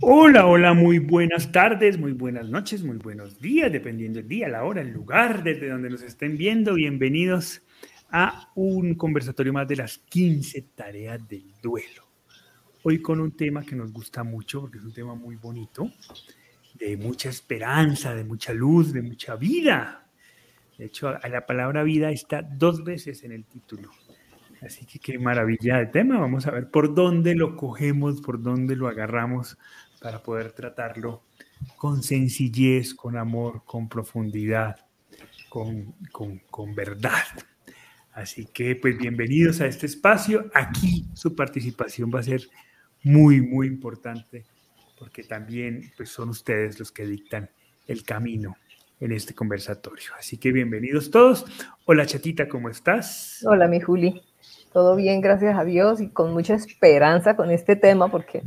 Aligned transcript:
Hola, 0.00 0.46
hola, 0.46 0.74
muy 0.74 0.98
buenas 0.98 1.50
tardes, 1.52 1.98
muy 1.98 2.12
buenas 2.12 2.50
noches, 2.50 2.82
muy 2.82 2.98
buenos 2.98 3.40
días, 3.40 3.72
dependiendo 3.72 4.18
del 4.18 4.28
día, 4.28 4.48
la 4.48 4.64
hora, 4.64 4.82
el 4.82 4.90
lugar 4.90 5.42
desde 5.42 5.70
donde 5.70 5.88
nos 5.88 6.02
estén 6.02 6.36
viendo. 6.36 6.74
Bienvenidos 6.74 7.62
a 8.10 8.50
un 8.54 8.94
conversatorio 8.94 9.52
más 9.52 9.66
de 9.66 9.76
las 9.76 9.98
15 9.98 10.62
tareas 10.74 11.26
del 11.26 11.50
duelo. 11.62 12.08
Hoy 12.82 13.00
con 13.00 13.20
un 13.20 13.32
tema 13.32 13.64
que 13.64 13.74
nos 13.74 13.92
gusta 13.92 14.22
mucho 14.22 14.60
porque 14.60 14.78
es 14.78 14.84
un 14.84 14.92
tema 14.92 15.14
muy 15.14 15.36
bonito, 15.36 15.90
de 16.74 16.96
mucha 16.96 17.30
esperanza, 17.30 18.14
de 18.14 18.24
mucha 18.24 18.52
luz, 18.52 18.92
de 18.92 19.02
mucha 19.02 19.36
vida. 19.36 20.08
De 20.76 20.86
hecho, 20.86 21.10
la 21.10 21.46
palabra 21.46 21.82
vida 21.84 22.10
está 22.10 22.42
dos 22.42 22.84
veces 22.84 23.24
en 23.24 23.32
el 23.32 23.44
título. 23.44 23.90
Así 24.62 24.86
que 24.86 24.98
qué 24.98 25.18
maravilla 25.18 25.78
de 25.78 25.86
tema. 25.86 26.18
Vamos 26.18 26.46
a 26.46 26.50
ver 26.50 26.70
por 26.70 26.94
dónde 26.94 27.34
lo 27.34 27.56
cogemos, 27.56 28.20
por 28.20 28.42
dónde 28.42 28.76
lo 28.76 28.88
agarramos 28.88 29.58
para 30.06 30.22
poder 30.22 30.52
tratarlo 30.52 31.24
con 31.76 32.00
sencillez, 32.00 32.94
con 32.94 33.16
amor, 33.16 33.64
con 33.64 33.88
profundidad, 33.88 34.76
con, 35.48 35.96
con, 36.12 36.74
verdad. 36.76 37.24
Así 38.12 38.46
que 38.46 38.76
pues 38.76 38.96
bienvenidos 38.98 39.60
a 39.60 39.66
este 39.66 39.86
espacio. 39.86 40.48
Aquí 40.54 41.08
su 41.12 41.34
participación 41.34 42.12
va 42.14 42.20
a 42.20 42.22
ser 42.22 42.42
muy, 43.02 43.40
muy 43.40 43.66
importante 43.66 44.44
porque 44.96 45.24
también 45.24 45.90
pues, 45.96 46.10
son 46.10 46.28
ustedes 46.28 46.78
los 46.78 46.92
que 46.92 47.04
dictan 47.04 47.50
el 47.88 48.04
camino 48.04 48.54
en 49.00 49.10
este 49.10 49.34
conversatorio. 49.34 50.10
Así 50.16 50.36
que 50.36 50.52
bienvenidos 50.52 51.10
todos. 51.10 51.44
Hola 51.84 52.06
chatita, 52.06 52.46
¿cómo 52.48 52.68
estás? 52.68 53.44
Hola 53.44 53.66
mi 53.66 53.80
Juli. 53.80 54.22
Todo 54.72 54.94
bien, 54.94 55.20
gracias 55.20 55.58
a 55.58 55.64
Dios 55.64 56.00
y 56.00 56.10
con 56.10 56.32
mucha 56.32 56.54
esperanza 56.54 57.34
con 57.34 57.50
este 57.50 57.74
tema 57.74 58.08
porque 58.08 58.44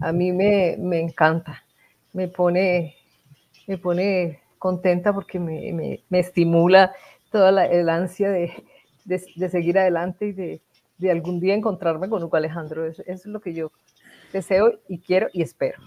a 0.00 0.12
mí 0.12 0.32
me, 0.32 0.74
encanta, 1.00 1.64
me 2.12 2.28
pone, 2.28 2.96
me 3.66 3.78
pone 3.78 4.40
contenta 4.58 5.12
porque 5.12 5.38
me, 5.38 6.02
estimula 6.10 6.92
toda 7.30 7.52
la, 7.52 7.66
el 7.66 7.88
ansia 7.88 8.30
de, 8.30 8.50
seguir 9.50 9.78
adelante 9.78 10.28
y 10.28 10.32
de, 10.32 11.10
algún 11.10 11.40
día 11.40 11.54
encontrarme 11.54 12.08
con 12.08 12.22
Hugo 12.22 12.36
Alejandro. 12.36 12.86
Eso, 12.86 13.02
es 13.06 13.26
lo 13.26 13.40
que 13.40 13.54
yo 13.54 13.72
deseo 14.32 14.80
y 14.88 14.98
quiero 14.98 15.28
y 15.32 15.42
espero. 15.42 15.78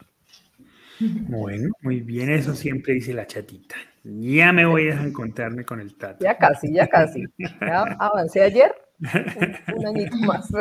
Bueno, 1.00 1.72
muy 1.82 2.02
bien, 2.02 2.30
eso 2.30 2.54
siempre 2.54 2.94
dice 2.94 3.14
la 3.14 3.26
chatita. 3.26 3.76
Ya 4.04 4.52
me 4.52 4.66
voy 4.66 4.90
a 4.90 5.02
encontrarme 5.02 5.66
con 5.66 5.80
el 5.80 5.96
tato. 5.96 6.24
Ya 6.24 6.38
casi, 6.38 6.74
ya 6.74 6.88
casi. 6.88 7.24
Ya 7.38 7.84
avancé 8.00 8.42
ayer 8.42 8.74
un, 9.76 9.88
añito 9.88 10.16
más. 10.18 10.52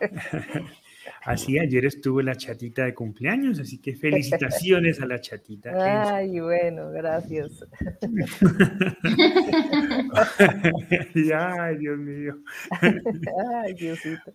Así, 1.22 1.58
ayer 1.58 1.84
estuvo 1.84 2.22
la 2.22 2.34
chatita 2.34 2.84
de 2.84 2.94
cumpleaños, 2.94 3.58
así 3.58 3.78
que 3.78 3.94
felicitaciones 3.94 5.00
a 5.00 5.06
la 5.06 5.20
chatita. 5.20 6.16
Ay, 6.16 6.40
bueno, 6.40 6.90
gracias. 6.90 7.64
Ay, 11.34 11.78
Dios 11.78 11.98
mío. 11.98 12.38
Ay, 12.80 13.74
Diosito. 13.74 14.32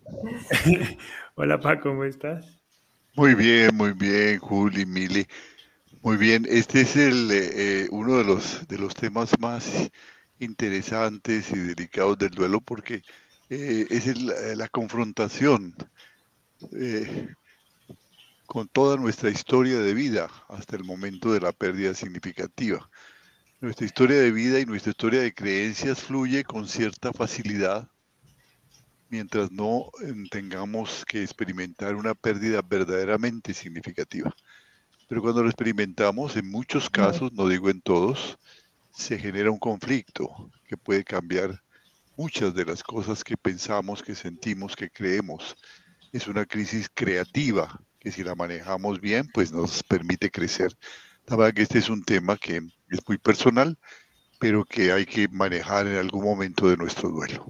Hola, 1.34 1.60
Paco, 1.60 1.90
¿cómo 1.90 2.04
estás? 2.04 2.60
Muy 3.14 3.34
bien, 3.34 3.74
muy 3.74 3.92
bien, 3.92 4.38
Juli, 4.38 4.84
Mili. 4.84 5.26
Muy 6.02 6.18
bien, 6.18 6.46
este 6.48 6.82
es 6.82 6.96
el, 6.96 7.30
eh, 7.32 7.50
eh, 7.54 7.88
uno 7.90 8.18
de 8.18 8.24
los, 8.24 8.68
de 8.68 8.78
los 8.78 8.94
temas 8.94 9.32
más 9.40 9.90
interesantes 10.38 11.50
y 11.50 11.58
delicados 11.58 12.18
del 12.18 12.30
duelo 12.30 12.60
porque 12.60 13.02
eh, 13.50 13.86
es 13.90 14.06
la 14.56 14.68
confrontación 14.68 15.74
eh, 16.72 17.28
con 18.46 18.68
toda 18.68 18.96
nuestra 18.96 19.30
historia 19.30 19.78
de 19.78 19.94
vida 19.94 20.30
hasta 20.48 20.76
el 20.76 20.84
momento 20.84 21.32
de 21.32 21.40
la 21.40 21.52
pérdida 21.52 21.94
significativa. 21.94 22.88
Nuestra 23.60 23.86
historia 23.86 24.18
de 24.20 24.30
vida 24.30 24.60
y 24.60 24.66
nuestra 24.66 24.90
historia 24.90 25.20
de 25.20 25.34
creencias 25.34 26.02
fluye 26.02 26.44
con 26.44 26.68
cierta 26.68 27.12
facilidad 27.12 27.88
mientras 29.08 29.50
no 29.50 29.90
tengamos 30.30 31.04
que 31.06 31.22
experimentar 31.22 31.94
una 31.94 32.14
pérdida 32.14 32.62
verdaderamente 32.62 33.54
significativa. 33.54 34.34
Pero 35.08 35.22
cuando 35.22 35.42
lo 35.42 35.48
experimentamos, 35.48 36.36
en 36.36 36.50
muchos 36.50 36.90
casos, 36.90 37.32
no 37.32 37.48
digo 37.48 37.70
en 37.70 37.80
todos, 37.80 38.38
se 38.92 39.18
genera 39.18 39.50
un 39.50 39.58
conflicto 39.58 40.50
que 40.66 40.76
puede 40.76 41.04
cambiar 41.04 41.62
muchas 42.16 42.54
de 42.54 42.64
las 42.64 42.82
cosas 42.82 43.22
que 43.22 43.36
pensamos, 43.36 44.02
que 44.02 44.14
sentimos, 44.14 44.74
que 44.74 44.90
creemos. 44.90 45.56
Es 46.16 46.28
una 46.28 46.46
crisis 46.46 46.88
creativa 46.94 47.78
que 48.00 48.10
si 48.10 48.24
la 48.24 48.34
manejamos 48.34 49.02
bien, 49.02 49.28
pues 49.34 49.52
nos 49.52 49.82
permite 49.82 50.30
crecer. 50.30 50.72
La 51.26 51.36
verdad 51.36 51.52
que 51.52 51.60
este 51.60 51.78
es 51.78 51.90
un 51.90 52.02
tema 52.02 52.38
que 52.38 52.62
es 52.88 53.00
muy 53.06 53.18
personal, 53.18 53.76
pero 54.40 54.64
que 54.64 54.92
hay 54.92 55.04
que 55.04 55.28
manejar 55.28 55.86
en 55.86 55.96
algún 55.96 56.24
momento 56.24 56.70
de 56.70 56.78
nuestro 56.78 57.10
duelo. 57.10 57.44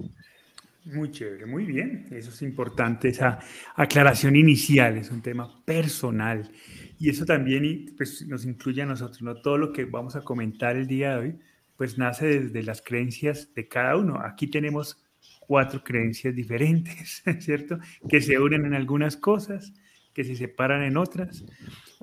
Muy 0.83 1.11
chévere, 1.11 1.45
muy 1.45 1.63
bien. 1.63 2.07
Eso 2.11 2.29
es 2.29 2.41
importante, 2.41 3.07
esa 3.07 3.39
aclaración 3.73 4.35
inicial. 4.35 4.97
Es 4.97 5.11
un 5.11 5.21
tema 5.21 5.63
personal. 5.63 6.51
Y 6.99 7.09
eso 7.09 7.23
también 7.23 7.93
pues, 7.95 8.27
nos 8.27 8.43
incluye 8.43 8.81
a 8.81 8.85
nosotros, 8.85 9.21
¿no? 9.21 9.41
Todo 9.41 9.57
lo 9.57 9.71
que 9.71 9.85
vamos 9.85 10.17
a 10.17 10.21
comentar 10.25 10.75
el 10.75 10.87
día 10.87 11.11
de 11.11 11.17
hoy 11.17 11.39
pues 11.77 11.97
nace 11.97 12.41
desde 12.41 12.63
las 12.63 12.81
creencias 12.81 13.53
de 13.55 13.69
cada 13.69 13.95
uno. 13.95 14.19
Aquí 14.19 14.47
tenemos 14.47 14.97
cuatro 15.47 15.83
creencias 15.83 16.35
diferentes, 16.35 17.23
¿cierto? 17.39 17.79
Que 18.07 18.21
se 18.21 18.37
unen 18.37 18.65
en 18.65 18.73
algunas 18.73 19.17
cosas, 19.17 19.73
que 20.13 20.23
se 20.23 20.35
separan 20.35 20.83
en 20.83 20.97
otras, 20.97 21.45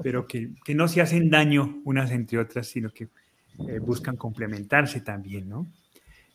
pero 0.03 0.27
que, 0.27 0.51
no 0.75 0.89
se 0.89 1.03
hacen 1.03 1.31
daño 1.31 1.81
unas 1.85 2.11
entre 2.11 2.39
otras, 2.39 2.67
sino 2.67 2.91
que 2.91 3.09
eh, 3.69 3.79
buscan 3.79 4.17
complementarse 4.17 5.01
también, 5.01 5.49
¿no? 5.49 5.67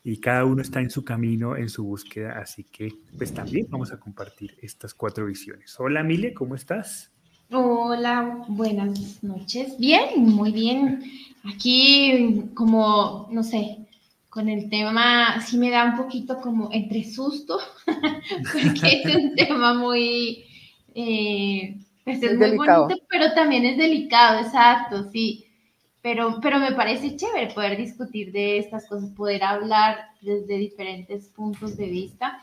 Y 0.03 0.17
cada 0.17 0.45
uno 0.45 0.61
está 0.61 0.79
en 0.79 0.89
su 0.89 1.03
camino, 1.03 1.57
en 1.57 1.67
su 1.67 1.83
búsqueda, 1.83 2.39
así 2.39 2.63
que 2.63 2.93
pues 3.17 3.33
también 3.33 3.67
vamos 3.69 3.91
a 3.91 3.99
compartir 3.99 4.55
estas 4.61 4.93
cuatro 4.93 5.25
visiones. 5.25 5.77
Hola 5.79 6.03
Mile, 6.03 6.33
¿cómo 6.33 6.55
estás? 6.55 7.11
Hola, 7.51 8.45
buenas 8.47 9.23
noches. 9.23 9.77
Bien, 9.77 10.23
muy 10.23 10.51
bien. 10.51 11.03
Aquí 11.43 12.45
como, 12.53 13.27
no 13.31 13.43
sé, 13.43 13.88
con 14.29 14.47
el 14.47 14.69
tema 14.69 15.41
sí 15.41 15.57
me 15.57 15.71
da 15.71 15.85
un 15.85 15.97
poquito 15.97 16.39
como 16.39 16.69
entre 16.71 17.03
susto, 17.03 17.59
porque 18.53 19.01
es 19.03 19.15
un 19.15 19.35
tema 19.35 19.73
muy, 19.73 20.45
eh, 20.93 21.77
pues 22.03 22.21
es, 22.21 22.37
muy 22.37 22.57
bonito, 22.57 23.01
pero 23.09 23.33
también 23.33 23.65
es 23.65 23.77
delicado, 23.77 24.39
exacto, 24.39 25.09
sí. 25.11 25.45
Pero, 26.01 26.39
pero 26.41 26.59
me 26.59 26.71
parece 26.71 27.17
chévere 27.17 27.53
poder 27.53 27.75
discutir 27.75 28.31
de 28.31 28.59
estas 28.59 28.87
cosas, 28.87 29.09
poder 29.11 29.43
hablar 29.43 29.97
desde 30.21 30.57
diferentes 30.57 31.27
puntos 31.27 31.75
de 31.75 31.87
vista. 31.87 32.39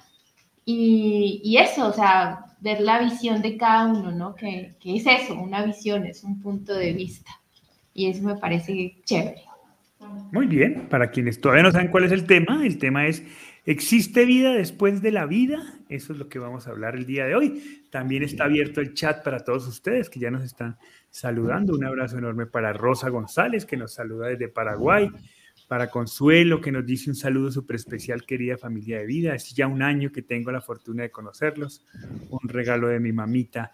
Y, 0.67 1.41
y 1.43 1.57
eso, 1.57 1.89
o 1.89 1.93
sea, 1.93 2.55
ver 2.61 2.83
la 2.83 2.99
visión 2.99 3.41
de 3.41 3.57
cada 3.57 3.87
uno, 3.87 4.11
¿no? 4.11 4.35
Que, 4.35 4.75
que, 4.79 4.97
es 4.97 5.07
eso, 5.07 5.41
una 5.41 5.65
visión, 5.65 6.05
es 6.05 6.23
un 6.23 6.43
punto 6.43 6.75
de 6.75 6.93
vista. 6.93 7.31
Y 7.95 8.11
eso 8.11 8.25
me 8.25 8.37
parece 8.37 9.01
chévere. 9.07 9.43
Muy 10.33 10.47
bien, 10.47 10.89
para 10.89 11.11
quienes 11.11 11.41
todavía 11.41 11.63
no 11.63 11.73
saben 11.73 11.89
cuál 11.89 12.05
es 12.05 12.13
el 12.13 12.27
tema, 12.27 12.67
el 12.67 12.79
tema 12.79 13.07
es, 13.07 13.23
¿existe 13.65 14.25
vida 14.25 14.53
después 14.53 15.03
de 15.03 15.13
la 15.13 15.27
vida? 15.27 15.63
Eso 15.89 16.13
es 16.13 16.19
lo 16.19 16.29
que 16.29 16.39
vamos 16.39 16.67
a 16.67 16.71
hablar 16.71 16.97
el 16.97 17.07
día 17.07 17.27
de 17.27 17.35
hoy. 17.35 17.87
También 17.91 18.23
está 18.23 18.45
abierto 18.45 18.81
el 18.81 18.95
chat 18.95 19.23
para 19.23 19.41
todos 19.41 19.67
ustedes 19.67 20.11
que 20.11 20.21
ya 20.21 20.31
nos 20.31 20.43
están 20.43 20.77
saludando. 21.11 21.75
Un 21.75 21.85
abrazo 21.85 22.19
enorme 22.19 22.47
para 22.47 22.73
Rosa 22.73 23.09
González, 23.09 23.65
que 23.65 23.77
nos 23.77 23.95
saluda 23.95 24.29
desde 24.29 24.49
Paraguay 24.49 25.11
para 25.69 25.91
Consuelo, 25.91 26.61
que 26.61 26.71
nos 26.71 26.87
dice 26.87 27.11
un 27.11 27.17
saludo 27.17 27.51
súper 27.51 27.77
especial, 27.77 28.25
querida 28.25 28.57
familia 28.57 28.99
de 28.99 29.07
vida. 29.07 29.35
Es 29.35 29.55
ya 29.55 29.67
un 29.67 29.83
año 29.83 30.13
que 30.13 30.23
tengo 30.23 30.53
la 30.53 30.61
fortuna 30.61 31.03
de 31.03 31.11
conocerlos. 31.11 31.85
Un 32.31 32.49
regalo 32.49 32.89
de 32.89 33.01
mi 33.01 33.13
mamita 33.13 33.73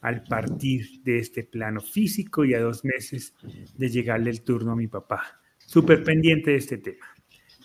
al 0.00 0.22
partir 0.24 1.02
de 1.02 1.18
este 1.18 1.44
plano 1.44 1.80
físico 1.80 2.44
y 2.44 2.54
a 2.54 2.60
dos 2.60 2.84
meses 2.84 3.34
de 3.76 3.88
llegarle 3.88 4.30
el 4.30 4.42
turno 4.42 4.72
a 4.72 4.76
mi 4.76 4.86
papá. 4.86 5.40
Súper 5.68 6.02
pendiente 6.02 6.52
de 6.52 6.56
este 6.56 6.78
tema. 6.78 7.04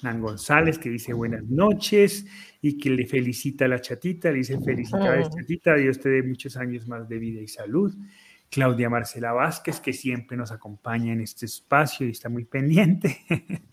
Nan 0.02 0.20
González, 0.20 0.78
que 0.78 0.90
dice 0.90 1.14
buenas 1.14 1.46
noches 1.46 2.26
y 2.62 2.78
que 2.78 2.90
le 2.90 3.08
felicita 3.08 3.64
a 3.64 3.70
la 3.70 3.80
chatita, 3.80 4.30
dice 4.30 4.60
felicidades 4.60 5.30
chatita, 5.30 5.76
Dios 5.76 6.02
te 6.02 6.10
dé 6.10 6.22
muchos 6.22 6.58
años 6.58 6.86
más 6.86 7.08
de 7.08 7.18
vida 7.18 7.40
y 7.40 7.48
salud. 7.48 7.96
Claudia 8.50 8.90
Marcela 8.90 9.32
Vázquez, 9.32 9.80
que 9.80 9.94
siempre 9.94 10.36
nos 10.36 10.52
acompaña 10.52 11.14
en 11.14 11.22
este 11.22 11.46
espacio 11.46 12.06
y 12.06 12.10
está 12.12 12.28
muy 12.28 12.44
pendiente 12.44 13.22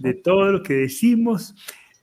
de 0.00 0.14
todo 0.16 0.52
lo 0.52 0.62
que 0.62 0.74
decimos. 0.74 1.54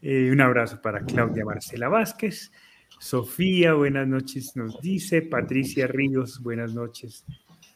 Eh, 0.01 0.31
un 0.31 0.41
abrazo 0.41 0.81
para 0.81 1.05
Claudia 1.05 1.45
Marcela 1.45 1.87
Vázquez. 1.87 2.51
Sofía, 2.99 3.75
buenas 3.75 4.07
noches, 4.07 4.55
nos 4.55 4.81
dice. 4.81 5.21
Patricia 5.21 5.85
Ríos, 5.85 6.41
buenas 6.41 6.73
noches. 6.73 7.25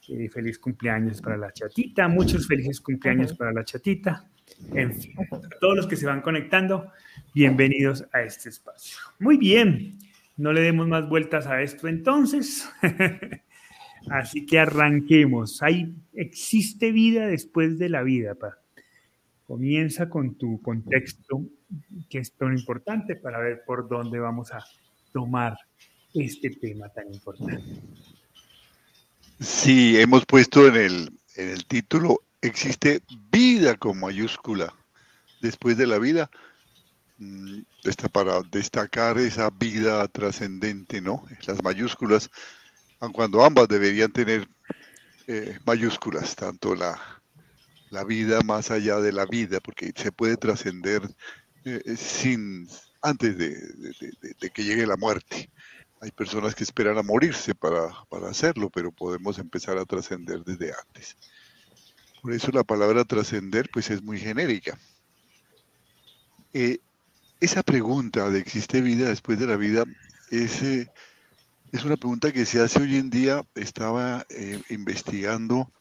Feliz 0.06 0.60
cumpleaños 0.60 1.22
para 1.22 1.38
la 1.38 1.54
chatita. 1.54 2.10
Muchos 2.10 2.46
felices 2.46 2.82
cumpleaños 2.82 3.34
para 3.34 3.54
la 3.54 3.64
chatita. 3.64 4.30
En 4.74 4.94
fin, 4.94 5.16
todos 5.62 5.78
los 5.78 5.88
que 5.88 5.96
se 5.96 6.06
van 6.06 6.22
conectando, 6.22 6.92
bienvenidos 7.34 8.06
a 8.12 8.22
este 8.22 8.50
espacio. 8.50 8.98
Muy 9.20 9.38
bien, 9.38 9.98
no 10.36 10.52
le 10.52 10.60
demos 10.60 10.90
más 10.90 11.08
vueltas 11.08 11.48
a 11.48 11.62
esto 11.62 11.88
entonces. 11.88 12.70
Así 14.10 14.46
que 14.46 14.60
arranquemos. 14.60 15.64
Hay, 15.64 15.96
¿Existe 16.14 16.92
vida 16.92 17.28
después 17.28 17.80
de 17.80 17.88
la 17.88 18.04
vida? 18.04 18.36
Pa? 18.36 18.58
Comienza 19.46 20.10
con 20.10 20.36
tu 20.36 20.62
contexto, 20.62 21.46
que 22.10 22.20
es 22.20 22.34
tan 22.34 22.58
importante 22.58 23.16
para 23.16 23.40
ver 23.40 23.62
por 23.66 23.88
dónde 23.88 24.20
vamos 24.20 24.52
a 24.52 24.66
tomar 25.14 25.56
este 26.14 26.50
tema 26.50 26.90
tan 26.90 27.14
importante. 27.14 27.64
Sí, 29.44 30.00
hemos 30.00 30.26
puesto 30.26 30.68
en 30.68 30.76
el, 30.76 31.20
en 31.36 31.50
el 31.50 31.66
título, 31.66 32.22
existe 32.42 33.02
vida 33.30 33.76
con 33.76 34.00
mayúscula 34.00 34.74
después 35.42 35.76
de 35.76 35.86
la 35.86 36.00
vida. 36.00 36.32
Mm, 37.18 37.60
está 37.84 38.08
para 38.08 38.42
destacar 38.52 39.18
esa 39.18 39.50
vida 39.50 40.08
trascendente, 40.08 41.02
¿no? 41.02 41.26
Las 41.46 41.62
mayúsculas, 41.62 42.30
cuando 43.12 43.44
ambas 43.44 43.68
deberían 43.68 44.14
tener 44.14 44.48
eh, 45.28 45.60
mayúsculas, 45.66 46.36
tanto 46.38 46.74
la, 46.74 46.98
la 47.90 48.06
vida 48.06 48.42
más 48.44 48.72
allá 48.72 49.02
de 49.02 49.12
la 49.12 49.26
vida, 49.26 49.60
porque 49.60 49.92
se 49.94 50.14
puede 50.14 50.38
trascender 50.38 51.02
eh, 51.66 51.96
sin 51.98 52.70
antes 53.02 53.38
de, 53.38 53.52
que 54.54 54.64
llegue 54.64 54.88
la 54.88 54.96
muerte. 54.96 55.50
Hay 56.04 56.12
personas 56.12 56.54
que 56.54 56.66
esperan 56.66 56.98
a 56.98 57.02
morirse 57.02 57.56
para, 57.56 57.88
hacerlo, 58.30 58.70
pero 58.70 58.92
podemos 58.92 59.40
empezar 59.40 59.78
a 59.78 59.86
trascender 59.86 60.44
desde 60.44 60.74
antes. 60.74 61.16
Por 62.22 62.34
eso 62.34 62.52
la 62.52 62.66
palabra 62.66 63.06
trascender 63.06 63.70
pues 63.72 63.90
es 63.90 64.04
muy 64.04 64.20
genérica. 64.20 64.78
Eh, 66.52 66.80
esa 67.40 67.64
pregunta 67.64 68.30
de 68.30 68.40
existe 68.40 68.82
vida 68.82 69.08
después 69.08 69.40
de 69.40 69.48
la 69.48 69.56
vida 69.56 69.86
es, 70.30 70.62
es 70.62 71.86
una 71.86 71.96
pregunta 71.96 72.34
que 72.34 72.46
se 72.46 72.60
hace 72.60 72.82
hoy 72.82 72.98
en 72.98 73.10
día. 73.10 73.46
Estaba 73.56 74.26
eh, 74.28 74.62
investigando. 74.72 75.72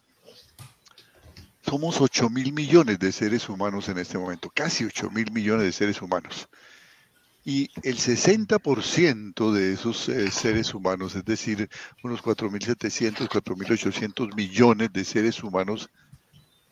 Somos 1.63 2.01
8 2.01 2.31
mil 2.31 2.53
millones 2.53 3.01
de 3.01 3.11
seres 3.11 3.49
humanos 3.49 3.89
en 3.89 3.99
este 3.99 4.19
momento, 4.19 4.53
casi 4.55 4.85
8 4.85 5.11
mil 5.11 5.33
millones 5.33 5.65
de 5.65 5.73
seres 5.73 6.01
humanos. 6.01 6.49
Y 7.45 7.71
el 7.83 7.99
60% 7.99 9.53
de 9.53 9.73
esos 9.73 10.09
eh, 10.09 10.31
seres 10.31 10.75
humanos, 10.75 11.17
es 11.17 11.25
decir, 11.25 11.69
unos 12.05 12.23
4.700, 12.23 13.29
4.800 13.29 14.35
millones 14.37 14.93
de 14.93 15.05
seres 15.05 15.43
humanos, 15.43 15.91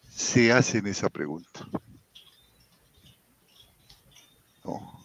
se 0.08 0.52
hacen 0.52 0.86
esa 0.86 1.10
pregunta. 1.10 1.66
No. 4.64 5.04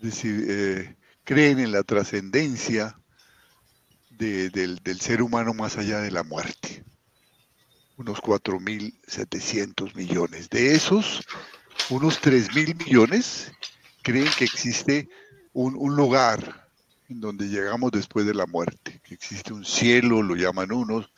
Es 0.00 0.02
decir, 0.02 0.44
eh, 0.48 0.96
creen 1.24 1.58
en 1.58 1.72
la 1.72 1.82
trascendencia 1.82 3.00
del, 4.10 4.80
del 4.82 5.00
ser 5.00 5.22
humano 5.22 5.54
más 5.54 5.78
allá 5.78 6.00
de 6.00 6.10
la 6.10 6.22
muerte. 6.24 6.84
Unos 7.96 8.18
4.700 8.18 9.94
millones. 9.94 10.50
De 10.50 10.74
esos, 10.74 11.26
unos 11.88 12.20
3.000 12.20 12.84
millones 12.84 13.50
creen 14.06 14.30
que 14.38 14.44
existe 14.44 15.08
un, 15.52 15.96
lugar 15.96 16.68
en 17.08 17.20
donde 17.20 17.48
llegamos 17.48 17.90
después 17.90 18.24
de 18.24 18.34
la 18.34 18.46
muerte, 18.46 19.00
que 19.02 19.14
existe 19.14 19.52
un 19.52 19.64
cielo, 19.64 20.22
lo 20.22 20.36
llaman 20.36 20.70
unos, 20.70 21.10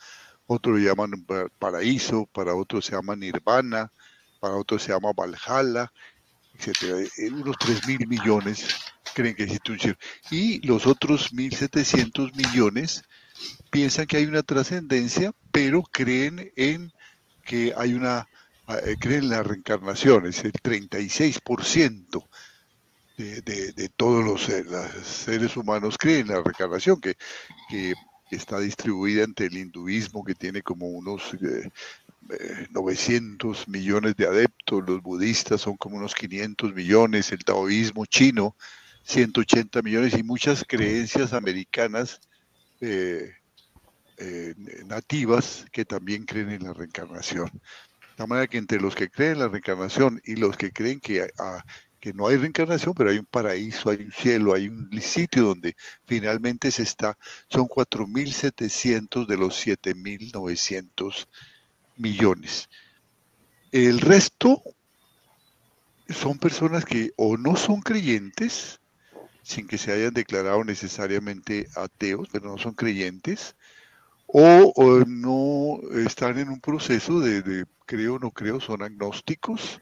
otros 0.47 0.79
lo 0.79 0.83
llaman 0.83 1.11
paraíso, 1.59 2.25
para 2.33 2.55
otros 2.55 2.85
se 2.85 2.93
llama 2.93 3.15
nirvana, 3.15 3.91
para 4.39 4.55
otros 4.55 4.81
se 4.81 4.91
llama 4.91 5.13
Valhalla, 5.13 5.93
etc. 6.55 7.07
Eh, 7.19 7.29
unos 7.31 7.57
3 7.59 7.87
mil 7.87 8.07
millones 8.07 8.65
creen 9.13 9.35
que 9.35 9.43
existe 9.43 9.71
un 9.71 9.79
cielo. 9.79 9.97
Y 10.31 10.65
los 10.65 10.87
otros 10.87 11.31
1.700 11.31 12.33
millones 12.33 13.03
piensan 13.69 14.07
que 14.07 14.17
hay 14.17 14.25
una 14.25 14.41
trascendencia, 14.41 15.31
pero 15.51 15.83
creen 15.83 16.51
en 16.55 16.91
que 17.45 17.71
hay 17.77 17.93
una, 17.93 18.27
eh, 18.67 18.95
creen 18.99 19.25
en 19.25 19.29
la 19.29 19.43
reencarnación, 19.43 20.25
es 20.25 20.43
el 20.43 20.53
36% 20.53 22.27
de, 23.23 23.89
todos 23.95 24.23
los, 24.23 24.49
seres 25.03 25.57
humanos 25.57 25.97
creen 25.97 26.21
en 26.21 26.27
la 26.27 26.43
reencarnación, 26.43 26.99
que, 27.01 27.15
está 28.31 28.59
distribuida 28.59 29.23
entre 29.23 29.47
el 29.47 29.57
hinduismo, 29.57 30.23
que 30.23 30.35
tiene 30.35 30.61
como 30.61 30.87
unos 30.87 31.35
900 32.69 33.59
eh, 33.59 33.63
millones 33.67 34.15
de 34.15 34.27
adeptos, 34.27 34.83
los 34.87 35.01
budistas 35.01 35.61
son 35.61 35.77
como 35.77 35.97
unos 35.97 36.13
500 36.13 36.75
millones, 36.75 37.31
el 37.31 37.43
taoísmo 37.43 38.05
chino 38.05 38.55
180 39.09 39.81
millones 39.81 40.13
y 40.15 40.21
muchas 40.21 40.63
creencias 40.67 41.33
americanas 41.33 42.19
eh, 42.79 43.33
eh, 44.17 44.53
nativas 44.85 45.65
que 45.71 45.83
también 45.85 46.25
creen 46.25 46.51
en 46.51 46.63
la 46.63 46.73
reencarnación. 46.73 47.49
De 48.15 48.27
manera 48.27 48.47
que 48.47 48.59
entre 48.59 48.79
los 48.79 48.93
que 48.95 49.09
creen 49.09 49.33
en 49.33 49.39
la 49.39 49.47
reencarnación 49.47 50.21
y 50.23 50.35
los 50.35 50.55
que 50.57 50.71
creen 50.71 50.99
que 50.99 51.23
a, 51.39 51.65
que 51.99 52.13
no 52.13 52.27
hay 52.27 52.37
reencarnación, 52.37 52.93
pero 52.93 53.09
hay 53.09 53.17
un 53.17 53.25
paraíso, 53.25 53.89
hay 53.89 54.03
un 54.03 54.11
cielo, 54.11 54.53
hay 54.53 54.67
un 54.67 54.89
sitio 55.01 55.43
donde 55.43 55.75
finalmente 56.05 56.71
se 56.71 56.83
está, 56.83 57.17
son 57.49 57.67
4.700 57.67 59.27
de 59.27 59.37
los 59.37 59.65
7.900 59.65 61.27
millones. 61.97 62.69
El 63.71 63.99
resto 63.99 64.63
son 66.07 66.39
personas 66.39 66.85
que 66.85 67.11
o 67.17 67.37
no 67.37 67.55
son 67.55 67.81
creyentes, 67.81 68.79
sin 69.43 69.67
que 69.67 69.77
se 69.77 69.91
hayan 69.91 70.13
declarado 70.13 70.63
necesariamente 70.63 71.67
ateos, 71.75 72.29
pero 72.31 72.49
no 72.49 72.57
son 72.57 72.73
creyentes, 72.73 73.55
o, 74.25 75.03
no 75.07 75.79
están 75.99 76.37
en 76.37 76.49
un 76.49 76.61
proceso 76.61 77.19
de, 77.19 77.41
de 77.41 77.65
creo 77.85 78.15
o 78.15 78.19
no 78.19 78.31
creo, 78.31 78.59
son 78.59 78.83
agnósticos, 78.83 79.81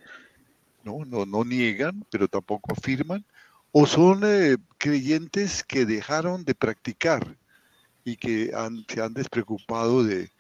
¿no? 0.88 1.26
No, 1.26 1.44
niegan, 1.44 2.06
pero 2.10 2.28
tampoco 2.28 2.74
afirman, 2.74 3.26
o 3.72 3.86
son 3.86 4.22
eh, 4.24 4.58
creyentes 4.78 5.64
que 5.64 5.86
dejaron 5.86 6.46
de 6.46 6.56
practicar 6.56 7.38
y 8.04 8.16
que 8.16 8.52
se 8.88 9.02
han 9.02 9.14
despreocupado 9.14 10.04
de, 10.04 10.32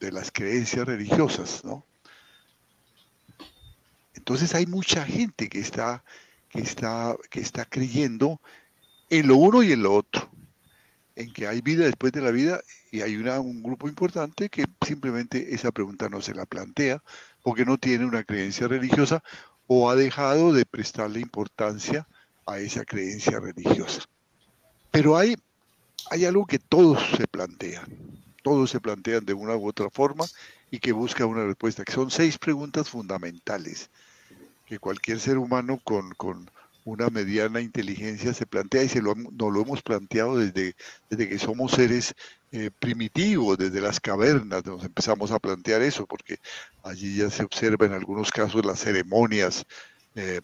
las 0.00 0.32
creencias 0.32 0.86
religiosas, 0.86 1.62
¿no? 1.64 1.84
Entonces 4.14 4.54
hay 4.54 4.66
mucha 4.66 5.04
gente 5.04 5.48
que 5.48 5.60
está, 5.60 6.02
que 6.48 6.60
está, 6.60 7.16
que 7.30 7.40
está 7.40 7.64
creyendo 7.66 8.40
en 9.10 9.28
lo 9.28 9.36
uno 9.36 9.62
y 9.62 9.72
en 9.72 9.82
lo 9.82 9.94
otro, 9.94 10.30
en 11.14 11.32
que 11.32 11.46
hay 11.46 11.60
vida 11.60 11.84
después 11.84 12.12
de 12.12 12.22
la 12.22 12.30
vida 12.30 12.60
y 12.90 13.02
hay 13.02 13.16
una, 13.16 13.38
un 13.40 13.62
grupo 13.62 13.88
importante 13.88 14.48
que 14.48 14.64
simplemente 14.86 15.54
esa 15.54 15.70
pregunta 15.70 16.08
no 16.08 16.22
se 16.22 16.34
la 16.34 16.46
plantea 16.46 17.02
porque 17.42 17.64
no 17.64 17.78
tiene 17.78 18.04
una 18.04 18.24
creencia 18.24 18.68
religiosa 18.68 19.22
o 19.66 19.90
ha 19.90 19.96
dejado 19.96 20.52
de 20.52 20.66
prestarle 20.66 21.20
importancia 21.20 22.06
a 22.46 22.58
esa 22.58 22.84
creencia 22.84 23.38
religiosa. 23.38 24.02
Pero 24.90 25.16
hay, 25.16 25.36
hay 26.10 26.24
algo 26.24 26.46
que 26.46 26.58
todos 26.58 27.00
se 27.16 27.26
plantean, 27.28 27.86
todos 28.42 28.70
se 28.70 28.80
plantean 28.80 29.24
de 29.24 29.34
una 29.34 29.56
u 29.56 29.68
otra 29.68 29.88
forma 29.90 30.24
y 30.70 30.78
que 30.78 30.92
busca 30.92 31.26
una 31.26 31.44
respuesta, 31.44 31.84
que 31.84 31.92
son 31.92 32.10
seis 32.10 32.38
preguntas 32.38 32.88
fundamentales 32.88 33.90
que 34.66 34.78
cualquier 34.78 35.18
ser 35.18 35.38
humano 35.38 35.80
con, 35.82 36.10
con 36.12 36.50
una 36.90 37.08
mediana 37.08 37.60
inteligencia 37.60 38.34
se 38.34 38.46
plantea 38.46 38.82
y 38.82 38.88
se 38.88 39.00
lo, 39.00 39.14
nos 39.14 39.52
lo 39.52 39.62
hemos 39.62 39.80
planteado 39.80 40.36
desde, 40.38 40.74
desde 41.08 41.28
que 41.28 41.38
somos 41.38 41.70
seres 41.70 42.14
eh, 42.50 42.70
primitivos, 42.80 43.56
desde 43.56 43.80
las 43.80 44.00
cavernas 44.00 44.66
nos 44.66 44.82
empezamos 44.82 45.30
a 45.30 45.38
plantear 45.38 45.82
eso, 45.82 46.04
porque 46.04 46.40
allí 46.82 47.16
ya 47.16 47.30
se 47.30 47.44
observa 47.44 47.86
en 47.86 47.92
algunos 47.92 48.32
casos 48.32 48.66
las 48.66 48.80
ceremonias 48.80 49.64
eh, 50.16 50.40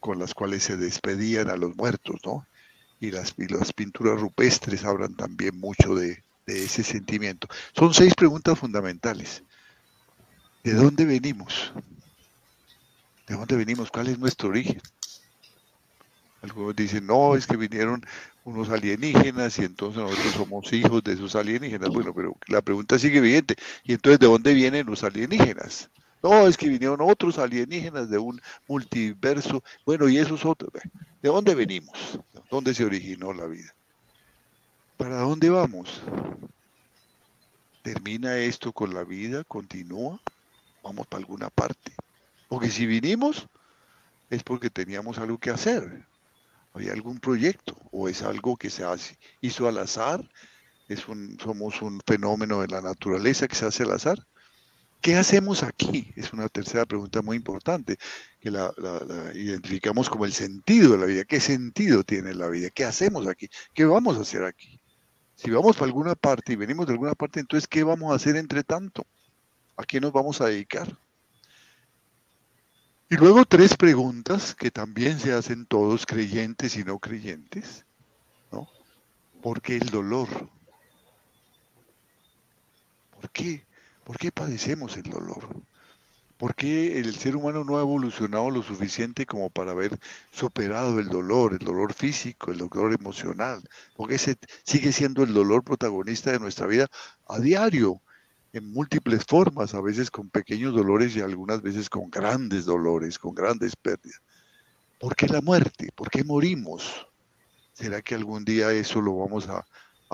con 0.00 0.18
las 0.18 0.34
cuales 0.34 0.64
se 0.64 0.76
despedían 0.76 1.48
a 1.48 1.56
los 1.56 1.76
muertos, 1.76 2.16
¿no? 2.24 2.44
Y 3.00 3.12
las, 3.12 3.34
las 3.36 3.72
pinturas 3.72 4.20
rupestres 4.20 4.84
hablan 4.84 5.14
también 5.14 5.58
mucho 5.60 5.94
de, 5.94 6.24
de 6.44 6.64
ese 6.64 6.82
sentimiento. 6.82 7.46
Son 7.72 7.94
seis 7.94 8.14
preguntas 8.16 8.58
fundamentales. 8.58 9.44
¿De 10.64 10.74
dónde 10.74 11.04
venimos? 11.04 11.72
¿De 13.28 13.36
dónde 13.36 13.54
venimos? 13.54 13.92
¿Cuál 13.92 14.08
es 14.08 14.18
nuestro 14.18 14.48
origen? 14.48 14.82
Algunos 16.42 16.76
dicen, 16.76 17.06
no, 17.06 17.34
es 17.34 17.46
que 17.46 17.56
vinieron 17.56 18.00
unos 18.44 18.70
alienígenas 18.70 19.58
y 19.58 19.64
entonces 19.64 20.02
nosotros 20.02 20.32
somos 20.34 20.72
hijos 20.72 21.02
de 21.02 21.14
esos 21.14 21.34
alienígenas. 21.34 21.88
Bueno, 21.90 22.14
pero 22.14 22.36
la 22.46 22.62
pregunta 22.62 22.98
sigue 22.98 23.20
vigente. 23.20 23.56
¿Y 23.82 23.92
entonces 23.92 24.20
de 24.20 24.26
dónde 24.26 24.54
vienen 24.54 24.86
los 24.86 25.02
alienígenas? 25.02 25.90
No, 26.22 26.46
es 26.46 26.56
que 26.56 26.68
vinieron 26.68 27.00
otros 27.00 27.38
alienígenas 27.38 28.08
de 28.08 28.18
un 28.18 28.40
multiverso. 28.66 29.62
Bueno, 29.84 30.08
y 30.08 30.18
esos 30.18 30.44
otros, 30.44 30.70
¿de 30.72 31.28
dónde 31.28 31.54
venimos? 31.54 32.18
¿Dónde 32.50 32.74
se 32.74 32.84
originó 32.84 33.32
la 33.32 33.46
vida? 33.46 33.74
¿Para 34.96 35.20
dónde 35.20 35.50
vamos? 35.50 36.02
¿Termina 37.82 38.36
esto 38.38 38.72
con 38.72 38.94
la 38.94 39.04
vida? 39.04 39.44
¿Continúa? 39.44 40.20
¿Vamos 40.82 41.06
para 41.06 41.20
alguna 41.20 41.50
parte? 41.50 41.92
Porque 42.48 42.70
si 42.70 42.86
vinimos 42.86 43.46
es 44.30 44.42
porque 44.42 44.70
teníamos 44.70 45.18
algo 45.18 45.38
que 45.38 45.50
hacer. 45.50 46.07
¿Hay 46.78 46.88
algún 46.88 47.18
proyecto 47.18 47.76
o 47.90 48.08
es 48.08 48.22
algo 48.22 48.56
que 48.56 48.70
se 48.70 48.84
hace, 48.84 49.18
hizo 49.40 49.68
al 49.68 49.78
azar 49.78 50.28
es 50.88 51.06
un, 51.06 51.38
somos 51.38 51.82
un 51.82 52.00
fenómeno 52.06 52.62
de 52.62 52.68
la 52.68 52.80
naturaleza 52.80 53.46
que 53.46 53.54
se 53.54 53.66
hace 53.66 53.82
al 53.82 53.92
azar. 53.92 54.26
¿Qué 55.00 55.16
hacemos 55.16 55.62
aquí? 55.62 56.12
Es 56.16 56.32
una 56.32 56.48
tercera 56.48 56.84
pregunta 56.86 57.22
muy 57.22 57.36
importante, 57.36 57.98
que 58.40 58.50
la, 58.50 58.72
identificamos 59.34 60.08
como 60.08 60.24
el 60.24 60.32
sentido 60.32 60.92
de 60.92 60.98
la 60.98 61.06
vida. 61.06 61.24
¿Qué 61.24 61.40
sentido 61.40 62.02
tiene 62.02 62.34
la 62.34 62.48
vida? 62.48 62.70
¿Qué 62.70 62.84
hacemos 62.84 63.28
aquí? 63.28 63.48
¿Qué 63.74 63.84
vamos 63.84 64.16
a 64.16 64.22
hacer 64.22 64.44
aquí? 64.44 64.80
Si 65.36 65.50
vamos 65.50 65.76
para 65.76 65.86
alguna 65.86 66.16
parte 66.16 66.54
y 66.54 66.56
venimos 66.56 66.86
de 66.86 66.94
alguna 66.94 67.14
parte, 67.14 67.38
entonces, 67.38 67.68
¿qué 67.68 67.84
vamos 67.84 68.10
a 68.10 68.16
hacer 68.16 68.34
entre 68.36 68.64
tanto? 68.64 69.06
¿A 69.76 69.84
qué 69.84 70.00
nos 70.00 70.12
vamos 70.12 70.40
a 70.40 70.46
dedicar? 70.46 70.98
Y 73.10 73.16
luego 73.16 73.46
tres 73.46 73.74
preguntas 73.74 74.54
que 74.54 74.70
también 74.70 75.18
se 75.18 75.32
hacen 75.32 75.64
todos 75.64 76.04
creyentes 76.04 76.76
y 76.76 76.84
no 76.84 76.98
creyentes. 76.98 77.86
¿no? 78.52 78.68
¿Por 79.40 79.62
qué 79.62 79.76
el 79.76 79.88
dolor? 79.88 80.28
¿Por 83.10 83.30
qué? 83.30 83.66
¿Por 84.04 84.18
qué 84.18 84.30
padecemos 84.30 84.98
el 84.98 85.04
dolor? 85.04 85.48
¿Por 86.36 86.54
qué 86.54 86.98
el 87.00 87.14
ser 87.16 87.34
humano 87.34 87.64
no 87.64 87.78
ha 87.78 87.80
evolucionado 87.80 88.50
lo 88.50 88.62
suficiente 88.62 89.24
como 89.24 89.48
para 89.48 89.70
haber 89.70 89.98
superado 90.30 90.98
el 91.00 91.08
dolor, 91.08 91.54
el 91.54 91.66
dolor 91.66 91.94
físico, 91.94 92.52
el 92.52 92.58
dolor 92.58 92.92
emocional? 92.92 93.62
Porque 93.96 94.16
ese 94.16 94.36
sigue 94.64 94.92
siendo 94.92 95.22
el 95.22 95.32
dolor 95.32 95.64
protagonista 95.64 96.30
de 96.30 96.40
nuestra 96.40 96.66
vida 96.66 96.86
a 97.26 97.38
diario 97.38 98.02
en 98.52 98.72
múltiples 98.72 99.24
formas, 99.24 99.74
a 99.74 99.80
veces 99.80 100.10
con 100.10 100.30
pequeños 100.30 100.74
dolores 100.74 101.14
y 101.16 101.20
algunas 101.20 101.62
veces 101.62 101.90
con 101.90 102.10
grandes 102.10 102.64
dolores, 102.64 103.18
con 103.18 103.34
grandes 103.34 103.76
pérdidas. 103.76 104.20
¿Por 104.98 105.14
qué 105.14 105.28
la 105.28 105.40
muerte? 105.40 105.90
¿Por 105.94 106.10
qué 106.10 106.24
morimos? 106.24 107.06
¿Será 107.72 108.02
que 108.02 108.14
algún 108.14 108.44
día 108.44 108.72
eso 108.72 109.00
lo 109.00 109.16
vamos 109.16 109.48
a, 109.48 109.64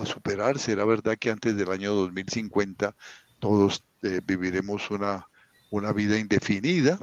superar? 0.04 0.58
¿Será 0.58 0.84
verdad 0.84 1.16
que 1.18 1.30
antes 1.30 1.56
del 1.56 1.70
año 1.70 1.94
2050 1.94 2.94
todos 3.38 3.84
eh, 4.02 4.20
viviremos 4.24 4.90
una, 4.90 5.26
vida 5.94 6.18
indefinida? 6.18 6.98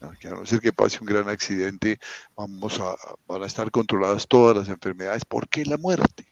Ah, 0.00 0.12
a 0.22 0.28
no 0.28 0.46
ser 0.46 0.60
que 0.60 0.72
pase 0.72 0.98
un 1.00 1.06
gran 1.06 1.28
accidente, 1.28 1.98
vamos 2.36 2.78
a, 2.80 2.96
van 3.26 3.42
a 3.42 3.46
estar 3.46 3.70
controladas 3.70 4.26
todas 4.28 4.56
las 4.56 4.68
enfermedades. 4.68 5.24
¿Por 5.24 5.48
qué 5.48 5.64
la 5.64 5.78
muerte? 5.78 6.26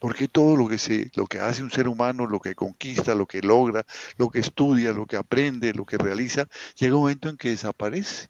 Porque 0.00 0.26
todo 0.26 0.56
lo 0.56 0.66
que, 0.66 0.78
se, 0.78 1.10
lo 1.14 1.26
que 1.26 1.38
hace 1.38 1.62
un 1.62 1.70
ser 1.70 1.86
humano, 1.86 2.26
lo 2.26 2.40
que 2.40 2.56
conquista, 2.56 3.14
lo 3.14 3.26
que 3.26 3.42
logra, 3.42 3.84
lo 4.16 4.30
que 4.30 4.40
estudia, 4.40 4.92
lo 4.92 5.06
que 5.06 5.16
aprende, 5.16 5.74
lo 5.74 5.84
que 5.84 5.98
realiza, 5.98 6.48
llega 6.74 6.96
un 6.96 7.02
momento 7.02 7.28
en 7.28 7.36
que 7.36 7.50
desaparece 7.50 8.28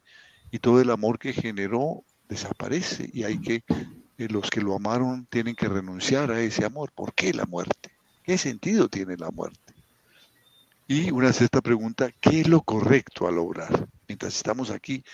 y 0.50 0.58
todo 0.58 0.80
el 0.80 0.90
amor 0.90 1.18
que 1.18 1.32
generó 1.32 2.04
desaparece 2.28 3.08
y 3.12 3.22
hay 3.22 3.40
que, 3.40 3.62
eh, 4.18 4.28
los 4.28 4.50
que 4.50 4.60
lo 4.60 4.74
amaron 4.74 5.26
tienen 5.26 5.54
que 5.54 5.68
renunciar 5.68 6.30
a 6.30 6.40
ese 6.40 6.64
amor. 6.64 6.90
¿Por 6.92 7.14
qué 7.14 7.32
la 7.32 7.46
muerte? 7.46 7.90
¿Qué 8.24 8.36
sentido 8.36 8.88
tiene 8.88 9.16
la 9.16 9.30
muerte? 9.30 9.74
Y 10.88 11.12
una 11.12 11.32
sexta 11.32 11.60
pregunta, 11.60 12.10
¿qué 12.20 12.40
es 12.40 12.48
lo 12.48 12.62
correcto 12.62 13.28
a 13.28 13.30
lograr? 13.30 13.86
Mientras 14.08 14.34
estamos 14.34 14.70
aquí, 14.70 15.04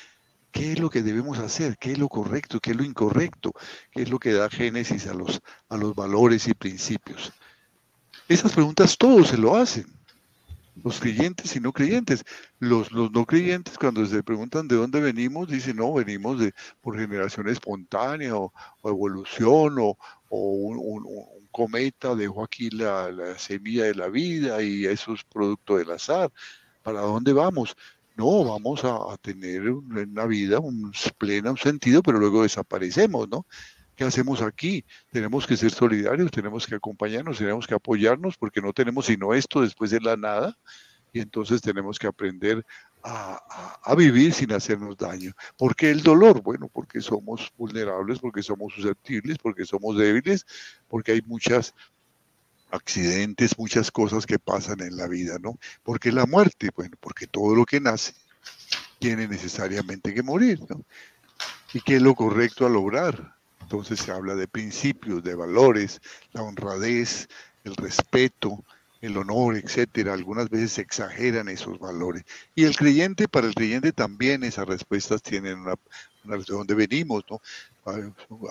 ¿Qué 0.57 0.73
es 0.73 0.79
lo 0.79 0.89
que 0.89 1.03
debemos 1.03 1.39
hacer? 1.39 1.77
¿Qué 1.77 1.93
es 1.93 1.99
lo 1.99 2.09
correcto? 2.09 2.61
¿Qué 2.61 2.71
es 2.71 2.77
lo 2.79 2.83
incorrecto? 2.83 3.53
¿Qué 3.93 4.01
es 4.01 4.09
lo 4.09 4.19
que 4.19 4.33
da 4.33 4.49
génesis 4.49 5.07
a 5.07 5.13
los, 5.13 5.43
a 5.69 5.77
los 5.77 5.95
valores 5.95 6.49
y 6.49 6.55
principios? 6.55 7.31
Esas 8.27 8.53
preguntas 8.53 8.97
todos 8.97 9.29
se 9.29 9.37
lo 9.37 9.55
hacen, 9.55 9.85
los 10.83 10.99
creyentes 10.99 11.55
y 11.57 11.61
no 11.61 11.75
creyentes. 11.75 12.25
Los, 12.59 12.91
los 12.91 13.13
no 13.13 13.27
creyentes 13.27 13.77
cuando 13.77 14.07
se 14.07 14.23
preguntan 14.23 14.67
de 14.67 14.77
dónde 14.77 14.99
venimos, 14.99 15.47
dicen, 15.47 15.77
no, 15.77 15.93
venimos 15.93 16.41
de, 16.41 16.55
por 16.81 16.99
generación 16.99 17.51
espontánea 17.51 18.35
o, 18.35 18.51
evolución 18.83 19.77
o, 19.79 19.99
un, 20.31 21.05
cometa 21.51 22.15
dejó 22.15 22.45
aquí 22.45 22.71
la, 22.71 23.13
la 23.13 23.39
semilla 23.39 23.85
de 23.85 23.95
la 23.95 24.09
vida 24.09 24.63
y 24.63 24.87
eso 24.87 25.13
es 25.13 25.23
producto 25.23 25.77
del 25.77 25.91
azar. 25.91 26.33
¿Para 26.83 27.01
dónde 27.03 27.35
vamos? 27.35 27.77
No, 28.17 28.45
vamos 28.45 28.83
a, 28.83 29.17
tener 29.19 29.69
una 29.71 30.25
vida 30.25 30.59
un, 30.59 30.91
plena, 31.19 31.51
un 31.51 31.59
sentido, 31.59 32.03
pero 32.03 32.19
luego 32.19 32.43
desaparecemos, 32.43 33.29
¿no? 33.29 33.47
¿Qué 33.95 34.05
hacemos 34.05 34.41
aquí? 34.41 34.85
Tenemos 35.11 35.47
que 35.47 35.57
ser 35.57 35.71
solidarios, 35.71 36.31
tenemos 36.31 36.67
que 36.67 36.77
acompañarnos, 36.77 37.39
tenemos 37.39 37.67
que 37.67 37.75
apoyarnos, 37.75 38.39
porque 38.39 38.63
no 38.63 38.73
tenemos 38.73 39.07
sino 39.07 39.35
esto 39.35 39.61
después 39.61 39.91
de 39.91 40.01
la 40.01 40.17
nada, 40.17 40.57
y 41.13 41.21
entonces 41.21 41.61
tenemos 41.61 41.99
que 41.99 42.07
aprender 42.07 42.65
a, 43.03 43.81
a, 43.83 43.95
vivir 43.95 44.33
sin 44.33 44.53
hacernos 44.53 44.97
daño. 44.97 45.33
¿Por 45.59 45.77
qué 45.77 45.91
el 45.91 46.03
dolor? 46.03 46.43
Bueno, 46.43 46.69
porque 46.73 47.01
somos 47.03 47.53
vulnerables, 47.57 48.19
porque 48.19 48.43
somos 48.43 48.73
susceptibles, 48.73 49.39
porque 49.39 49.65
somos 49.67 49.97
débiles, 49.97 50.47
porque 50.89 51.13
hay 51.13 51.23
muchas 51.23 51.75
accidentes, 52.71 53.59
muchas 53.59 53.91
cosas 53.91 54.27
que 54.27 54.39
pasan 54.39 54.81
en 54.81 54.97
la 54.97 55.07
vida, 55.07 55.39
¿no? 55.41 55.59
¿Por 55.83 56.01
qué 56.01 56.13
la 56.13 56.27
muerte? 56.27 56.71
Bueno, 56.75 56.97
porque 57.01 57.27
todo 57.27 57.55
lo 57.55 57.65
que 57.65 57.81
nace 57.81 58.13
tiene 58.99 59.29
necesariamente 59.29 60.15
que 60.15 60.23
morir, 60.23 60.61
¿no? 60.69 60.83
¿Y 61.73 61.81
qué 61.81 61.97
es 61.97 62.03
lo 62.03 62.15
correcto 62.15 62.67
a 62.67 62.71
lograr? 62.71 63.35
Entonces 63.61 64.01
se 64.01 64.13
habla 64.13 64.35
de 64.35 64.47
principios, 64.47 65.23
de 65.25 65.35
valores, 65.35 66.01
la 66.33 66.43
honradez, 66.43 67.29
el 67.65 67.75
respeto, 67.77 68.65
el 69.01 69.17
honor, 69.17 69.57
etcétera. 69.57 70.15
Algunas 70.15 70.49
veces 70.49 70.73
se 70.73 70.83
exageran 70.83 71.49
esos 71.49 71.79
valores. 71.79 72.25
Y 72.55 72.65
el 72.65 72.77
creyente, 72.77 73.29
para 73.29 73.47
el 73.47 73.55
creyente 73.55 73.93
también 73.93 74.45
esas 74.45 74.67
respuestas 74.67 75.23
tienen 75.23 75.59
una, 75.59 75.75
una 76.25 76.37
de 76.37 76.45
dónde 76.47 76.75
venimos, 76.75 77.25
¿no? 77.29 77.41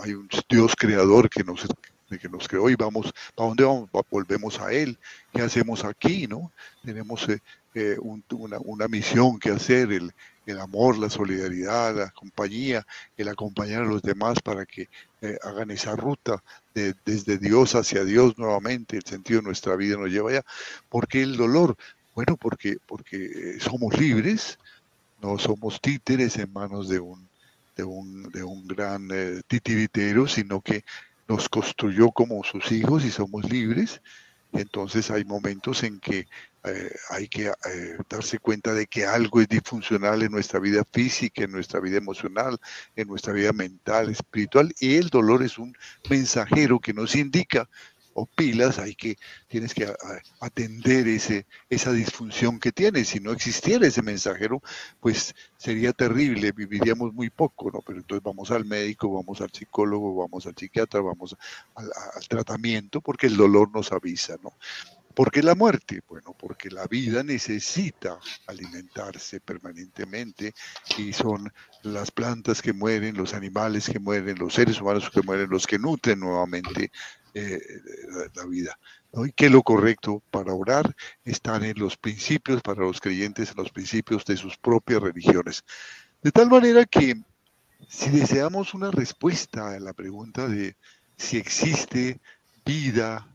Hay 0.04 0.14
un 0.14 0.30
Dios 0.50 0.76
creador 0.78 1.30
que 1.30 1.44
nos 1.44 1.66
de 2.10 2.20
que 2.20 2.30
nos 2.30 2.48
creó 2.48 2.70
y 2.70 2.76
vamos, 2.76 3.14
¿para 3.36 3.50
dónde 3.50 3.64
vamos? 3.64 3.90
Volvemos 4.10 4.60
a 4.60 4.72
Él. 4.72 4.98
¿Qué 5.34 5.42
hacemos 5.42 5.84
aquí? 5.84 6.28
¿no? 6.28 6.52
Tenemos 6.84 7.28
eh, 7.30 7.40
eh, 7.74 7.98
una, 8.00 8.88
misión 8.88 9.40
que 9.40 9.50
hacer, 9.50 9.92
el, 9.92 10.14
el, 10.46 10.60
amor, 10.60 10.98
la 10.98 11.10
solidaridad, 11.10 11.96
la 11.96 12.12
compañía, 12.12 12.86
el 13.18 13.28
acompañar 13.28 13.82
a 13.82 13.86
los 13.86 14.02
demás 14.02 14.40
para 14.42 14.66
que 14.66 14.88
eh, 15.22 15.38
hagan 15.44 15.72
esa 15.72 15.96
ruta 15.96 16.44
de, 16.74 16.94
desde 17.06 17.38
Dios 17.38 17.76
hacia 17.76 18.04
Dios 18.04 18.38
nuevamente. 18.38 18.98
El 18.98 19.06
sentido 19.06 19.40
de 19.40 19.48
nuestra 19.48 19.76
vida 19.76 19.98
nos 19.98 20.10
lleva 20.10 20.30
allá. 20.30 20.46
¿Por 20.90 21.08
qué 21.08 21.24
el 21.24 21.38
dolor? 21.38 21.76
Bueno, 22.14 22.38
porque, 22.38 22.78
porque 22.86 23.58
somos 23.60 23.98
libres, 24.00 24.58
no 25.22 25.38
somos 25.38 25.82
títeres 25.82 26.38
en 26.38 26.54
manos 26.54 26.88
de 26.88 27.00
un, 27.00 27.28
de 27.76 27.84
un, 27.84 28.24
de 28.32 28.44
un 28.44 28.66
gran 28.68 29.10
titiritero, 29.48 30.26
sino 30.28 30.62
que 30.62 30.86
nos 31.28 31.50
construyó 31.50 32.12
como 32.12 32.44
sus 32.44 32.72
hijos 32.72 33.04
y 33.06 33.12
somos 33.12 33.50
libres. 33.50 34.02
Entonces 34.54 35.12
hay 35.12 35.26
momentos 35.26 35.84
en 35.84 36.00
que 36.00 36.28
eh, 36.64 36.96
hay 37.10 37.28
que 37.28 37.48
eh, 37.48 37.98
darse 38.10 38.40
cuenta 38.40 38.74
de 38.74 38.88
que 38.88 39.06
algo 39.06 39.42
es 39.42 39.48
disfuncional 39.48 40.24
en 40.24 40.32
nuestra 40.32 40.60
vida 40.60 40.84
física, 40.92 41.44
en 41.44 41.52
nuestra 41.52 41.80
vida 41.80 41.98
emocional, 41.98 42.58
en 42.96 43.08
nuestra 43.08 43.34
vida 43.34 43.54
mental, 43.54 44.10
espiritual, 44.10 44.74
y 44.80 44.96
el 44.96 45.10
dolor 45.10 45.44
es 45.44 45.60
un 45.60 45.76
mensajero 46.10 46.80
que 46.80 46.94
nos 46.94 47.16
indica 47.16 47.70
o 48.18 48.26
pilas, 48.26 48.80
hay 48.80 48.96
que, 48.96 49.18
tienes 49.48 49.74
que 49.74 49.94
atender 50.40 51.06
ese, 51.08 51.46
esa 51.70 51.92
disfunción 51.92 52.62
que 52.62 52.72
tienes. 52.72 53.10
Si 53.10 53.20
no 53.20 53.34
existiera 53.34 53.86
ese 53.86 54.02
mensajero, 54.02 54.64
pues 55.02 55.36
sería 55.58 55.92
terrible, 55.92 56.54
viviríamos 56.54 57.14
muy 57.14 57.30
poco, 57.30 57.70
¿no? 57.72 57.82
Pero 57.86 58.00
entonces 58.00 58.24
vamos 58.24 58.52
al 58.52 58.64
médico, 58.64 59.12
vamos 59.12 59.42
al 59.42 59.52
psicólogo, 59.52 60.16
vamos 60.16 60.48
al 60.48 60.56
psiquiatra, 60.56 61.02
vamos 61.02 61.36
al, 61.76 61.90
tratamiento, 62.30 63.02
porque 63.02 63.28
el 63.28 63.36
dolor 63.36 63.70
nos 63.74 63.92
avisa, 63.92 64.38
¿no? 64.42 64.54
¿Por 65.14 65.30
qué 65.30 65.44
la 65.44 65.56
muerte? 65.56 66.02
Bueno, 66.08 66.34
porque 66.38 66.70
la 66.70 66.88
vida 66.88 67.22
necesita 67.22 68.18
alimentarse 68.48 69.42
permanentemente 69.42 70.54
y 70.98 71.12
son 71.12 71.52
las 71.84 72.12
plantas 72.12 72.62
que 72.62 72.72
mueren, 72.72 73.18
los 73.18 73.34
animales 73.34 73.90
que 73.90 74.00
mueren, 74.00 74.38
los 74.38 74.54
seres 74.54 74.80
humanos 74.80 75.10
que 75.10 75.22
mueren, 75.22 75.50
los 75.50 75.68
que 75.68 75.80
nutren 75.80 76.20
nuevamente 76.20 76.92
eh, 77.38 77.62
la, 78.34 78.46
vida. 78.46 78.80
¿no? 79.12 79.26
Y 79.26 79.34
que 79.34 79.50
lo 79.50 79.62
correcto 79.62 80.24
para 80.32 80.54
orar 80.54 80.96
están 81.26 81.66
en 81.66 81.78
los 81.78 81.98
principios, 81.98 82.62
para 82.62 82.82
los 82.82 83.02
creyentes, 83.02 83.52
en 83.52 83.58
los 83.58 83.72
principios 83.72 84.24
de 84.24 84.38
sus 84.38 84.56
propias 84.56 85.02
religiones. 85.02 85.66
De 86.24 86.32
tal 86.32 86.50
manera 86.50 86.86
que 86.86 87.22
si 87.90 88.10
deseamos 88.10 88.74
una 88.74 88.90
respuesta 88.90 89.72
a 89.72 89.80
la 89.82 89.92
pregunta 89.92 90.48
de 90.48 90.78
si 91.18 91.36
existe 91.36 92.22
vida 92.66 93.28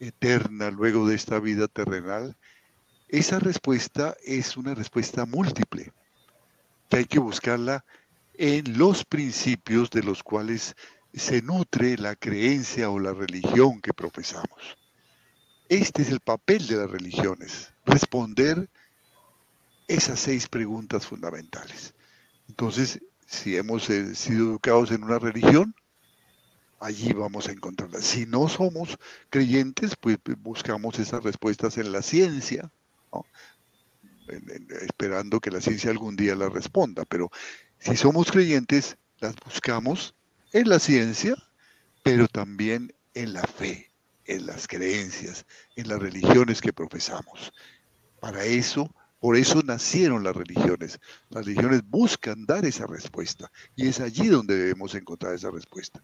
eterna 0.00 0.70
luego 0.70 1.06
de 1.06 1.14
esta 1.14 1.38
vida 1.38 1.68
terrenal, 1.68 2.36
esa 3.08 3.40
respuesta 3.40 4.16
es 4.24 4.56
una 4.56 4.74
respuesta 4.74 5.26
múltiple, 5.26 5.92
que 6.88 6.96
hay 6.96 7.04
que 7.04 7.18
buscarla 7.18 7.84
en 8.38 8.78
los 8.78 9.04
principios 9.04 9.90
de 9.90 10.02
los 10.02 10.22
cuales 10.22 10.74
se 11.14 11.42
nutre 11.42 11.96
la 11.96 12.16
creencia 12.16 12.90
o 12.90 12.98
la 12.98 13.12
religión 13.12 13.80
que 13.80 13.92
profesamos. 13.92 14.76
Este 15.68 16.02
es 16.02 16.10
el 16.10 16.20
papel 16.20 16.66
de 16.66 16.76
las 16.76 16.90
religiones, 16.90 17.72
responder 17.84 18.68
esas 19.88 20.20
seis 20.20 20.48
preguntas 20.48 21.06
fundamentales. 21.06 21.94
Entonces, 22.48 23.00
si 23.26 23.56
hemos 23.56 23.88
eh, 23.90 24.14
sido 24.14 24.50
educados 24.50 24.90
en 24.90 25.04
una 25.04 25.18
religión, 25.18 25.74
allí 26.80 27.12
vamos 27.12 27.48
a 27.48 27.52
encontrarlas. 27.52 28.04
Si 28.04 28.26
no 28.26 28.48
somos 28.48 28.98
creyentes, 29.30 29.96
pues, 29.96 30.18
pues 30.22 30.40
buscamos 30.40 30.98
esas 30.98 31.22
respuestas 31.22 31.78
en 31.78 31.92
la 31.92 32.02
ciencia, 32.02 32.70
esperando 34.82 35.40
que 35.40 35.50
la 35.50 35.60
ciencia 35.60 35.90
algún 35.90 36.16
día 36.16 36.34
las 36.34 36.52
responda. 36.52 37.04
Pero 37.04 37.30
si 37.78 37.96
somos 37.96 38.30
creyentes, 38.30 38.96
las 39.20 39.34
buscamos 39.36 40.14
en 40.54 40.68
la 40.68 40.78
ciencia, 40.78 41.34
pero 42.04 42.28
también 42.28 42.94
en 43.12 43.32
la 43.32 43.42
fe, 43.42 43.90
en 44.24 44.46
las 44.46 44.68
creencias, 44.68 45.44
en 45.74 45.88
las 45.88 45.98
religiones 45.98 46.60
que 46.60 46.72
profesamos. 46.72 47.52
Para 48.20 48.44
eso, 48.44 48.94
por 49.18 49.36
eso 49.36 49.62
nacieron 49.64 50.22
las 50.22 50.36
religiones. 50.36 51.00
Las 51.28 51.44
religiones 51.44 51.82
buscan 51.84 52.46
dar 52.46 52.64
esa 52.64 52.86
respuesta 52.86 53.50
y 53.74 53.88
es 53.88 53.98
allí 53.98 54.28
donde 54.28 54.56
debemos 54.56 54.94
encontrar 54.94 55.34
esa 55.34 55.50
respuesta. 55.50 56.00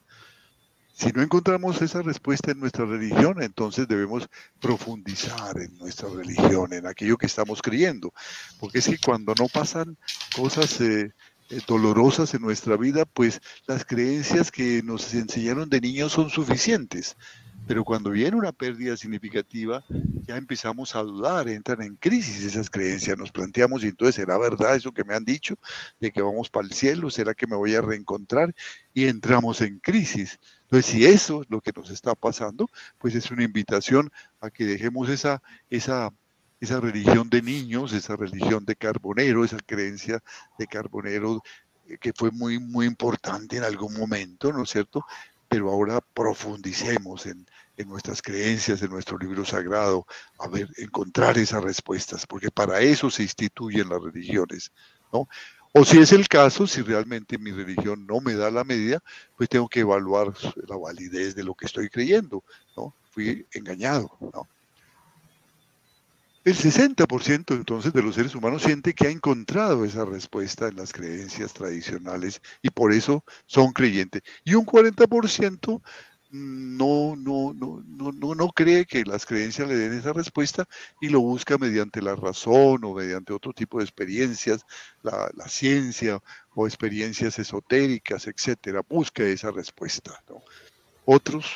Si 0.92 1.12
no 1.12 1.22
encontramos 1.22 1.80
esa 1.80 2.02
respuesta 2.02 2.50
en 2.50 2.58
nuestra 2.58 2.84
religión, 2.84 3.40
entonces 3.42 3.86
debemos 3.86 4.28
profundizar 4.60 5.58
en 5.58 5.78
nuestra 5.78 6.08
religión, 6.08 6.72
en 6.72 6.86
aquello 6.86 7.16
que 7.16 7.26
estamos 7.26 7.62
creyendo. 7.62 8.12
Porque 8.58 8.80
es 8.80 8.88
que 8.88 8.98
cuando 8.98 9.32
no 9.38 9.46
pasan 9.46 9.96
cosas 10.34 10.80
eh, 10.80 11.12
dolorosas 11.66 12.34
en 12.34 12.42
nuestra 12.42 12.76
vida, 12.76 13.04
pues 13.04 13.40
las 13.66 13.84
creencias 13.84 14.50
que 14.50 14.82
nos 14.82 15.12
enseñaron 15.14 15.68
de 15.68 15.80
niños 15.80 16.12
son 16.12 16.30
suficientes. 16.30 17.16
Pero 17.66 17.84
cuando 17.84 18.10
viene 18.10 18.36
una 18.36 18.52
pérdida 18.52 18.96
significativa, 18.96 19.84
ya 20.26 20.36
empezamos 20.36 20.96
a 20.96 21.02
dudar, 21.02 21.48
entran 21.48 21.82
en 21.82 21.96
crisis 21.96 22.42
esas 22.42 22.68
creencias, 22.70 23.16
nos 23.16 23.30
planteamos, 23.30 23.84
y 23.84 23.88
entonces, 23.88 24.16
¿será 24.16 24.38
verdad 24.38 24.74
eso 24.74 24.92
que 24.92 25.04
me 25.04 25.14
han 25.14 25.24
dicho 25.24 25.56
de 26.00 26.10
que 26.10 26.22
vamos 26.22 26.48
para 26.48 26.66
el 26.66 26.72
cielo? 26.72 27.10
¿Será 27.10 27.34
que 27.34 27.46
me 27.46 27.56
voy 27.56 27.74
a 27.74 27.80
reencontrar? 27.80 28.54
Y 28.92 29.06
entramos 29.06 29.60
en 29.60 29.78
crisis. 29.78 30.40
Entonces, 30.62 30.86
si 30.86 31.04
eso 31.04 31.42
es 31.42 31.50
lo 31.50 31.60
que 31.60 31.72
nos 31.74 31.90
está 31.90 32.14
pasando, 32.14 32.68
pues 32.98 33.14
es 33.14 33.30
una 33.30 33.44
invitación 33.44 34.10
a 34.40 34.50
que 34.50 34.64
dejemos 34.64 35.08
esa, 35.08 35.42
esa, 35.68 36.10
esa 36.60 36.80
religión 36.80 37.30
de 37.30 37.42
niños, 37.42 37.92
esa 37.92 38.16
religión 38.16 38.64
de 38.64 38.76
carbonero, 38.76 39.44
esa 39.44 39.58
creencia 39.64 40.22
de 40.58 40.66
carbonero 40.66 41.42
eh, 41.88 41.98
que 41.98 42.12
fue 42.12 42.30
muy, 42.30 42.58
muy 42.58 42.86
importante 42.86 43.56
en 43.56 43.64
algún 43.64 43.94
momento, 43.94 44.52
¿no 44.52 44.62
es 44.64 44.70
cierto? 44.70 45.04
pero 45.50 45.68
ahora 45.68 46.00
profundicemos 46.00 47.26
en, 47.26 47.44
nuestras 47.88 48.22
creencias, 48.22 48.82
en 48.82 48.90
nuestro 48.90 49.18
libro 49.18 49.44
sagrado, 49.44 50.06
a 50.38 50.46
ver, 50.46 50.68
encontrar 50.76 51.38
esas 51.38 51.64
respuestas, 51.64 52.26
porque 52.26 52.50
para 52.50 52.80
eso 52.80 53.10
se 53.10 53.22
instituyen 53.22 53.88
las 53.88 54.00
religiones, 54.02 54.70
¿no? 55.12 55.26
O 55.72 55.84
si 55.84 55.98
es 55.98 56.12
el 56.12 56.28
caso, 56.28 56.66
si 56.66 56.82
realmente 56.82 57.38
mi 57.38 57.50
religión 57.52 58.06
no 58.06 58.20
me 58.20 58.34
da 58.34 58.50
la 58.50 58.64
medida, 58.64 59.02
pues 59.36 59.48
tengo 59.48 59.68
que 59.68 59.80
evaluar 59.80 60.32
la 60.68 60.76
validez 60.76 61.34
de 61.34 61.42
lo 61.42 61.54
que 61.54 61.66
estoy 61.66 61.88
creyendo, 61.88 62.44
¿no? 62.76 62.94
Fui 63.10 63.46
engañado, 63.52 64.16
¿no? 64.20 64.46
El 66.50 66.56
60% 66.56 67.54
entonces 67.54 67.92
de 67.92 68.02
los 68.02 68.16
seres 68.16 68.34
humanos 68.34 68.62
siente 68.62 68.92
que 68.92 69.06
ha 69.06 69.10
encontrado 69.10 69.84
esa 69.84 70.04
respuesta 70.04 70.66
en 70.66 70.74
las 70.74 70.92
creencias 70.92 71.52
tradicionales 71.52 72.42
y 72.60 72.70
por 72.70 72.92
eso 72.92 73.24
son 73.46 73.70
creyentes. 73.70 74.22
Y 74.42 74.54
un 74.54 74.66
40% 74.66 75.80
no, 76.32 77.14
no, 77.14 77.54
no, 77.54 77.84
no, 77.86 78.34
no, 78.34 78.48
cree 78.48 78.84
que 78.84 79.04
las 79.04 79.26
creencias 79.26 79.68
le 79.68 79.76
den 79.76 79.96
esa 79.96 80.12
respuesta 80.12 80.66
y 81.00 81.08
lo 81.10 81.20
busca 81.20 81.56
mediante 81.56 82.02
la 82.02 82.16
razón 82.16 82.82
o 82.82 82.94
mediante 82.94 83.32
otro 83.32 83.52
tipo 83.52 83.78
de 83.78 83.84
experiencias, 83.84 84.66
la, 85.04 85.30
ciencia 85.46 86.20
o 86.56 86.66
experiencias 86.66 87.38
esotéricas, 87.38 88.26
etcétera. 88.26 88.82
Busca 88.88 89.22
esa 89.22 89.52
respuesta. 89.52 90.20
Otros 91.04 91.54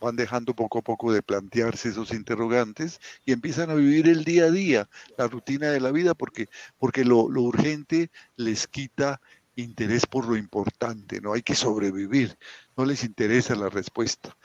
van 0.00 0.16
dejando 0.16 0.54
poco 0.54 0.78
a 0.78 0.82
poco 0.82 1.12
de 1.12 1.22
plantearse 1.22 1.88
esos 1.88 2.12
interrogantes 2.12 3.00
y 3.24 3.32
empiezan 3.32 3.70
a 3.70 3.74
vivir 3.74 4.08
el 4.08 4.24
día 4.24 4.44
a 4.44 4.50
día, 4.50 4.88
la 5.16 5.28
rutina 5.28 5.70
de 5.70 5.80
la 5.80 5.90
vida, 5.90 6.14
porque, 6.14 6.48
porque 6.78 7.04
lo, 7.04 7.24
urgente 7.24 8.10
les 8.36 8.66
quita 8.66 9.20
interés 9.54 10.06
por 10.06 10.26
lo 10.26 10.36
importante, 10.36 11.20
no 11.20 11.32
hay 11.32 11.42
que 11.42 11.54
sobrevivir, 11.54 12.36
no 12.76 12.84
les 12.84 13.04
interesa 13.04 13.54
la 13.54 13.68
respuesta. 13.68 14.36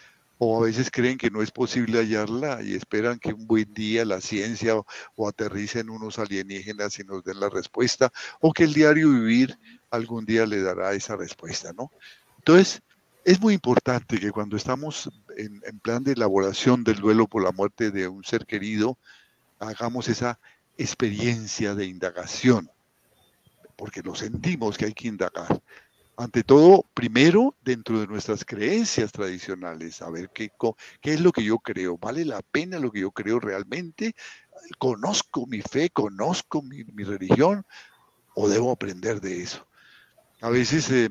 O 0.44 0.60
a 0.60 0.66
veces 0.66 0.90
creen 0.90 1.20
que 1.20 1.30
no 1.30 1.44
es 1.44 1.52
posible 1.52 2.00
hallarla 2.00 2.64
y 2.64 2.74
esperan 2.74 3.20
que 3.20 3.32
un 3.32 3.46
buen 3.46 3.72
día 3.76 4.04
la 4.06 4.22
ciencia 4.22 4.76
o, 4.76 4.88
o 5.16 5.28
aterricen 5.28 5.88
unos 5.92 6.18
alienígenas 6.18 6.98
y 6.98 7.04
nos 7.04 7.24
den 7.24 7.40
la 7.40 7.50
respuesta, 7.50 8.12
o 8.40 8.52
que 8.52 8.64
el 8.64 8.74
diario 8.74 9.10
vivir 9.10 9.60
algún 9.92 10.26
día 10.26 10.48
le 10.48 10.64
dará 10.64 10.94
esa 10.94 11.16
respuesta, 11.16 11.74
¿no? 11.74 11.92
Entonces, 12.40 12.82
es 13.24 13.40
muy 13.40 13.54
importante 13.54 14.20
que 14.20 14.32
cuando 14.32 14.58
estamos 14.58 15.10
en, 15.38 15.80
plan 15.80 16.04
de 16.04 16.14
elaboración 16.14 16.84
del 16.84 16.98
duelo 16.98 17.28
por 17.28 17.44
la 17.44 17.52
muerte 17.52 17.92
de 17.92 18.08
un 18.08 18.24
ser 18.24 18.46
querido, 18.46 18.98
hagamos 19.60 20.08
esa 20.08 20.40
experiencia 20.78 21.76
de 21.76 21.86
indagación, 21.86 22.70
porque 23.76 24.02
lo 24.02 24.16
sentimos 24.16 24.78
que 24.78 24.86
hay 24.86 24.94
que 24.94 25.08
indagar. 25.08 25.62
Ante 26.18 26.44
todo, 26.44 26.86
primero, 26.94 27.56
dentro 27.64 28.00
de 28.00 28.08
nuestras 28.08 28.44
creencias 28.44 29.12
tradicionales, 29.12 29.96
saber 29.96 30.30
qué, 30.34 30.52
qué 31.00 31.14
es 31.14 31.22
lo 31.22 31.32
que 31.32 31.44
yo 31.44 31.58
creo, 31.60 31.98
vale 31.98 32.26
la 32.26 32.42
pena 32.42 32.80
lo 32.80 32.92
que 32.92 33.02
yo 33.02 33.12
creo 33.12 33.40
realmente, 33.40 34.16
conozco 34.78 35.46
mi 35.48 35.62
fe, 35.62 35.90
conozco 35.90 36.62
mi, 36.62 36.84
religión, 36.84 37.66
o 38.36 38.50
debo 38.50 38.72
aprender 38.72 39.22
de 39.22 39.44
eso. 39.44 39.68
A 40.42 40.50
veces 40.50 40.90
eh, 40.92 41.10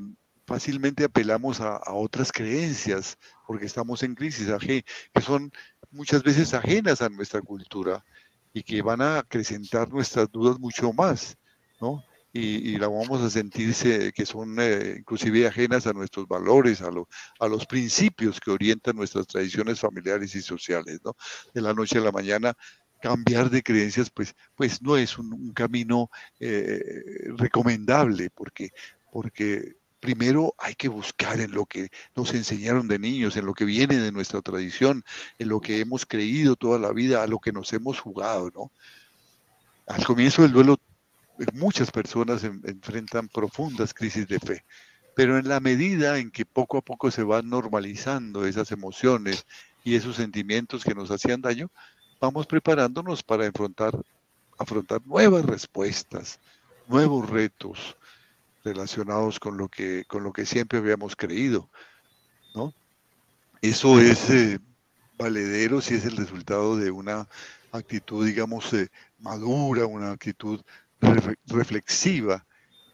fácilmente 0.50 1.04
apelamos 1.04 1.60
a, 1.60 1.80
otras 1.92 2.32
creencias 2.32 3.16
porque 3.46 3.66
estamos 3.66 4.02
en 4.02 4.16
crisis, 4.16 4.48
que 4.58 5.22
son 5.22 5.52
muchas 5.92 6.24
veces 6.24 6.52
ajenas 6.54 7.00
a 7.02 7.08
nuestra 7.08 7.40
cultura 7.40 8.04
y 8.52 8.64
que 8.64 8.82
van 8.82 9.00
a 9.00 9.18
acrecentar 9.20 9.88
nuestras 9.88 10.28
dudas 10.32 10.58
mucho 10.58 10.92
más, 10.92 11.38
¿no? 11.80 12.02
Y, 12.32 12.78
la 12.78 12.88
vamos 12.88 13.20
a 13.22 13.30
sentirse 13.30 14.12
que 14.12 14.26
son 14.26 14.56
eh, 14.58 14.96
inclusive 14.98 15.46
ajenas 15.46 15.86
a 15.86 15.92
nuestros 15.92 16.26
valores, 16.26 16.82
a, 16.82 16.90
a 17.38 17.48
los 17.48 17.64
principios 17.66 18.40
que 18.40 18.50
orientan 18.50 18.96
nuestras 18.96 19.28
tradiciones 19.28 19.78
familiares 19.78 20.34
y 20.34 20.42
sociales, 20.42 20.98
¿no? 21.04 21.14
De 21.54 21.60
la 21.60 21.74
noche 21.74 21.98
a 21.98 22.02
la 22.02 22.10
mañana 22.10 22.56
cambiar 23.00 23.50
de 23.50 23.62
creencias, 23.62 24.10
pues, 24.10 24.34
pues 24.56 24.82
no 24.82 24.96
es 24.96 25.16
un, 25.16 25.52
camino 25.52 26.10
eh, 26.40 26.82
recomendable, 27.36 28.30
porque, 28.30 28.70
porque 29.12 29.79
primero 30.00 30.54
hay 30.58 30.74
que 30.74 30.88
buscar 30.88 31.40
en 31.40 31.52
lo 31.52 31.66
que 31.66 31.90
nos 32.16 32.34
enseñaron 32.34 32.88
de 32.88 32.98
niños, 32.98 33.36
en 33.36 33.46
lo 33.46 33.54
que 33.54 33.66
viene 33.66 33.98
de 33.98 34.10
nuestra 34.10 34.40
tradición, 34.40 35.04
en 35.38 35.48
lo 35.48 35.60
que 35.60 35.80
hemos 35.80 36.06
creído 36.06 36.56
toda 36.56 36.78
la 36.78 36.92
vida, 36.92 37.22
a 37.22 37.26
lo 37.26 37.38
que 37.38 37.52
nos 37.52 37.72
hemos 37.72 38.00
jugado, 38.00 38.50
¿no? 38.54 38.72
Al 39.86 40.04
comienzo 40.04 40.42
del 40.42 40.52
duelo, 40.52 40.78
muchas 41.52 41.90
personas 41.90 42.44
enfrentan 42.44 43.28
profundas 43.28 43.94
crisis 43.94 44.26
de 44.26 44.38
fe, 44.38 44.64
pero 45.14 45.38
en 45.38 45.48
la 45.48 45.60
medida 45.60 46.18
en 46.18 46.30
que 46.30 46.46
poco 46.46 46.78
a 46.78 46.82
poco 46.82 47.10
se 47.10 47.22
van 47.22 47.48
normalizando 47.48 48.46
esas 48.46 48.72
emociones 48.72 49.46
y 49.84 49.96
esos 49.96 50.16
sentimientos 50.16 50.84
que 50.84 50.94
nos 50.94 51.10
hacían 51.10 51.40
daño, 51.40 51.70
vamos 52.20 52.46
preparándonos 52.46 53.22
para 53.22 53.46
afrontar 53.46 55.02
nuevas 55.04 55.44
respuestas, 55.44 56.38
nuevos 56.86 57.28
retos, 57.28 57.96
relacionados 58.64 59.40
con 59.40 59.56
lo 59.56 59.68
que, 59.68 60.04
con 60.06 60.22
lo 60.22 60.32
que 60.32 60.46
siempre 60.46 60.78
habíamos 60.78 61.16
creído, 61.16 61.70
¿no? 62.54 62.74
Eso 63.62 64.00
es 64.00 64.30
eh, 64.30 64.58
valedero 65.18 65.80
si 65.80 65.94
es 65.94 66.04
el 66.04 66.16
resultado 66.16 66.76
de 66.76 66.90
una 66.90 67.28
actitud, 67.72 68.26
digamos, 68.26 68.72
eh, 68.72 68.88
madura, 69.18 69.86
una 69.86 70.12
actitud 70.12 70.60
reflexiva 71.46 72.44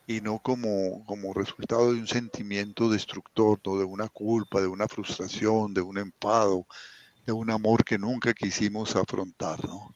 y 0.07 0.21
no 0.21 0.39
como, 0.39 1.05
como 1.07 1.33
resultado 1.33 1.93
de 1.93 2.01
un 2.01 2.07
sentimiento 2.07 2.89
destructor, 2.89 3.61
de 3.63 3.85
una 3.85 4.09
culpa, 4.09 4.61
de 4.61 4.69
una 4.69 4.87
frustración, 4.87 5.75
de 5.75 5.81
un 5.81 5.99
enfado, 5.99 6.67
de 7.27 7.33
un 7.33 7.51
amor 7.51 7.85
que 7.85 7.99
nunca 7.99 8.33
quisimos 8.33 8.95
afrontar, 8.95 9.65
¿no? 9.65 9.95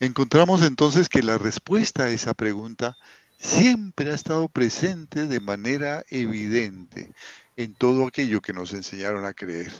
Encontramos 0.00 0.62
entonces 0.62 1.08
que 1.08 1.22
la 1.22 1.36
respuesta 1.36 2.04
a 2.04 2.10
esa 2.10 2.32
pregunta 2.32 2.96
siempre 3.40 4.10
ha 4.10 4.14
estado 4.14 4.48
presente 4.48 5.26
de 5.26 5.40
manera 5.40 6.04
evidente 6.10 7.12
en 7.56 7.74
todo 7.74 8.06
aquello 8.06 8.42
que 8.42 8.52
nos 8.52 8.72
enseñaron 8.74 9.24
a 9.24 9.32
creer. 9.32 9.72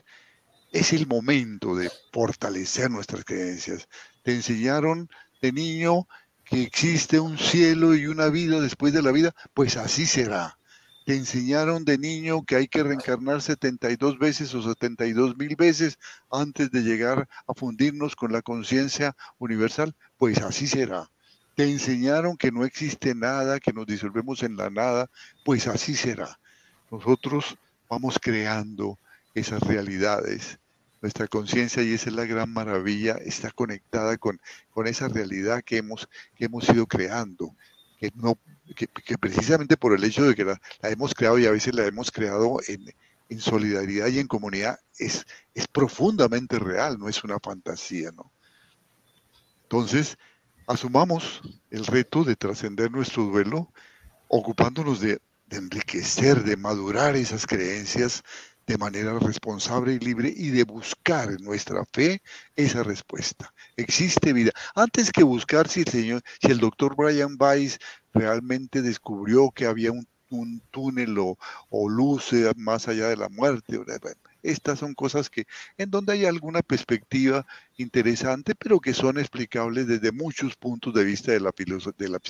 Es 0.72 0.92
el 0.92 1.06
momento 1.06 1.76
de 1.76 1.90
fortalecer 2.12 2.90
nuestras 2.90 3.24
creencias. 3.24 3.86
Te 4.22 4.34
enseñaron 4.34 5.10
de 5.42 5.52
niño 5.52 6.06
que 6.44 6.62
existe 6.62 7.20
un 7.20 7.38
cielo 7.38 7.94
y 7.94 8.06
una 8.06 8.28
vida 8.28 8.60
después 8.60 8.92
de 8.92 9.02
la 9.02 9.12
vida, 9.12 9.34
pues 9.52 9.76
así 9.76 10.06
será. 10.06 10.58
Te 11.04 11.14
enseñaron 11.16 11.84
de 11.84 11.98
niño 11.98 12.44
que 12.44 12.56
hay 12.56 12.68
que 12.68 12.82
reencarnar 12.82 13.42
72 13.42 14.18
veces 14.18 14.54
o 14.54 14.62
72 14.62 15.36
mil 15.36 15.56
veces 15.56 15.98
antes 16.30 16.70
de 16.70 16.82
llegar 16.82 17.28
a 17.46 17.54
fundirnos 17.54 18.16
con 18.16 18.32
la 18.32 18.42
conciencia 18.42 19.16
universal, 19.38 19.94
pues 20.16 20.38
así 20.38 20.66
será 20.66 21.10
te 21.60 21.68
enseñaron 21.68 22.38
que 22.38 22.50
no 22.50 22.64
existe 22.64 23.14
nada, 23.14 23.60
que 23.60 23.74
nos 23.74 23.84
disolvemos 23.84 24.42
en 24.42 24.56
la 24.56 24.70
nada, 24.70 25.10
pues 25.44 25.66
así 25.66 25.94
será. 25.94 26.40
Nosotros 26.90 27.58
vamos 27.86 28.18
creando 28.18 28.98
esas 29.34 29.60
realidades. 29.60 30.58
Nuestra 31.02 31.28
conciencia, 31.28 31.82
y 31.82 31.92
esa 31.92 32.08
es 32.08 32.16
la 32.16 32.24
gran 32.24 32.50
maravilla, 32.50 33.18
está 33.22 33.50
conectada 33.50 34.16
con, 34.16 34.40
con 34.70 34.86
esa 34.86 35.08
realidad 35.08 35.62
que 35.62 35.76
hemos, 35.76 36.08
que 36.34 36.46
hemos 36.46 36.66
ido 36.66 36.86
creando, 36.86 37.54
que, 37.98 38.10
no, 38.14 38.38
que, 38.74 39.18
precisamente 39.18 39.76
por 39.76 39.94
el 39.94 40.02
hecho 40.02 40.24
de 40.24 40.34
que 40.34 40.46
la, 40.46 40.58
hemos 40.84 41.12
creado 41.12 41.38
y 41.38 41.44
a 41.44 41.50
veces 41.50 41.74
la 41.74 41.84
hemos 41.84 42.10
creado 42.10 42.56
en, 42.68 42.86
en 43.28 43.38
solidaridad 43.38 44.06
y 44.06 44.18
en 44.18 44.28
comunidad, 44.28 44.78
es, 44.98 45.26
es 45.52 45.68
profundamente 45.68 46.58
real, 46.58 46.98
no 46.98 47.10
es 47.10 47.22
una 47.22 47.38
fantasía, 47.38 48.12
¿no? 48.12 48.32
Entonces, 49.64 50.16
asumamos 50.70 51.42
el 51.70 51.84
reto 51.84 52.22
de 52.22 52.36
trascender 52.36 52.92
nuestro 52.92 53.24
duelo, 53.24 53.72
ocupándonos 54.28 55.00
de, 55.00 55.20
enriquecer, 55.50 56.44
de 56.44 56.56
madurar 56.56 57.16
esas 57.16 57.44
creencias 57.44 58.22
de 58.68 58.78
manera 58.78 59.18
responsable 59.18 59.94
y 59.94 59.98
libre 59.98 60.32
y 60.34 60.50
de 60.50 60.62
buscar 60.62 61.28
en 61.32 61.42
nuestra 61.42 61.84
fe 61.92 62.22
esa 62.54 62.84
respuesta. 62.84 63.52
Existe 63.76 64.32
vida. 64.32 64.52
Antes 64.76 65.10
que 65.10 65.24
buscar 65.24 65.66
si 65.66 65.80
el 65.80 65.88
señor, 65.88 66.22
si 66.40 66.52
el 66.52 66.60
doctor 66.60 66.94
Brian 66.94 67.36
Weiss 67.36 67.80
realmente 68.14 68.80
descubrió 68.80 69.50
que 69.50 69.66
había 69.66 69.90
un, 69.90 70.06
túnel 70.70 71.18
o, 71.18 71.36
o, 71.70 71.88
luz 71.88 72.30
más 72.54 72.86
allá 72.86 73.08
de 73.08 73.16
la 73.16 73.28
muerte, 73.28 73.76
estas 74.42 74.78
son 74.78 74.94
cosas 74.94 75.30
que 75.30 75.46
en 75.78 75.90
donde 75.90 76.12
hay 76.12 76.24
alguna 76.24 76.62
perspectiva 76.62 77.46
interesante, 77.76 78.54
pero 78.54 78.80
que 78.80 78.94
son 78.94 79.18
explicables 79.18 79.86
desde 79.86 80.12
muchos 80.12 80.56
puntos 80.56 80.94
de 80.94 81.04
vista 81.04 81.32
de 81.32 81.40
la, 81.40 81.52
de 81.96 82.08
la 82.08 82.20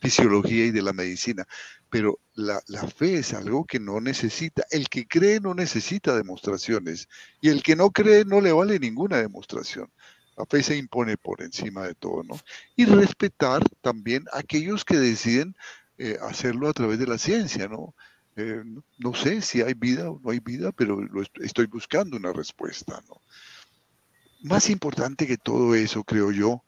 fisiología 0.00 0.66
y 0.66 0.70
de 0.70 0.82
la 0.82 0.92
medicina. 0.92 1.46
Pero 1.90 2.18
la, 2.34 2.60
la 2.68 2.86
fe 2.86 3.18
es 3.18 3.34
algo 3.34 3.64
que 3.64 3.80
no 3.80 4.00
necesita, 4.00 4.64
el 4.70 4.88
que 4.88 5.06
cree 5.06 5.40
no 5.40 5.54
necesita 5.54 6.16
demostraciones 6.16 7.08
y 7.40 7.48
el 7.48 7.62
que 7.62 7.76
no 7.76 7.90
cree 7.90 8.24
no 8.24 8.40
le 8.40 8.52
vale 8.52 8.78
ninguna 8.78 9.18
demostración. 9.18 9.90
La 10.36 10.46
fe 10.46 10.62
se 10.62 10.76
impone 10.76 11.16
por 11.16 11.42
encima 11.42 11.86
de 11.86 11.94
todo, 11.94 12.22
¿no? 12.24 12.38
Y 12.74 12.86
respetar 12.86 13.62
también 13.80 14.24
a 14.32 14.38
aquellos 14.38 14.84
que 14.84 14.96
deciden 14.96 15.54
eh, 15.96 16.18
hacerlo 16.22 16.68
a 16.68 16.72
través 16.72 16.98
de 16.98 17.06
la 17.06 17.18
ciencia, 17.18 17.68
¿no? 17.68 17.94
Eh, 18.36 18.64
no 18.98 19.14
sé 19.14 19.40
si 19.42 19.62
hay 19.62 19.74
vida 19.74 20.10
o 20.10 20.20
no 20.22 20.30
hay 20.30 20.40
vida, 20.40 20.72
pero 20.72 20.98
estoy 21.40 21.66
buscando 21.66 22.16
una 22.16 22.32
respuesta. 22.32 23.02
¿no? 23.08 23.20
Más 24.42 24.70
importante 24.70 25.26
que 25.26 25.36
todo 25.36 25.74
eso, 25.74 26.02
creo 26.04 26.32
yo, 26.32 26.64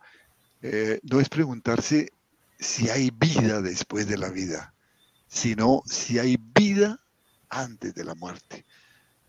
eh, 0.63 1.01
no 1.03 1.21
es 1.21 1.29
preguntarse 1.29 2.13
si 2.59 2.89
hay 2.89 3.11
vida 3.11 3.61
después 3.61 4.07
de 4.07 4.17
la 4.17 4.31
vida, 4.31 4.75
sino 5.29 5.83
si 5.87 6.19
hay 6.19 6.39
vida 6.39 7.01
antes 7.49 7.95
de 7.95 8.05
la 8.05 8.15
muerte. 8.15 8.65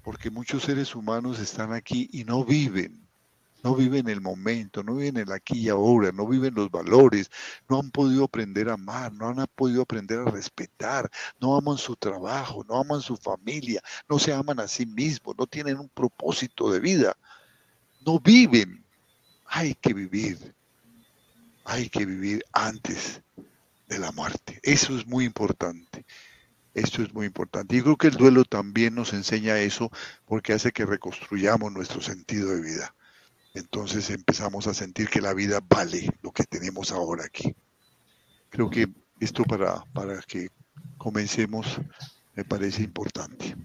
Porque 0.04 0.30
muchos 0.30 0.64
seres 0.64 0.96
humanos 0.96 1.40
están 1.40 1.74
aquí 1.74 2.10
y 2.14 2.24
no 2.24 2.46
viven 2.46 3.07
no 3.68 3.76
viven 3.76 4.08
el 4.08 4.22
momento, 4.22 4.82
no 4.82 4.96
viven 4.96 5.18
el 5.18 5.32
aquí 5.34 5.66
y 5.66 5.68
ahora, 5.68 6.14
no 6.14 6.26
viven 6.26 6.54
los 6.54 6.72
valores, 6.72 7.30
no 7.68 7.80
han 7.80 7.92
podido 7.92 8.24
aprender 8.24 8.70
a 8.70 8.76
amar, 8.76 9.12
no 9.12 9.28
han 9.28 9.46
podido 9.56 9.82
aprender 9.82 10.20
a 10.20 10.32
respetar, 10.32 11.12
no 11.42 11.58
aman 11.58 11.78
su 11.78 11.98
trabajo, 11.98 12.64
no 12.70 12.80
aman 12.80 13.02
su 13.02 13.18
familia, 13.18 13.82
no 14.08 14.20
se 14.20 14.34
aman 14.34 14.62
a 14.62 14.70
sí 14.70 14.86
mismos, 14.86 15.36
no 15.38 15.48
tienen 15.48 15.80
un 15.80 15.90
propósito 15.90 16.72
de 16.72 16.80
vida, 16.80 17.18
no 18.06 18.22
viven. 18.22 18.86
Hay 19.48 19.76
que 19.76 19.94
vivir, 19.94 20.56
hay 21.66 21.90
que 21.90 22.06
vivir 22.06 22.46
antes 22.54 23.22
de 23.90 24.00
la 24.00 24.14
muerte. 24.14 24.62
Eso 24.64 24.98
es 24.98 25.06
muy 25.06 25.26
importante. 25.26 26.06
Esto 26.74 27.02
es 27.02 27.14
muy 27.14 27.26
importante. 27.26 27.76
Y 27.76 27.82
creo 27.82 27.98
que 27.98 28.08
el 28.08 28.16
duelo 28.16 28.46
también 28.46 28.96
nos 28.96 29.12
enseña 29.12 29.60
eso 29.60 29.92
porque 30.26 30.54
hace 30.54 30.72
que 30.72 30.86
reconstruyamos 30.86 31.74
nuestro 31.74 32.00
sentido 32.00 32.56
de 32.56 32.62
vida 32.62 32.94
entonces 33.58 34.10
empezamos 34.10 34.68
a 34.68 34.74
sentir 34.74 35.10
que 35.10 35.22
la 35.22 35.34
vida 35.34 35.60
vale 35.68 36.10
lo 36.22 36.32
que 36.32 36.44
tenemos 36.44 36.92
ahora 36.92 37.26
aquí. 37.26 37.56
Creo 38.50 38.70
que 38.70 38.88
esto 39.20 39.44
para, 39.44 39.84
para 39.94 40.22
que 40.22 40.50
comencemos 40.98 41.80
me 42.36 42.46
parece 42.46 42.84
importante. 42.84 43.56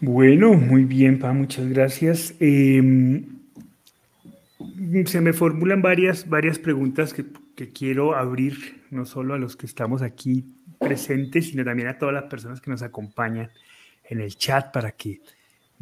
Bueno, 0.00 0.54
muy 0.54 0.84
bien, 0.84 1.18
Pa, 1.18 1.32
muchas 1.32 1.68
gracias. 1.68 2.34
Em, 2.40 3.38
se 5.06 5.20
me 5.20 5.32
formulan 5.32 5.82
varias, 5.82 6.28
varias 6.28 6.58
preguntas 6.58 7.14
que, 7.14 7.26
que, 7.54 7.70
quiero 7.70 8.16
abrir, 8.16 8.84
no 8.90 9.06
solo 9.06 9.34
a 9.34 9.38
los 9.38 9.56
que 9.56 9.66
estamos 9.66 10.02
aquí 10.02 10.44
presentes, 10.78 11.48
sino 11.48 11.64
también 11.64 11.88
a 11.88 11.98
todas 11.98 12.14
las 12.14 12.24
personas 12.24 12.60
que 12.60 12.70
nos 12.70 12.82
acompañan 12.82 13.50
en 14.04 14.20
el 14.20 14.36
chat 14.36 14.72
para 14.72 14.92
que 14.92 15.20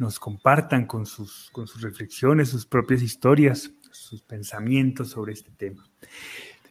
nos 0.03 0.19
compartan 0.19 0.85
con 0.85 1.05
sus, 1.05 1.49
con 1.51 1.65
sus 1.65 1.81
reflexiones, 1.81 2.49
sus 2.49 2.65
propias 2.65 3.01
historias, 3.01 3.71
sus 3.91 4.21
pensamientos 4.21 5.09
sobre 5.09 5.33
este 5.33 5.51
tema. 5.51 5.83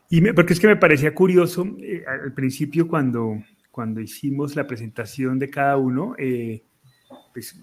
Y 0.09 0.21
porque 0.33 0.53
es 0.53 0.61
que 0.61 0.67
me 0.67 0.77
parecía 0.77 1.15
curioso, 1.15 1.67
eh, 1.81 2.05
al 2.07 2.35
principio 2.35 2.87
cuando, 2.87 3.43
cuando 3.71 4.01
hicimos 4.01 4.55
la 4.55 4.67
presentación 4.67 5.39
de 5.39 5.49
cada 5.49 5.79
uno, 5.79 6.15
eh, 6.19 6.63
pues 7.33 7.59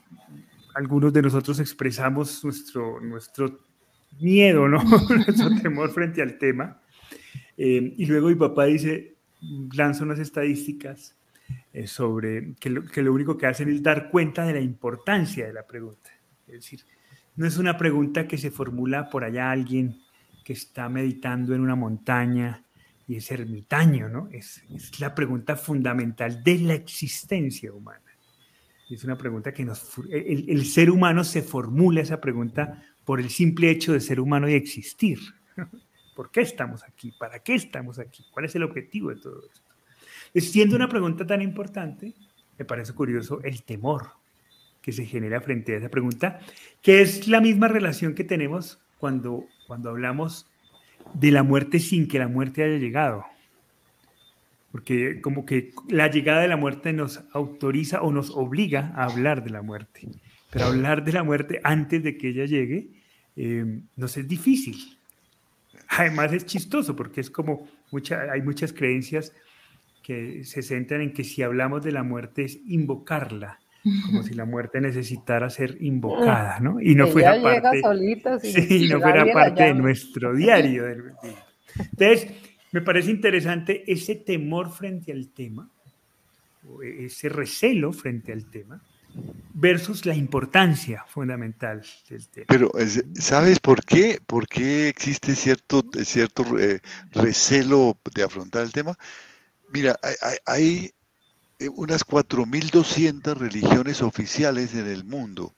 algunos 0.73 1.13
de 1.13 1.21
nosotros 1.21 1.59
expresamos 1.59 2.43
nuestro, 2.43 2.99
nuestro 2.99 3.59
miedo, 4.19 4.67
¿no? 4.67 4.83
nuestro 5.09 5.49
temor 5.61 5.91
frente 5.91 6.21
al 6.21 6.37
tema. 6.39 6.81
Eh, 7.55 7.93
y 7.95 8.05
luego 8.07 8.29
mi 8.29 8.35
papá 8.35 8.65
dice, 8.65 9.17
lanza 9.73 10.03
unas 10.03 10.19
estadísticas 10.19 11.18
eh, 11.73 11.87
sobre 11.87 12.55
que 12.55 12.69
lo, 12.69 13.13
único 13.13 13.37
que 13.37 13.47
hacen 13.47 13.69
es 13.69 13.83
dar 13.83 14.09
cuenta 14.09 14.45
de 14.45 14.53
la 14.53 14.59
importancia 14.59 15.45
de 15.47 15.53
la 15.53 15.65
pregunta. 15.65 16.09
Es 16.47 16.53
decir, 16.53 16.81
no 17.35 17.45
es 17.45 17.57
una 17.57 17.77
pregunta 17.77 18.27
que 18.27 18.37
se 18.37 18.51
formula 18.51 19.09
por 19.09 19.23
allá 19.23 19.51
alguien 19.51 20.01
que 20.43 20.53
está 20.53 20.89
meditando 20.89 21.53
en 21.53 21.61
una 21.61 21.75
montaña 21.75 22.63
y 23.07 23.15
es 23.15 23.31
ermitaño, 23.31 24.09
¿no? 24.09 24.29
Es, 24.31 24.63
es 24.73 24.99
la 24.99 25.13
pregunta 25.15 25.55
fundamental 25.55 26.43
de 26.43 26.59
la 26.59 26.73
existencia 26.73 27.71
humana. 27.71 28.01
Es 28.89 29.03
una 29.03 29.17
pregunta 29.17 29.53
que. 29.53 29.63
El, 30.11 30.49
el, 30.49 30.65
ser 30.65 30.89
humano 30.89 31.23
se 31.23 31.43
formula 31.43 32.01
esa 32.01 32.19
pregunta 32.19 32.83
por 33.05 33.19
el 33.19 33.29
simple 33.29 33.69
hecho 33.69 33.93
de 33.93 33.99
ser 33.99 34.19
humano 34.19 34.49
y 34.49 34.53
existir. 34.53 35.19
¿Por 36.15 36.31
qué 36.31 36.41
estamos 36.41 36.83
aquí? 36.83 37.13
¿Para 37.17 37.39
qué 37.39 37.55
estamos 37.55 37.99
aquí? 37.99 38.25
¿Cuál 38.31 38.45
es 38.45 38.55
el 38.55 38.63
objetivo 38.63 39.09
de 39.09 39.21
todo 39.21 39.41
esto? 39.45 39.68
Siendo 40.35 40.75
una 40.75 40.89
pregunta 40.89 41.25
tan 41.25 41.41
importante, 41.41 42.13
me 42.57 42.65
parece 42.65 42.93
curioso 42.93 43.41
el 43.43 43.63
temor 43.63 44.11
que 44.81 44.91
se 44.91 45.05
genera 45.05 45.41
frente 45.41 45.73
a 45.73 45.77
esa 45.77 45.89
pregunta, 45.89 46.39
que 46.81 47.01
es 47.01 47.27
la 47.27 47.41
misma 47.41 47.67
relación 47.67 48.15
que 48.15 48.23
tenemos 48.23 48.79
cuando, 48.97 49.45
cuando 49.67 49.89
hablamos 49.89 50.47
de 51.13 51.31
la 51.31 51.43
muerte 51.43 51.79
sin 51.79 52.07
que 52.07 52.19
la 52.19 52.27
muerte 52.27 52.63
haya 52.63 52.77
llegado. 52.77 53.25
Porque 54.71 55.19
como 55.21 55.45
que 55.45 55.73
la 55.89 56.09
llegada 56.09 56.41
de 56.41 56.47
la 56.47 56.57
muerte 56.57 56.93
nos 56.93 57.21
autoriza 57.33 58.01
o 58.01 58.11
nos 58.11 58.29
obliga 58.29 58.93
a 58.95 59.05
hablar 59.05 59.43
de 59.43 59.49
la 59.49 59.61
muerte. 59.61 60.07
Pero 60.51 60.65
hablar 60.65 61.03
de 61.03 61.13
la 61.13 61.23
muerte 61.23 61.59
antes 61.63 62.03
de 62.03 62.17
que 62.17 62.29
ella 62.29 62.45
llegue 62.45 62.89
eh, 63.35 63.81
nos 63.95 64.17
es 64.17 64.27
difícil. 64.27 64.97
Además 65.87 66.33
es 66.33 66.45
chistoso 66.45 66.95
porque 66.95 67.21
es 67.21 67.29
como 67.29 67.67
mucha, 67.91 68.31
hay 68.31 68.41
muchas 68.41 68.73
creencias 68.73 69.33
que 70.09 70.43
se 70.43 70.63
centran 70.63 71.01
en 71.01 71.13
que 71.13 71.23
si 71.23 71.43
hablamos 71.43 71.83
de 71.83 71.91
la 71.91 72.01
muerte 72.01 72.43
es 72.43 72.57
invocarla, 72.65 73.59
como 74.07 74.23
si 74.23 74.33
la 74.33 74.43
muerte 74.43 74.81
necesitara 74.81 75.51
ser 75.51 75.77
invocada, 75.81 76.59
¿no? 76.59 76.81
Y 76.81 76.95
no 76.95 77.05
fuera 77.05 77.39
parte, 77.39 77.83
sí, 78.41 78.89
no 78.89 78.99
fuera 78.99 79.31
parte 79.31 79.65
de 79.65 79.75
nuestro 79.75 80.33
diario. 80.33 80.87
Entonces, 81.77 82.27
me 82.71 82.81
parece 82.81 83.11
interesante 83.11 83.83
ese 83.85 84.15
temor 84.15 84.71
frente 84.71 85.11
al 85.11 85.29
tema, 85.29 85.69
ese 86.81 87.29
recelo 87.29 87.93
frente 87.93 88.33
al 88.33 88.49
tema, 88.49 88.81
versus 89.53 90.07
la 90.07 90.15
importancia 90.15 91.05
fundamental 91.07 91.83
del 92.09 92.27
tema. 92.29 92.45
Pero, 92.47 92.71
¿sabes 93.13 93.59
por 93.59 93.85
qué? 93.85 94.17
¿Por 94.25 94.47
qué 94.47 94.89
existe 94.89 95.35
cierto, 95.35 95.85
cierto 96.03 96.57
eh, 96.57 96.79
recelo 97.11 97.95
de 98.15 98.23
afrontar 98.23 98.63
el 98.63 98.71
tema? 98.71 98.97
Mira, 99.71 99.99
hay, 100.45 100.91
eh, 101.59 101.69
unas 101.69 102.05
4.200 102.05 103.37
religiones 103.37 104.01
oficiales 104.01 104.73
en 104.73 104.87
el 104.87 105.03
mundo 105.03 105.53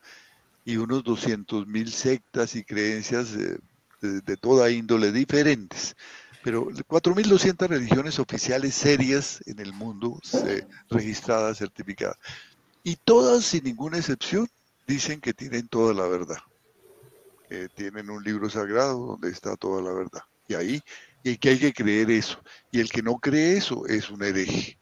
y 0.65 0.77
unos 0.77 1.03
200.000 1.03 1.87
sectas 1.87 2.55
y 2.55 2.63
creencias 2.63 3.31
de, 3.31 3.57
de, 4.01 4.37
toda 4.37 4.69
índole 4.69 5.11
diferentes. 5.11 5.95
Pero 6.43 6.67
4.200 6.69 7.67
religiones 7.67 8.19
oficiales 8.19 8.73
serias 8.73 9.41
en 9.45 9.59
el 9.59 9.73
mundo, 9.73 10.19
registradas, 10.89 11.59
certificadas. 11.59 12.17
Y 12.83 12.95
todas, 12.95 13.45
sin 13.45 13.63
ninguna 13.63 13.97
excepción, 13.97 14.47
dicen 14.87 15.21
que 15.21 15.33
tienen 15.33 15.67
toda 15.67 15.93
la 15.93 16.07
verdad. 16.07 16.39
Que 17.47 17.69
tienen 17.69 18.09
un 18.09 18.23
libro 18.23 18.49
sagrado 18.49 19.05
donde 19.05 19.29
está 19.29 19.55
toda 19.55 19.83
la 19.83 19.93
verdad. 19.93 20.21
Y 20.47 20.55
ahí 20.55 20.81
y 21.23 21.37
que 21.37 21.49
hay 21.49 21.59
que 21.59 21.73
creer 21.73 22.11
eso. 22.11 22.41
Y 22.71 22.79
el 22.79 22.89
que 22.89 23.01
no 23.01 23.17
cree 23.17 23.57
eso 23.57 23.85
es 23.87 24.09
un 24.09 24.23
hereje. 24.23 24.77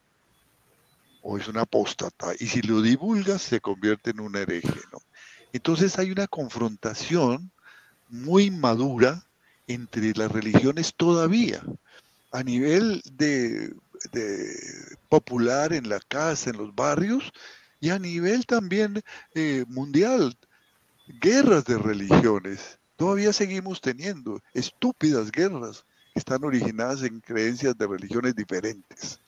o 1.22 1.38
es 1.38 1.50
un 1.50 1.58
apóstata, 1.58 2.34
y 2.40 2.48
si 2.48 2.62
lo 2.62 2.82
divulgas 2.82 3.42
se 3.42 3.60
convierte 3.60 4.12
en 4.12 4.22
un 4.22 4.38
hereje. 4.38 4.80
Entonces 5.52 6.00
hay 6.00 6.12
una 6.12 6.28
confrontación 6.28 7.52
muy 8.08 8.50
madura 8.50 9.28
entre 9.68 10.14
las 10.16 10.32
religiones 10.32 10.94
todavía, 10.96 11.62
a 12.32 12.42
nivel 12.42 13.02
de, 13.12 13.76
popular 15.10 15.74
en 15.74 15.90
la 15.90 16.00
casa, 16.00 16.52
en 16.52 16.58
los 16.58 16.74
barrios, 16.74 17.32
y 17.82 17.90
a 17.90 18.00
nivel 18.00 18.46
también 18.46 19.02
eh, 19.36 19.66
mundial, 19.68 20.38
guerras 21.22 21.66
de 21.66 21.78
religiones. 21.78 22.80
Todavía 22.96 23.34
seguimos 23.34 23.82
teniendo 23.82 24.42
estúpidas 24.54 25.32
guerras 25.32 25.86
están 26.14 26.44
originadas 26.44 27.04
en 27.04 27.20
creencias 27.20 27.78
de 27.78 27.88
religiones 27.88 28.36
diferentes. 28.36 29.20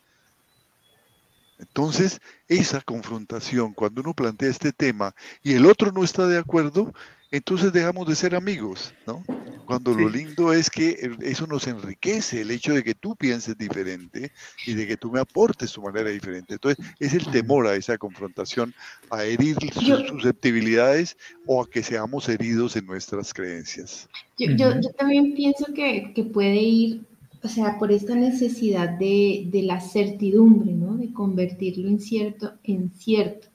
Entonces, 1.60 2.20
esa 2.48 2.82
confrontación, 2.82 3.74
cuando 3.74 4.02
uno 4.02 4.14
plantea 4.14 4.50
este 4.50 4.74
tema 4.74 5.14
y 5.44 5.54
el 5.54 5.68
otro 5.68 5.92
no 5.92 6.04
está 6.04 6.26
de 6.26 6.40
acuerdo, 6.40 6.92
entonces 7.32 7.72
dejamos 7.72 8.08
de 8.08 8.16
ser 8.16 8.36
amigos, 8.36 8.94
¿no? 9.08 9.24
Cuando 9.66 9.94
lo 9.94 10.10
lindo 10.10 10.52
es 10.52 10.70
que 10.70 10.98
eso 11.22 11.48
nos 11.48 11.66
enriquece, 11.66 12.42
el 12.42 12.52
hecho 12.52 12.74
de 12.74 12.84
que 12.84 12.94
tú 12.94 13.16
pienses 13.16 13.58
diferente 13.58 14.34
y 14.66 14.74
de 14.74 14.86
que 14.86 14.98
tú 14.98 15.10
me 15.10 15.22
aportes 15.22 15.72
tu 15.72 15.82
manera 15.82 16.10
diferente. 16.10 16.56
Entonces, 16.56 16.86
es 17.00 17.14
el 17.14 17.26
temor 17.28 17.66
a 17.68 17.76
esa 17.78 17.98
confrontación, 17.98 18.74
a 19.10 19.24
herir 19.24 19.56
sus 19.74 20.08
susceptibilidades 20.10 21.16
o 21.46 21.62
a 21.62 21.70
que 21.70 21.84
seamos 21.84 22.28
heridos 22.28 22.76
en 22.76 22.86
nuestras 22.86 23.34
creencias. 23.34 24.10
Yo, 24.38 24.50
yo, 24.58 24.90
también 24.98 25.34
pienso 25.36 25.68
que, 25.74 26.12
que, 26.14 26.24
puede 26.26 26.58
ir, 26.58 27.04
o 27.42 27.48
sea, 27.48 27.80
por 27.80 27.94
esta 27.94 28.14
necesidad 28.14 28.90
de, 28.90 29.46
de 29.46 29.64
la 29.64 29.80
certidumbre, 29.80 30.74
¿no? 30.74 30.98
De 30.98 31.14
convertir 31.14 31.78
lo 31.78 31.88
incierto 31.88 32.56
en 32.66 32.92
cierto. 32.92 33.48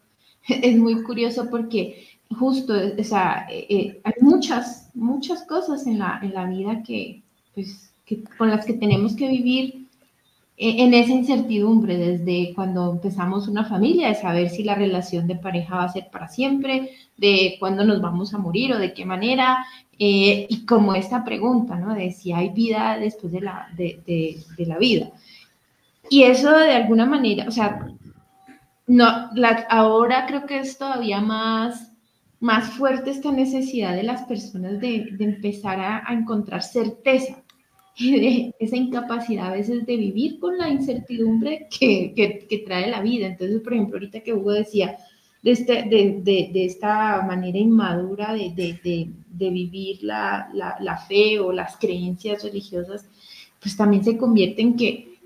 Es 0.49 0.79
muy 0.79 1.03
curioso 1.03 1.49
porque 1.51 2.16
justo, 2.31 2.75
o 2.99 3.05
sea, 3.05 3.47
eh, 3.51 3.67
eh, 3.69 4.01
hay 4.05 4.15
muchas, 4.21 4.91
muchas 4.95 5.43
cosas 5.45 5.87
en 5.87 5.99
la, 5.99 6.21
en 6.23 6.35
la 6.35 6.47
vida 6.47 6.83
que, 6.83 7.23
pues, 7.55 7.93
que, 8.05 8.23
con 8.39 8.51
las 8.51 8.65
que 8.65 8.75
tenemos 8.75 9.15
que 9.15 9.29
vivir 9.29 9.87
eh, 10.57 10.83
en 10.83 10.95
esa 10.95 11.13
incertidumbre 11.13 11.97
desde 11.97 12.53
cuando 12.55 12.93
empezamos 12.93 13.49
una 13.49 13.65
familia, 13.65 14.09
de 14.09 14.15
saber 14.15 14.51
si 14.51 14.65
la 14.65 14.75
relación 14.75 15.27
de 15.27 15.37
pareja 15.37 15.77
va 15.77 15.85
a 15.85 15.93
ser 15.93 16.09
para 16.11 16.29
siempre, 16.29 16.91
de 17.17 17.57
cuándo 17.59 17.85
nos 17.85 18.01
vamos 18.01 18.35
a 18.35 18.39
morir 18.39 18.73
o 18.73 18.79
de 18.79 18.93
qué 18.93 19.05
manera, 19.05 19.65
y 19.99 20.67
como 20.67 20.95
esta 20.95 21.25
pregunta, 21.25 21.77
¿no? 21.77 21.95
De 21.95 22.13
si 22.13 22.31
hay 22.31 22.51
vida 22.51 22.99
después 22.99 23.33
de 23.33 23.41
la, 23.41 23.67
de, 23.75 24.03
de 24.05 24.67
la 24.67 24.77
vida. 24.77 25.11
Y 26.11 26.25
eso 26.25 26.51
de 26.51 26.73
alguna 26.73 27.07
manera, 27.07 27.47
o 27.49 27.51
sea, 27.51 27.89
no, 28.87 29.31
la, 29.35 29.67
ahora 29.71 30.27
creo 30.27 30.45
que 30.45 30.59
es 30.59 30.77
todavía 30.79 31.21
más 31.21 31.96
más 32.41 32.75
fuerte 32.75 33.11
esta 33.11 33.33
necesidad 33.33 33.95
de 33.95 34.03
las 34.03 34.23
personas 34.25 34.81
de, 34.81 35.09
empezar 35.19 35.81
a, 35.81 36.13
encontrar 36.13 36.63
certeza 36.63 37.43
y 37.97 38.21
de 38.21 38.55
esa 38.59 38.77
incapacidad 38.77 39.49
a 39.49 39.53
veces 39.53 39.87
de 39.87 39.97
vivir 39.97 40.39
con 40.39 40.59
la 40.59 40.69
incertidumbre 40.69 41.67
que, 41.71 42.63
trae 42.67 42.91
la 42.91 43.01
vida. 43.01 43.27
Entonces, 43.27 43.61
por 43.63 43.73
ejemplo, 43.73 43.97
ahorita 43.97 44.21
que 44.21 44.35
Hugo 44.35 44.53
decía 44.53 44.99
de, 45.43 45.51
este, 45.53 45.85
de, 45.85 46.65
esta 46.65 47.23
manera 47.23 47.59
inmadura 47.59 48.35
de, 48.35 49.09
vivir 49.31 50.03
la, 50.03 51.05
fe 51.09 51.41
o 51.41 51.53
las 51.53 51.77
creencias 51.79 52.43
religiosas, 52.43 53.07
pues 53.61 53.77
también 53.77 54.05
se 54.05 54.19
convierte 54.19 54.61
en 54.61 54.77
que 54.77 55.17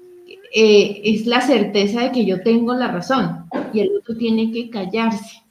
eh, 0.55 1.01
es 1.05 1.27
la 1.27 1.40
certeza 1.40 2.03
de 2.03 2.12
que 2.12 2.25
yo 2.25 2.42
tengo 2.42 2.73
la 2.75 2.88
razón 2.88 3.46
y 3.73 3.81
el 3.81 3.96
otro 3.96 4.16
tiene 4.16 4.53
que 4.53 4.70
callarse 4.70 5.42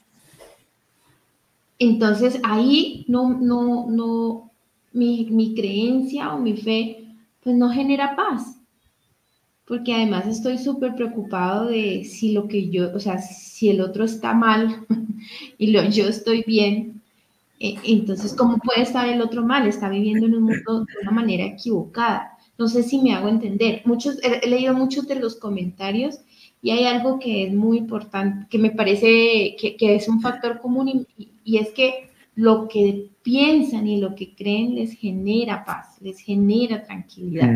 entonces 1.80 2.40
ahí 2.44 3.06
no, 3.08 3.30
no, 3.30 3.88
no, 3.90 4.52
mi, 4.94 5.54
creencia 5.56 6.34
o 6.34 6.40
mi 6.40 6.58
fe, 6.58 7.08
pues 7.42 7.56
no 7.56 7.70
genera 7.70 8.16
paz. 8.16 8.58
Porque 9.66 9.94
además 9.94 10.28
estoy 10.28 10.58
súper 10.58 10.96
preocupado 10.96 11.68
de 11.68 12.04
si 12.04 12.32
lo 12.34 12.48
que 12.48 12.70
yo, 12.70 12.94
o 12.94 13.00
sea, 13.00 13.20
si 13.20 13.70
el 13.70 13.82
otro 13.82 14.04
está 14.04 14.34
mal 14.34 14.86
y 15.58 15.72
lo, 15.72 15.84
yo 15.90 16.08
estoy 16.08 16.44
bien, 16.46 17.02
e, 17.60 17.76
entonces, 17.86 18.34
¿cómo 18.34 18.58
puede 18.58 18.82
estar 18.82 19.08
el 19.08 19.22
otro 19.22 19.44
mal? 19.44 19.68
Está 19.68 19.90
viviendo 19.90 20.26
en 20.26 20.36
un 20.36 20.44
mundo 20.44 20.86
de 20.86 20.94
una 21.02 21.12
manera 21.12 21.46
equivocada. 21.46 22.38
No 22.58 22.68
sé 22.68 22.84
si 22.84 23.00
me 23.00 23.14
hago 23.14 23.30
entender. 23.30 23.82
Muchos, 23.86 24.18
he, 24.24 24.48
leído 24.48 24.74
muchos 24.74 25.08
de 25.08 25.16
los 25.16 25.36
comentarios 25.36 26.20
y 26.62 26.72
hay 26.72 26.86
algo 26.86 27.20
que 27.20 27.46
es 27.46 27.54
muy 27.54 27.78
importante, 27.78 28.48
que 28.50 28.58
me 28.58 28.72
parece 28.72 29.56
que, 29.58 29.78
es 29.80 30.10
un 30.10 30.22
factor 30.22 30.60
común 30.60 31.06
y, 31.18 31.30
y 31.50 31.58
es 31.58 31.70
que 31.72 32.12
lo 32.36 32.68
que 32.68 33.10
piensan 33.24 33.88
y 33.88 34.00
lo 34.00 34.14
que 34.14 34.36
creen 34.36 34.76
les 34.76 34.94
genera 34.94 35.66
paz, 35.66 36.00
les 36.00 36.20
genera 36.20 36.84
tranquilidad. 36.84 37.50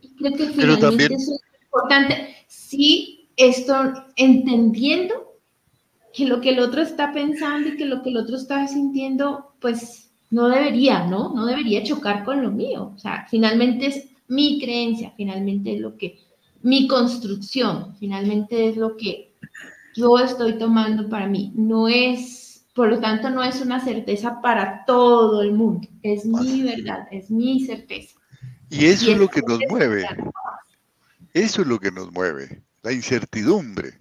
Y 0.00 0.08
creo 0.16 0.32
que 0.32 0.46
finalmente 0.46 1.14
eso 1.14 1.34
es 1.34 1.40
importante. 1.62 2.34
Sí, 2.46 3.28
esto 3.36 3.74
entendiendo 4.16 5.14
que 6.14 6.24
lo 6.24 6.40
que 6.40 6.50
el 6.50 6.60
otro 6.60 6.80
está 6.80 7.12
pensando 7.12 7.68
y 7.68 7.76
que 7.76 7.84
lo 7.84 8.02
que 8.02 8.08
el 8.08 8.16
otro 8.16 8.36
está 8.36 8.66
sintiendo, 8.66 9.52
pues 9.60 10.10
no 10.30 10.48
debería, 10.48 11.06
¿no? 11.06 11.34
No 11.34 11.44
debería 11.44 11.84
chocar 11.84 12.24
con 12.24 12.42
lo 12.42 12.50
mío. 12.50 12.92
O 12.96 12.98
sea, 12.98 13.26
finalmente 13.30 13.88
es 13.88 14.08
mi 14.26 14.58
creencia, 14.58 15.12
finalmente 15.14 15.74
es 15.74 15.80
lo 15.80 15.98
que, 15.98 16.18
mi 16.62 16.88
construcción, 16.88 17.94
finalmente 18.00 18.70
es 18.70 18.78
lo 18.78 18.96
que 18.96 19.34
yo 19.94 20.18
estoy 20.18 20.54
tomando 20.54 21.10
para 21.10 21.26
mí. 21.26 21.52
No 21.54 21.88
es 21.88 22.45
por 22.76 22.90
lo 22.90 23.00
tanto, 23.00 23.30
no 23.30 23.42
es 23.42 23.62
una 23.62 23.82
certeza 23.82 24.42
para 24.42 24.84
todo 24.84 25.40
el 25.40 25.52
mundo, 25.52 25.88
es 26.02 26.26
mi 26.26 26.62
verdad, 26.62 27.08
es 27.10 27.30
mi 27.30 27.64
certeza. 27.64 28.18
Y 28.68 28.84
eso 28.84 29.12
es 29.12 29.18
lo 29.18 29.28
que 29.28 29.40
nos 29.40 29.58
mueve. 29.70 30.06
Eso 31.32 31.62
es 31.62 31.66
lo 31.66 31.78
que 31.78 31.90
nos 31.90 32.12
mueve, 32.12 32.62
la 32.82 32.92
incertidumbre. 32.92 33.94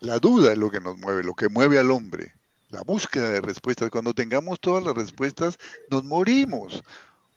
La 0.00 0.18
duda 0.18 0.52
es 0.52 0.58
lo 0.58 0.70
que 0.70 0.80
nos 0.80 0.96
mueve, 0.96 1.22
lo 1.22 1.34
que 1.34 1.50
mueve 1.50 1.78
al 1.78 1.90
hombre. 1.90 2.32
La 2.70 2.80
búsqueda 2.82 3.30
de 3.30 3.42
respuestas. 3.42 3.90
Cuando 3.90 4.14
tengamos 4.14 4.60
todas 4.60 4.82
las 4.82 4.94
respuestas, 4.94 5.58
nos 5.90 6.02
morimos. 6.02 6.82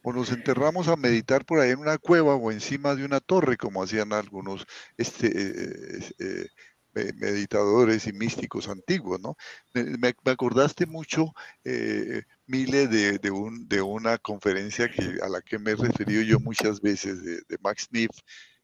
O 0.02 0.13
nos 0.13 0.32
enterramos 0.32 0.88
a 0.88 0.95
meditar 0.95 1.45
por 1.45 1.60
ahí 1.60 1.71
en 1.71 1.80
una 1.80 1.97
cueva 1.97 2.36
o 2.36 2.52
encima 2.52 2.95
de 2.95 3.04
una 3.04 3.19
torre, 3.19 3.58
como 3.58 3.84
hacían 3.84 4.13
algunos 4.13 4.65
este, 4.97 5.28
eh, 5.28 6.10
eh, 6.19 6.47
meditadores 6.94 8.08
y 8.08 8.14
místicos 8.14 8.68
antiguos, 8.68 9.20
¿no? 9.20 9.36
Me, 9.74 10.16
acordaste 10.26 10.86
mucho, 10.86 11.34
eh, 11.64 12.24
Mile, 12.46 12.88
de, 12.88 13.18
de, 13.20 13.32
un, 13.32 13.68
de, 13.68 13.82
una 13.82 14.18
conferencia 14.18 14.90
a 15.24 15.30
la 15.30 15.42
que 15.42 15.58
me 15.60 15.72
he 15.72 15.76
referido 15.76 16.22
yo 16.22 16.40
muchas 16.40 16.82
veces, 16.82 17.24
de, 17.24 17.58
Max 17.62 17.88
Niff, 17.92 18.12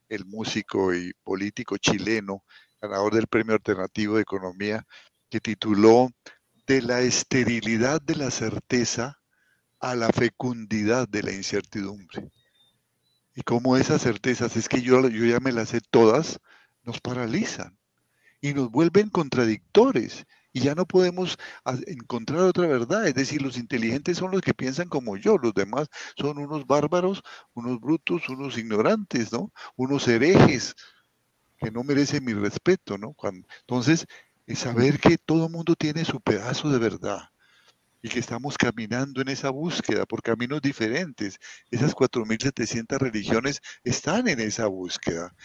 el 0.09 0.25
músico 0.25 0.93
y 0.93 1.13
político 1.23 1.77
chileno, 1.77 2.43
ganador 2.81 3.15
del 3.15 3.27
Premio 3.27 3.55
Alternativo 3.55 4.15
de 4.15 4.21
Economía, 4.21 4.85
que 5.29 5.39
tituló 5.39 6.09
De 6.67 6.81
la 6.81 7.01
esterilidad 7.01 8.01
de 8.01 8.15
la 8.15 8.31
certeza 8.31 9.19
a 9.79 9.95
la 9.95 10.09
fecundidad 10.09 11.07
de 11.07 11.23
la 11.23 11.31
incertidumbre. 11.31 12.29
Y 13.33 13.41
como 13.41 13.77
esas 13.77 14.01
certezas, 14.01 14.55
es 14.57 14.67
que 14.67 14.81
yo, 14.81 15.07
yo 15.07 15.25
ya 15.25 15.39
me 15.39 15.51
las 15.51 15.69
sé 15.69 15.81
todas, 15.89 16.39
nos 16.83 16.99
paralizan 16.99 17.78
y 18.41 18.53
nos 18.53 18.71
vuelven 18.71 19.09
contradictores 19.09 20.25
y 20.51 20.61
ya 20.61 20.75
no 20.75 20.85
podemos 20.85 21.37
encontrar 21.87 22.41
otra 22.41 22.67
verdad. 22.67 23.07
Es 23.07 23.13
decir, 23.13 23.41
los 23.41 23.57
inteligentes 23.57 24.17
son 24.17 24.31
los 24.31 24.41
que 24.41 24.53
piensan 24.53 24.89
como 24.89 25.17
yo, 25.17 25.37
los 25.37 25.53
demás 25.53 25.87
son 26.17 26.39
unos 26.39 26.65
bárbaros, 26.65 27.21
unos 27.53 27.79
brutos, 27.79 28.29
unos 28.29 28.57
ignorantes, 28.57 29.31
¿no? 29.31 29.51
Unos 29.75 30.07
herejes 30.07 30.75
que 31.57 31.71
no 31.71 31.83
merecen 31.83 32.23
mi 32.23 32.33
respeto, 32.33 32.97
¿no? 32.97 33.15
entonces, 33.61 34.05
es 34.47 34.59
saber 34.59 34.99
que 34.99 35.17
todo 35.17 35.49
mundo 35.49 35.75
tiene 35.75 36.05
su 36.05 36.21
pedazo 36.21 36.71
de 36.71 36.79
verdad 36.79 37.29
y 38.01 38.09
que 38.09 38.19
estamos 38.19 38.57
caminando 38.57 39.21
en 39.21 39.27
esa 39.27 39.49
búsqueda 39.49 40.05
por 40.05 40.21
caminos 40.21 40.61
diferentes. 40.61 41.37
Esas 41.69 41.93
4.700 41.93 42.97
religiones 42.97 43.61
están 43.83 44.27
en 44.27 44.39
esa 44.39 44.67
búsqueda. 44.67 45.35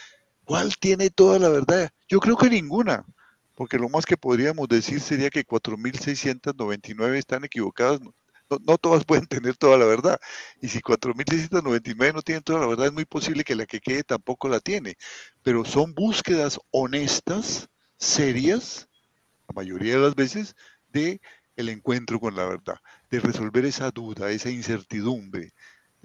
¿Cuál 0.45 0.77
tiene 0.77 1.11
toda 1.11 1.39
la 1.39 1.49
verdad? 1.49 1.91
Yo 2.09 2.21
creo 2.21 2.37
que 2.37 2.51
ninguna, 2.51 3.05
porque 3.55 3.79
lo 3.79 3.89
más 3.89 4.05
que 4.05 4.17
podríamos 4.17 4.69
decir 4.69 5.01
sería 5.01 5.31
que 5.31 5.45
4.699 5.45 7.19
están 7.19 7.45
equivocadas. 7.45 8.01
No, 8.67 8.79
todas 8.79 9.05
pueden 9.07 9.27
tener 9.27 9.57
toda 9.57 9.79
la 9.79 9.87
verdad. 9.87 10.19
Y 10.61 10.69
si 10.69 10.81
4.699 10.81 12.13
no 12.13 12.23
tienen 12.23 12.43
toda 12.43 12.61
la 12.61 12.67
verdad, 12.67 12.87
es 12.87 12.93
muy 12.93 13.05
posible 13.07 13.45
que 13.45 13.55
la 13.55 13.67
que 13.67 13.81
quede 13.81 14.05
tampoco 14.05 14.49
la 14.49 14.61
tiene. 14.61 14.97
Pero 15.43 15.65
son 15.65 15.95
búsquedas 15.95 16.61
honestas, 16.71 17.69
serias, 17.97 18.89
la 19.49 19.55
mayoría 19.55 19.95
de 19.95 20.01
las 20.01 20.15
veces, 20.15 20.55
de 20.93 21.21
el 21.57 21.69
encuentro 21.69 22.21
con 22.21 22.35
la 22.35 22.45
verdad, 22.47 22.79
de 23.11 23.21
resolver 23.21 23.65
esa 23.65 23.91
duda, 23.91 24.31
esa 24.31 24.51
incertidumbre, 24.51 25.53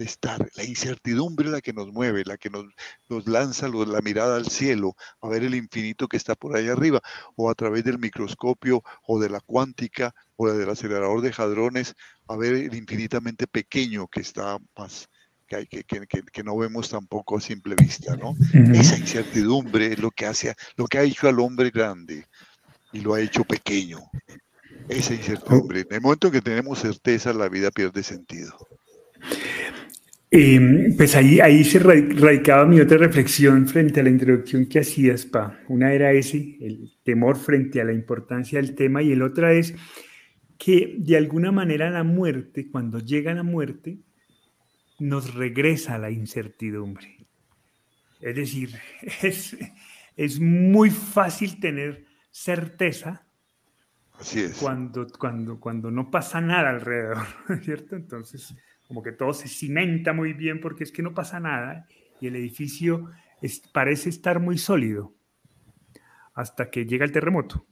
de 0.00 0.06
estar. 0.06 0.48
La 0.56 0.64
incertidumbre 0.64 1.46
es 1.46 1.52
la 1.52 1.60
que 1.60 1.74
nos 1.74 1.92
mueve, 1.92 2.24
la 2.24 2.38
que 2.38 2.48
nos, 2.48 2.64
nos 3.10 3.28
lanza 3.28 3.68
la 3.68 4.00
mirada 4.00 4.36
al 4.36 4.46
cielo, 4.46 4.96
a 5.20 5.28
ver 5.28 5.44
el 5.44 5.54
infinito 5.54 6.08
que 6.08 6.16
está 6.16 6.34
por 6.34 6.56
ahí 6.56 6.68
arriba, 6.68 7.02
o 7.36 7.50
a 7.50 7.54
través 7.54 7.84
del 7.84 7.98
microscopio 7.98 8.82
o 9.06 9.20
de 9.20 9.28
la 9.28 9.40
cuántica 9.40 10.14
o 10.36 10.48
del 10.48 10.70
acelerador 10.70 11.20
de 11.20 11.34
hadrones, 11.36 11.94
a 12.28 12.36
ver 12.36 12.54
el 12.54 12.74
infinitamente 12.74 13.46
pequeño 13.46 14.08
que 14.08 14.22
está 14.22 14.56
más, 14.74 15.10
que, 15.46 15.66
que, 15.66 15.84
que, 15.84 16.06
que, 16.06 16.42
no 16.42 16.56
vemos 16.56 16.88
tampoco 16.88 17.36
a 17.36 17.40
simple 17.42 17.74
vista, 17.74 18.16
¿no? 18.16 18.34
Esa 18.72 18.96
incertidumbre 18.96 19.92
es 19.92 19.98
lo 19.98 20.10
que 20.10 20.24
hace, 20.24 20.54
lo 20.76 20.86
que 20.86 20.96
ha 20.96 21.02
hecho 21.02 21.28
al 21.28 21.40
hombre 21.40 21.68
grande 21.68 22.26
y 22.90 23.00
lo 23.00 23.12
ha 23.12 23.20
hecho 23.20 23.44
pequeño. 23.44 23.98
Esa 24.88 25.12
incertidumbre. 25.12 25.80
En 25.80 25.96
el 25.96 26.00
momento 26.00 26.28
en 26.28 26.32
que 26.32 26.40
tenemos 26.40 26.78
certeza, 26.78 27.34
la 27.34 27.50
vida 27.50 27.70
pierde 27.70 28.02
sentido. 28.02 28.56
Em, 30.32 30.96
pues 30.96 31.16
ahí, 31.16 31.40
ahí 31.40 31.64
se 31.64 31.80
radicaba 31.80 32.64
mi 32.64 32.80
otra 32.80 32.98
reflexión 32.98 33.66
frente 33.66 33.98
a 33.98 34.04
la 34.04 34.10
introducción 34.10 34.66
que 34.66 34.78
hacías, 34.78 35.26
Pa. 35.26 35.58
Una 35.68 35.92
era 35.92 36.12
ese, 36.12 36.56
el 36.60 36.92
temor 37.02 37.36
frente 37.36 37.80
a 37.80 37.84
la 37.84 37.92
importancia 37.92 38.60
del 38.60 38.76
tema, 38.76 39.02
y 39.02 39.10
el 39.10 39.22
otra 39.22 39.52
es 39.52 39.74
que 40.56 40.94
de 40.98 41.16
alguna 41.16 41.50
manera 41.50 41.90
la 41.90 42.04
muerte, 42.04 42.68
cuando 42.70 43.00
llega 43.00 43.34
la 43.34 43.42
muerte, 43.42 43.98
nos 45.00 45.34
regresa 45.34 45.96
a 45.96 45.98
la 45.98 46.10
incertidumbre. 46.10 47.26
Es 48.20 48.36
decir, 48.36 48.70
es, 49.22 49.56
es 50.16 50.38
muy 50.38 50.90
fácil 50.90 51.58
tener 51.58 52.04
certeza 52.30 53.26
Así 54.20 54.40
es. 54.40 54.58
Cuando, 54.58 55.06
cuando, 55.18 55.58
cuando 55.58 55.90
no 55.90 56.10
pasa 56.10 56.42
nada 56.42 56.68
alrededor, 56.68 57.26
¿cierto? 57.62 57.96
Entonces, 57.96 58.54
como 58.90 59.04
que 59.04 59.12
todo 59.12 59.32
se 59.32 59.46
cimenta 59.46 60.12
muy 60.12 60.32
bien 60.32 60.58
porque 60.60 60.82
es 60.82 60.90
que 60.90 61.00
no 61.00 61.14
pasa 61.14 61.38
nada 61.38 61.86
y 62.20 62.26
el 62.26 62.34
edificio 62.34 63.08
parece 63.72 64.08
estar 64.08 64.40
muy 64.40 64.58
sólido 64.58 65.14
hasta 66.34 66.70
que 66.70 66.84
llega 66.86 67.04
el 67.04 67.12
terremoto. 67.12 67.64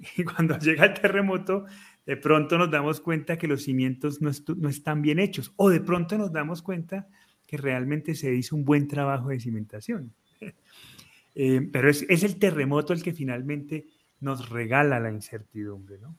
Y 0.16 0.24
cuando 0.24 0.58
llega 0.58 0.86
el 0.86 0.94
terremoto, 0.94 1.66
de 2.04 2.16
pronto 2.16 2.58
nos 2.58 2.72
damos 2.72 3.00
cuenta 3.00 3.38
que 3.38 3.46
los 3.46 3.62
cimientos 3.62 4.20
no, 4.20 4.68
están 4.68 5.00
bien 5.00 5.20
hechos 5.20 5.52
o 5.54 5.70
de 5.70 5.78
pronto 5.78 6.18
nos 6.18 6.32
damos 6.32 6.60
cuenta 6.60 7.06
que 7.46 7.56
realmente 7.56 8.16
se 8.16 8.34
hizo 8.34 8.56
un 8.56 8.64
buen 8.64 8.88
trabajo 8.88 9.28
de 9.28 9.38
cimentación. 9.38 10.12
Eh, 11.34 11.66
pero 11.72 11.88
es, 11.88 12.04
es, 12.10 12.24
el 12.24 12.38
terremoto 12.38 12.92
el 12.92 13.02
que 13.02 13.14
finalmente 13.14 13.86
nos 14.20 14.50
regala 14.50 15.00
la 15.00 15.10
incertidumbre. 15.10 15.96
¿no? 15.98 16.14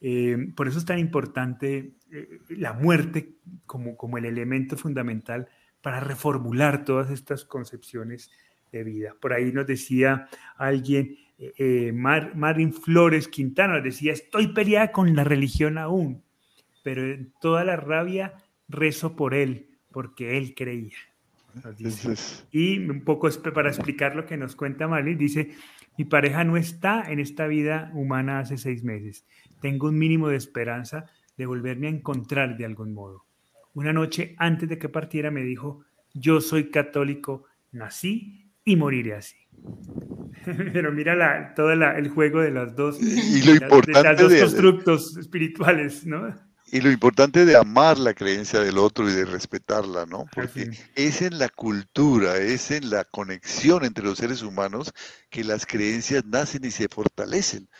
Eh, 0.00 0.52
por 0.54 0.68
eso 0.68 0.78
es 0.78 0.84
tan 0.84 0.98
importante 0.98 1.94
eh, 2.12 2.38
la 2.50 2.72
muerte 2.72 3.34
como, 3.66 3.96
como 3.96 4.18
el 4.18 4.26
elemento 4.26 4.76
fundamental 4.76 5.48
para 5.82 6.00
reformular 6.00 6.84
todas 6.84 7.10
estas 7.10 7.44
concepciones 7.44 8.30
de 8.72 8.84
vida. 8.84 9.14
Por 9.20 9.32
ahí 9.32 9.52
nos 9.52 9.66
decía 9.66 10.28
alguien, 10.56 11.16
eh, 11.38 11.92
Marín 11.92 12.72
Flores 12.72 13.28
Quintana, 13.28 13.80
decía, 13.80 14.12
estoy 14.12 14.48
peleada 14.48 14.92
con 14.92 15.14
la 15.16 15.24
religión 15.24 15.78
aún, 15.78 16.22
pero 16.82 17.04
en 17.12 17.32
toda 17.40 17.64
la 17.64 17.76
rabia 17.76 18.34
rezo 18.68 19.16
por 19.16 19.34
él, 19.34 19.68
porque 19.92 20.36
él 20.36 20.54
creía. 20.54 20.96
Y 22.52 22.78
un 22.78 23.02
poco 23.02 23.28
para 23.52 23.70
explicar 23.70 24.14
lo 24.14 24.26
que 24.26 24.36
nos 24.36 24.54
cuenta 24.54 24.86
Marín, 24.86 25.18
dice, 25.18 25.50
mi 25.96 26.04
pareja 26.04 26.44
no 26.44 26.56
está 26.56 27.10
en 27.10 27.18
esta 27.18 27.46
vida 27.46 27.90
humana 27.94 28.40
hace 28.40 28.58
seis 28.58 28.84
meses 28.84 29.24
tengo 29.60 29.88
un 29.88 29.98
mínimo 29.98 30.28
de 30.28 30.36
esperanza 30.36 31.06
de 31.36 31.46
volverme 31.46 31.86
a 31.86 31.90
encontrar 31.90 32.56
de 32.56 32.64
algún 32.64 32.92
modo. 32.92 33.24
Una 33.74 33.92
noche 33.92 34.34
antes 34.38 34.68
de 34.68 34.78
que 34.78 34.88
partiera 34.88 35.30
me 35.30 35.42
dijo, 35.42 35.84
yo 36.14 36.40
soy 36.40 36.70
católico, 36.70 37.44
nací 37.72 38.50
y 38.64 38.76
moriré 38.76 39.14
así. 39.14 39.36
Pero 40.72 40.92
mira 40.92 41.14
la, 41.14 41.54
todo 41.54 41.72
el 41.72 42.08
juego 42.08 42.40
de 42.40 42.50
las 42.50 42.74
dos, 42.74 43.00
y 43.00 43.42
lo 43.42 43.54
importante 43.54 44.28
de 44.28 44.40
constructos 44.40 45.16
espirituales, 45.16 46.06
¿no? 46.06 46.34
Y 46.70 46.82
lo 46.82 46.90
importante 46.90 47.46
de 47.46 47.56
amar 47.56 47.98
la 47.98 48.12
creencia 48.12 48.60
del 48.60 48.76
otro 48.76 49.08
y 49.08 49.12
de 49.14 49.24
respetarla, 49.24 50.04
¿no? 50.04 50.26
Porque 50.34 50.70
es 50.96 51.22
en 51.22 51.38
la 51.38 51.48
cultura, 51.48 52.36
es 52.36 52.70
en 52.70 52.90
la 52.90 53.04
conexión 53.04 53.84
entre 53.84 54.04
los 54.04 54.18
seres 54.18 54.42
humanos 54.42 54.92
que 55.30 55.44
las 55.44 55.64
creencias 55.64 56.26
nacen 56.26 56.64
y 56.66 56.70
se 56.70 56.88
fortalecen. 56.88 57.70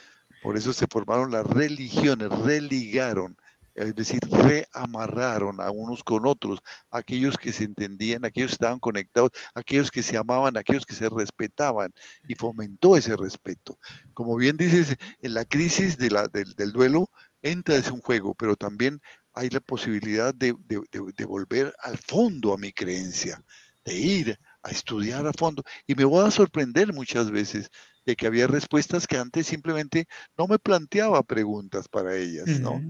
Por 0.42 0.56
eso 0.56 0.72
se 0.72 0.86
formaron 0.86 1.30
las 1.30 1.46
religiones, 1.46 2.28
religaron, 2.30 3.36
es 3.74 3.94
decir, 3.94 4.20
reamarraron 4.30 5.60
a 5.60 5.70
unos 5.70 6.02
con 6.02 6.26
otros, 6.26 6.60
aquellos 6.90 7.36
que 7.36 7.52
se 7.52 7.64
entendían, 7.64 8.24
aquellos 8.24 8.50
que 8.50 8.54
estaban 8.54 8.80
conectados, 8.80 9.30
aquellos 9.54 9.90
que 9.90 10.02
se 10.02 10.16
amaban, 10.16 10.56
aquellos 10.56 10.84
que 10.84 10.94
se 10.94 11.08
respetaban, 11.08 11.92
y 12.26 12.34
fomentó 12.34 12.96
ese 12.96 13.16
respeto. 13.16 13.78
Como 14.14 14.36
bien 14.36 14.56
dices, 14.56 14.96
en 15.22 15.34
la 15.34 15.44
crisis 15.44 15.96
de 15.96 16.10
la, 16.10 16.26
del, 16.26 16.72
duelo 16.72 17.08
entra 17.42 17.76
ese 17.76 17.92
un 17.92 18.00
juego, 18.00 18.34
pero 18.34 18.56
también 18.56 19.00
hay 19.32 19.48
la 19.50 19.60
posibilidad 19.60 20.34
de, 20.34 20.54
de 20.68 21.24
volver 21.24 21.72
al 21.80 21.98
fondo 21.98 22.52
a 22.52 22.58
mi 22.58 22.72
creencia, 22.72 23.42
de 23.84 23.94
ir 23.94 24.38
a 24.62 24.70
estudiar 24.70 25.26
a 25.26 25.32
fondo. 25.32 25.62
Y 25.86 25.94
me 25.94 26.04
voy 26.04 26.26
a 26.26 26.32
sorprender 26.32 26.92
muchas 26.92 27.30
veces 27.30 27.70
de 28.08 28.16
que 28.16 28.26
había 28.26 28.46
respuestas 28.46 29.06
que 29.06 29.18
antes 29.18 29.46
simplemente 29.46 30.08
no 30.38 30.46
me 30.46 30.58
planteaba 30.58 31.22
preguntas 31.22 31.88
para 31.88 32.16
ellas, 32.16 32.58
¿no? 32.58 32.80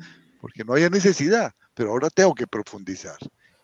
Porque 0.40 0.62
no 0.62 0.74
había 0.74 0.90
necesidad, 0.90 1.50
pero 1.74 1.90
ahora 1.90 2.08
tengo 2.08 2.36
que 2.36 2.46
profundizar. 2.46 3.16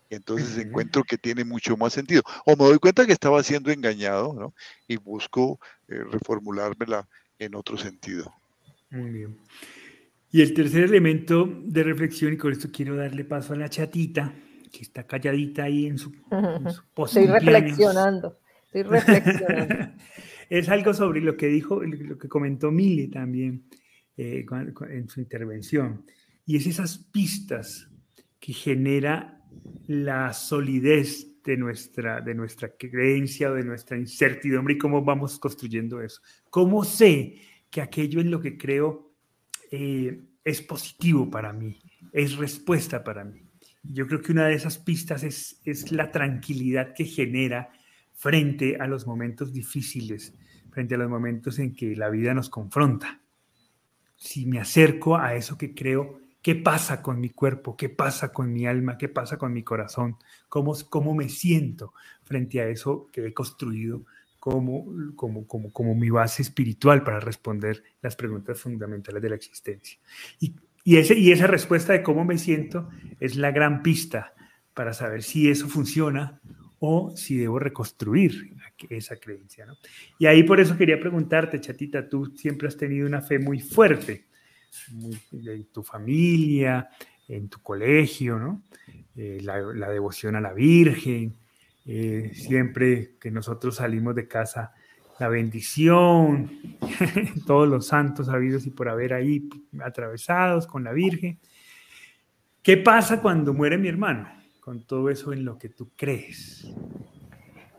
Y 0.09 0.15
entonces 0.15 0.57
encuentro 0.57 1.03
que 1.05 1.17
tiene 1.17 1.45
mucho 1.45 1.77
más 1.77 1.93
sentido. 1.93 2.23
O 2.45 2.57
me 2.57 2.65
doy 2.65 2.77
cuenta 2.77 3.05
que 3.05 3.13
estaba 3.13 3.41
siendo 3.41 3.71
engañado, 3.71 4.33
¿no? 4.33 4.53
Y 4.85 4.97
busco 4.97 5.57
eh, 5.87 6.03
reformulármela 6.11 7.07
en 7.39 7.55
otro 7.55 7.77
sentido. 7.77 8.33
Muy 8.89 9.11
bien. 9.11 9.37
Y 10.33 10.41
el 10.41 10.53
tercer 10.53 10.83
elemento 10.83 11.49
de 11.63 11.83
reflexión, 11.83 12.33
y 12.33 12.37
con 12.37 12.51
esto 12.51 12.67
quiero 12.69 12.97
darle 12.97 13.23
paso 13.23 13.53
a 13.53 13.55
la 13.55 13.69
chatita, 13.69 14.33
que 14.73 14.81
está 14.81 15.07
calladita 15.07 15.63
ahí 15.63 15.85
en 15.85 15.97
su, 15.97 16.11
en 16.31 16.67
Estoy 16.67 17.27
reflexionando, 17.27 18.39
estoy 18.65 18.83
reflexionando. 18.83 19.93
es 20.49 20.69
algo 20.69 20.93
sobre 20.93 21.21
lo 21.21 21.35
que 21.35 21.47
dijo, 21.47 21.83
lo 21.83 22.17
que 22.17 22.27
comentó 22.27 22.71
Mille 22.71 23.07
también 23.07 23.65
eh, 24.17 24.45
en 24.89 25.09
su 25.09 25.19
intervención, 25.19 26.05
y 26.45 26.57
es 26.57 26.67
esas 26.67 26.97
pistas 26.97 27.89
que 28.39 28.53
genera 28.53 29.41
la 29.87 30.33
solidez 30.33 31.41
de 31.43 31.57
nuestra, 31.57 32.21
de 32.21 32.33
nuestra 32.33 32.75
creencia 32.77 33.51
o 33.51 33.55
de 33.55 33.63
nuestra 33.63 33.97
incertidumbre 33.97 34.73
y 34.73 34.77
cómo 34.77 35.03
vamos 35.03 35.39
construyendo 35.39 36.01
eso. 36.01 36.21
¿Cómo 36.49 36.83
sé 36.83 37.37
que 37.69 37.81
aquello 37.81 38.19
en 38.19 38.31
lo 38.31 38.41
que 38.41 38.57
creo 38.57 39.13
eh, 39.71 40.19
es 40.43 40.61
positivo 40.61 41.29
para 41.29 41.53
mí, 41.53 41.79
es 42.11 42.37
respuesta 42.37 43.03
para 43.03 43.23
mí? 43.23 43.41
Yo 43.83 44.07
creo 44.07 44.21
que 44.21 44.31
una 44.31 44.47
de 44.47 44.55
esas 44.55 44.79
pistas 44.79 45.23
es, 45.23 45.61
es 45.63 45.91
la 45.91 46.11
tranquilidad 46.11 46.93
que 46.93 47.05
genera 47.05 47.69
frente 48.15 48.77
a 48.79 48.87
los 48.87 49.05
momentos 49.05 49.53
difíciles, 49.53 50.33
frente 50.71 50.95
a 50.95 50.97
los 50.97 51.09
momentos 51.09 51.59
en 51.59 51.75
que 51.75 51.95
la 51.95 52.09
vida 52.09 52.33
nos 52.33 52.49
confronta. 52.49 53.21
Si 54.15 54.45
me 54.45 54.59
acerco 54.59 55.17
a 55.17 55.35
eso 55.35 55.57
que 55.57 55.75
creo, 55.75 56.19
¿qué 56.41 56.55
pasa 56.55 57.01
con 57.01 57.19
mi 57.19 57.29
cuerpo? 57.29 57.75
¿Qué 57.75 57.89
pasa 57.89 58.31
con 58.31 58.51
mi 58.51 58.65
alma? 58.65 58.97
¿Qué 58.97 59.09
pasa 59.09 59.37
con 59.37 59.53
mi 59.53 59.63
corazón? 59.63 60.17
¿Cómo, 60.47 60.73
cómo 60.89 61.13
me 61.13 61.29
siento 61.29 61.93
frente 62.23 62.61
a 62.61 62.67
eso 62.67 63.09
que 63.11 63.27
he 63.27 63.33
construido 63.33 64.05
como, 64.39 64.85
como, 65.15 65.45
como, 65.45 65.71
como 65.71 65.95
mi 65.95 66.09
base 66.09 66.41
espiritual 66.41 67.03
para 67.03 67.19
responder 67.19 67.83
las 68.01 68.15
preguntas 68.15 68.59
fundamentales 68.59 69.21
de 69.21 69.29
la 69.29 69.35
existencia? 69.35 69.99
Y, 70.39 70.55
y, 70.85 70.97
ese, 70.97 71.19
y 71.19 71.31
esa 71.31 71.47
respuesta 71.47 71.91
de 71.91 72.01
cómo 72.01 72.23
me 72.23 72.37
siento 72.37 72.89
es 73.19 73.35
la 73.35 73.51
gran 73.51 73.83
pista 73.83 74.33
para 74.73 74.93
saber 74.93 75.23
si 75.23 75.49
eso 75.49 75.67
funciona 75.67 76.41
o 76.79 77.15
si 77.15 77.37
debo 77.37 77.59
reconstruir 77.59 78.55
esa 78.89 79.15
creencia. 79.17 79.65
¿no? 79.65 79.75
Y 80.19 80.25
ahí 80.25 80.43
por 80.43 80.59
eso 80.59 80.77
quería 80.77 80.99
preguntarte, 80.99 81.59
chatita, 81.59 82.07
tú 82.07 82.33
siempre 82.35 82.67
has 82.67 82.77
tenido 82.77 83.07
una 83.07 83.21
fe 83.21 83.39
muy 83.39 83.59
fuerte 83.59 84.25
en 85.31 85.65
tu 85.71 85.83
familia, 85.83 86.89
en 87.27 87.49
tu 87.49 87.61
colegio, 87.61 88.37
¿no? 88.37 88.63
Eh, 89.15 89.39
la, 89.41 89.89
devoción 89.89 90.35
a 90.35 90.41
la 90.41 90.53
Virgen, 90.53 91.35
eh, 91.85 92.31
siempre 92.33 93.15
que 93.19 93.31
nosotros 93.31 93.77
salimos 93.77 94.15
de 94.15 94.27
casa, 94.27 94.73
la 95.19 95.29
bendición, 95.29 96.77
todos 97.47 97.67
los 97.67 97.87
santos 97.87 98.27
habidos 98.27 98.65
y 98.67 98.71
por 98.71 98.89
haber 98.89 99.13
ahí 99.13 99.47
atravesados 99.81 100.67
con 100.67 100.83
la 100.83 100.91
Virgen. 100.91 101.39
¿Qué 102.61 102.77
pasa 102.77 103.21
cuando 103.21 103.53
muere 103.53 103.77
mi 103.77 103.87
hermano? 103.87 104.27
Con 104.65 104.81
todo 104.81 105.11
eso 105.11 105.31
en 105.31 105.45
lo 105.45 105.59
que 105.59 105.69
tú 105.69 105.91
crees? 105.95 106.67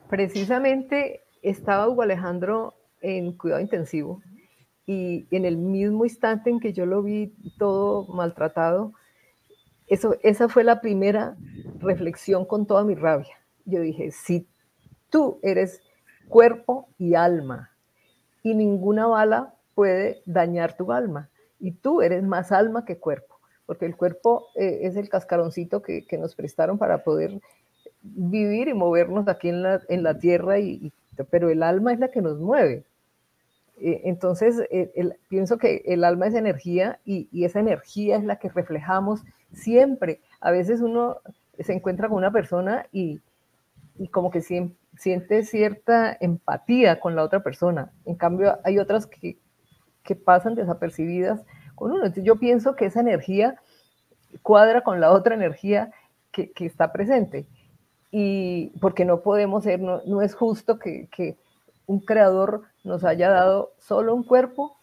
Precisamente 0.08 1.24
estaba 1.42 1.88
Hugo 1.88 2.02
Alejandro 2.02 2.74
en 3.00 3.36
cuidado 3.36 3.60
intensivo 3.60 4.22
y 4.86 5.26
en 5.32 5.44
el 5.44 5.56
mismo 5.56 6.04
instante 6.04 6.48
en 6.48 6.60
que 6.60 6.72
yo 6.72 6.86
lo 6.86 7.02
vi 7.02 7.34
todo 7.58 8.06
maltratado, 8.06 8.92
eso, 9.88 10.14
esa 10.22 10.48
fue 10.48 10.62
la 10.62 10.80
primera 10.80 11.36
reflexión 11.80 12.44
con 12.44 12.66
toda 12.66 12.84
mi 12.84 12.94
rabia. 12.94 13.36
Yo 13.64 13.80
dije, 13.80 14.12
si 14.12 14.46
tú 15.10 15.40
eres 15.42 15.82
cuerpo 16.28 16.88
y 16.98 17.14
alma 17.14 17.72
y 18.44 18.54
ninguna 18.54 19.08
bala 19.08 19.54
puede 19.74 20.22
dañar 20.24 20.76
tu 20.76 20.92
alma 20.92 21.30
y 21.58 21.72
tú 21.72 22.00
eres 22.00 22.22
más 22.22 22.52
alma 22.52 22.84
que 22.84 22.98
cuerpo, 22.98 23.25
porque 23.66 23.84
el 23.86 23.96
cuerpo 23.96 24.48
eh, 24.54 24.80
es 24.82 24.96
el 24.96 25.08
cascaroncito 25.08 25.82
que, 25.82 26.06
nos 26.18 26.34
prestaron 26.34 26.78
para 26.78 27.02
poder 27.04 27.40
vivir 28.02 28.68
y 28.68 28.74
movernos 28.74 29.28
aquí 29.28 29.48
en 29.48 29.62
la, 29.62 29.82
en 29.88 30.02
la 30.02 30.18
tierra, 30.18 30.58
y, 30.58 30.92
pero 31.30 31.50
el 31.50 31.62
alma 31.62 31.92
es 31.92 31.98
la 31.98 32.08
que 32.08 32.22
nos 32.22 32.38
mueve. 32.38 32.84
Eh, 33.78 34.02
entonces, 34.04 34.62
eh, 34.70 35.10
pienso 35.28 35.58
que 35.58 35.82
el 35.86 36.04
alma 36.04 36.28
es 36.28 36.34
energía 36.34 36.98
y, 37.04 37.28
y, 37.32 37.44
esa 37.44 37.60
energía 37.60 38.16
es 38.16 38.24
la 38.24 38.36
que 38.36 38.48
reflejamos 38.48 39.22
siempre. 39.52 40.20
A 40.40 40.50
veces 40.50 40.80
uno 40.80 41.18
se 41.58 41.72
encuentra 41.72 42.08
con 42.08 42.18
una 42.18 42.30
persona 42.30 42.86
y, 42.92 43.20
y 43.98 44.08
como 44.08 44.30
que 44.30 44.40
siente 44.40 45.42
cierta 45.42 46.16
empatía 46.20 47.00
con 47.00 47.16
la 47.16 47.22
otra 47.22 47.40
persona. 47.40 47.90
En 48.04 48.14
cambio, 48.14 48.58
hay 48.64 48.78
otras 48.78 49.06
que, 49.06 49.36
que 50.02 50.14
pasan 50.14 50.54
desapercibidas 50.54 51.42
con 51.76 51.92
uno. 51.92 52.06
Entonces, 52.06 52.24
yo 52.24 52.36
pienso 52.36 52.74
que 52.74 52.86
esa 52.86 53.00
energía 53.00 53.60
cuadra 54.42 54.80
con 54.80 55.00
la 55.00 55.12
otra 55.12 55.36
energía 55.36 55.92
que, 56.32 56.50
que 56.50 56.66
está 56.66 56.92
presente. 56.92 57.46
Y 58.10 58.72
porque 58.80 59.04
no 59.04 59.20
podemos 59.20 59.62
ser, 59.62 59.80
no, 59.80 60.02
no 60.06 60.22
es 60.22 60.34
justo 60.34 60.78
que, 60.78 61.08
que 61.14 61.36
un 61.86 62.00
creador 62.00 62.62
nos 62.82 63.04
haya 63.04 63.30
dado 63.30 63.72
solo 63.78 64.14
un 64.14 64.24
cuerpo 64.24 64.76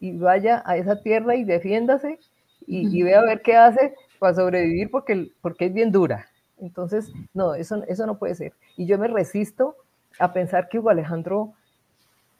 y 0.00 0.16
vaya 0.16 0.62
a 0.66 0.76
esa 0.76 1.00
tierra 1.00 1.36
y 1.36 1.44
defiéndase 1.44 2.18
y, 2.66 2.98
y 2.98 3.02
vea 3.02 3.20
a 3.20 3.24
ver 3.24 3.42
qué 3.42 3.56
hace 3.56 3.94
para 4.18 4.34
sobrevivir 4.34 4.90
porque, 4.90 5.30
porque 5.40 5.66
es 5.66 5.72
bien 5.72 5.92
dura. 5.92 6.26
Entonces, 6.58 7.12
no, 7.34 7.54
eso, 7.54 7.82
eso 7.88 8.06
no 8.06 8.18
puede 8.18 8.34
ser. 8.34 8.52
Y 8.76 8.86
yo 8.86 8.98
me 8.98 9.08
resisto 9.08 9.76
a 10.18 10.32
pensar 10.32 10.68
que 10.68 10.78
Hugo 10.78 10.90
Alejandro 10.90 11.54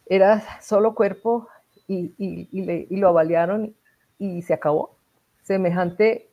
era 0.06 0.42
solo 0.60 0.94
cuerpo 0.94 1.48
y, 1.86 2.12
y, 2.18 2.48
y, 2.52 2.96
lo 2.96 3.08
avaliaron 3.08 3.74
y 4.20 4.42
se 4.42 4.54
acabó. 4.54 4.94
Semejante 5.42 6.28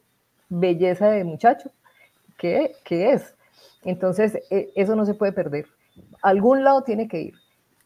belleza 0.50 1.10
de 1.10 1.24
muchacho 1.24 1.72
que, 2.38 2.74
que 2.84 3.14
es. 3.14 3.36
Entonces, 3.84 4.38
e, 4.52 4.72
eso 4.76 4.96
no 4.96 5.06
se 5.06 5.16
puede 5.16 5.32
perder. 5.32 5.66
algún 6.22 6.64
lado 6.64 6.84
tiene 6.84 7.08
que 7.08 7.22
ir. 7.22 7.34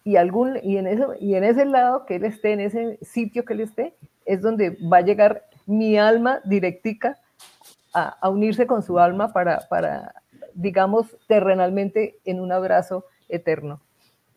Y, 0.04 0.16
algún, 0.16 0.58
y, 0.64 0.78
en 0.78 0.88
eso, 0.88 1.14
y 1.20 1.36
en 1.36 1.44
ese 1.44 1.64
lado 1.64 2.06
que 2.06 2.16
él 2.16 2.26
esté, 2.26 2.54
en 2.54 2.60
ese 2.60 2.98
sitio 3.04 3.46
que 3.46 3.54
él 3.54 3.62
esté, 3.62 3.96
es 4.26 4.42
donde 4.42 4.78
va 4.92 4.98
a 4.98 5.02
llegar 5.02 5.46
mi 5.68 5.98
alma 5.98 6.42
directica 6.44 7.20
a, 7.94 8.30
unirse 8.30 8.66
con 8.66 8.82
su 8.82 8.98
alma 8.98 9.32
para, 9.32 9.68
para, 9.70 10.16
digamos, 10.56 11.16
terrenalmente 11.28 12.18
en 12.26 12.40
un 12.40 12.52
abrazo 12.52 13.06
eterno. 13.30 13.82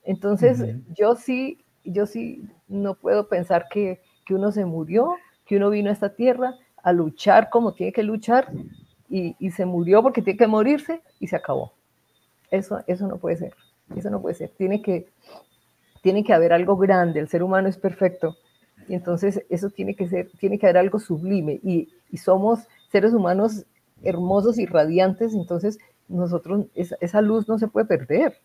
Entonces, 0.03 0.77
yo 0.95 1.15
sí, 1.15 1.65
yo 1.83 2.05
sí 2.05 2.47
no 2.69 2.95
puedo 2.95 3.29
pensar 3.29 3.69
que, 3.71 4.03
que, 4.27 4.35
uno 4.35 4.53
se 4.53 4.67
murió, 4.67 5.17
que 5.47 5.57
uno 5.57 5.71
vino 5.71 5.91
a 5.91 5.93
esta 5.93 6.15
tierra 6.15 6.55
a 6.83 6.93
luchar 6.93 7.51
como 7.51 7.73
tiene 7.73 7.93
que 7.93 8.03
luchar 8.03 8.51
y, 9.09 9.37
y, 9.39 9.51
se 9.51 9.65
murió 9.65 10.03
porque 10.03 10.23
tiene 10.23 10.39
que 10.39 10.47
morirse 10.47 11.03
y 11.21 11.29
se 11.29 11.37
acabó. 11.37 11.73
Eso, 12.51 12.81
eso 12.87 13.07
no 13.07 13.19
puede 13.19 13.37
ser, 13.37 13.55
eso 13.97 14.11
no 14.11 14.21
puede 14.21 14.35
ser. 14.35 14.51
Tiene 14.57 14.83
que, 14.83 15.07
tiene 16.03 16.25
que 16.25 16.33
haber 16.33 16.53
algo 16.53 16.77
grande, 16.77 17.21
el 17.21 17.29
ser 17.29 17.43
humano 17.43 17.69
es 17.69 17.79
perfecto 17.79 18.37
y 18.89 18.95
entonces 18.95 19.45
eso 19.49 19.71
tiene 19.71 19.95
que 19.95 20.09
ser, 20.09 20.31
tiene 20.39 20.59
que 20.59 20.67
haber 20.67 20.79
algo 20.79 20.99
sublime 20.99 21.61
y, 21.63 21.89
y 22.11 22.17
somos 22.19 22.69
seres 22.91 23.13
humanos 23.15 23.65
hermosos 24.03 24.59
y 24.59 24.67
radiantes, 24.67 25.35
entonces 25.35 25.79
nosotros, 26.09 26.67
esa, 26.75 27.21
luz 27.23 27.49
no 27.49 27.59
se 27.59 27.69
puede 27.69 27.87
perder. 27.87 28.37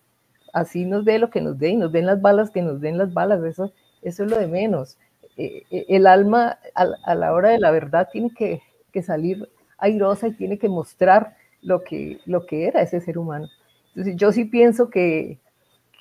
Así 0.53 0.85
nos 0.85 1.05
dé 1.05 1.19
lo 1.19 1.29
que 1.29 1.41
nos 1.41 1.59
dé 1.59 1.69
y 1.69 1.75
nos 1.75 1.91
den 1.91 2.05
las 2.05 2.21
balas 2.21 2.49
que 2.49 2.61
nos 2.61 2.81
den 2.81 2.97
las 2.97 3.13
balas, 3.13 3.43
eso, 3.43 3.71
eso 4.01 4.23
es 4.23 4.31
lo 4.31 4.37
de 4.37 4.47
menos. 4.47 4.97
Eh, 5.41 5.63
eh, 5.71 5.85
el 5.87 6.05
alma 6.05 6.59
a, 6.75 7.15
la 7.15 7.31
hora 7.31 7.51
de 7.51 7.59
la 7.59 7.71
verdad 7.71 8.09
tiene 8.11 8.29
que, 8.31 8.61
salir 9.01 9.49
airosa 9.77 10.27
y 10.27 10.33
tiene 10.33 10.59
que 10.59 10.67
mostrar 10.67 11.37
lo 11.61 11.81
que, 11.85 12.19
lo 12.25 12.45
que 12.45 12.67
era 12.67 12.81
ese 12.81 12.99
ser 12.99 13.17
humano. 13.17 13.47
Entonces 13.89 14.17
yo 14.17 14.33
sí 14.33 14.43
pienso 14.43 14.89
que, 14.89 15.39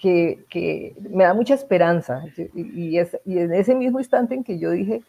que, 0.00 0.96
me 1.10 1.22
da 1.22 1.34
mucha 1.34 1.54
esperanza 1.54 2.24
y, 2.52 2.98
es, 2.98 3.16
y 3.24 3.38
en 3.38 3.54
ese 3.54 3.76
mismo 3.76 4.00
instante 4.00 4.34
en 4.34 4.42
que 4.42 4.58
yo 4.58 4.72
dije, 4.72 5.02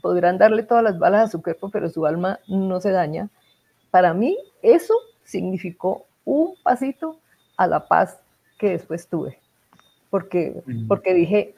podrán 0.00 0.38
darle 0.38 0.62
todas 0.62 0.84
las 0.84 0.96
balas 0.96 1.24
a 1.24 1.32
su 1.32 1.42
cuerpo, 1.42 1.68
pero 1.68 1.88
su 1.88 2.06
alma 2.06 2.38
no 2.46 2.80
se 2.80 2.92
daña. 2.92 3.28
Para 3.90 4.14
mí 4.14 4.38
eso 4.62 4.94
significó 5.24 6.06
un 6.24 6.54
pasito 6.62 7.18
a 7.56 7.66
la 7.66 7.88
paz 7.88 8.20
que 8.56 8.70
después 8.70 9.08
tuve, 9.08 9.36
porque, 10.10 10.62
porque 10.86 11.12
dije, 11.12 11.56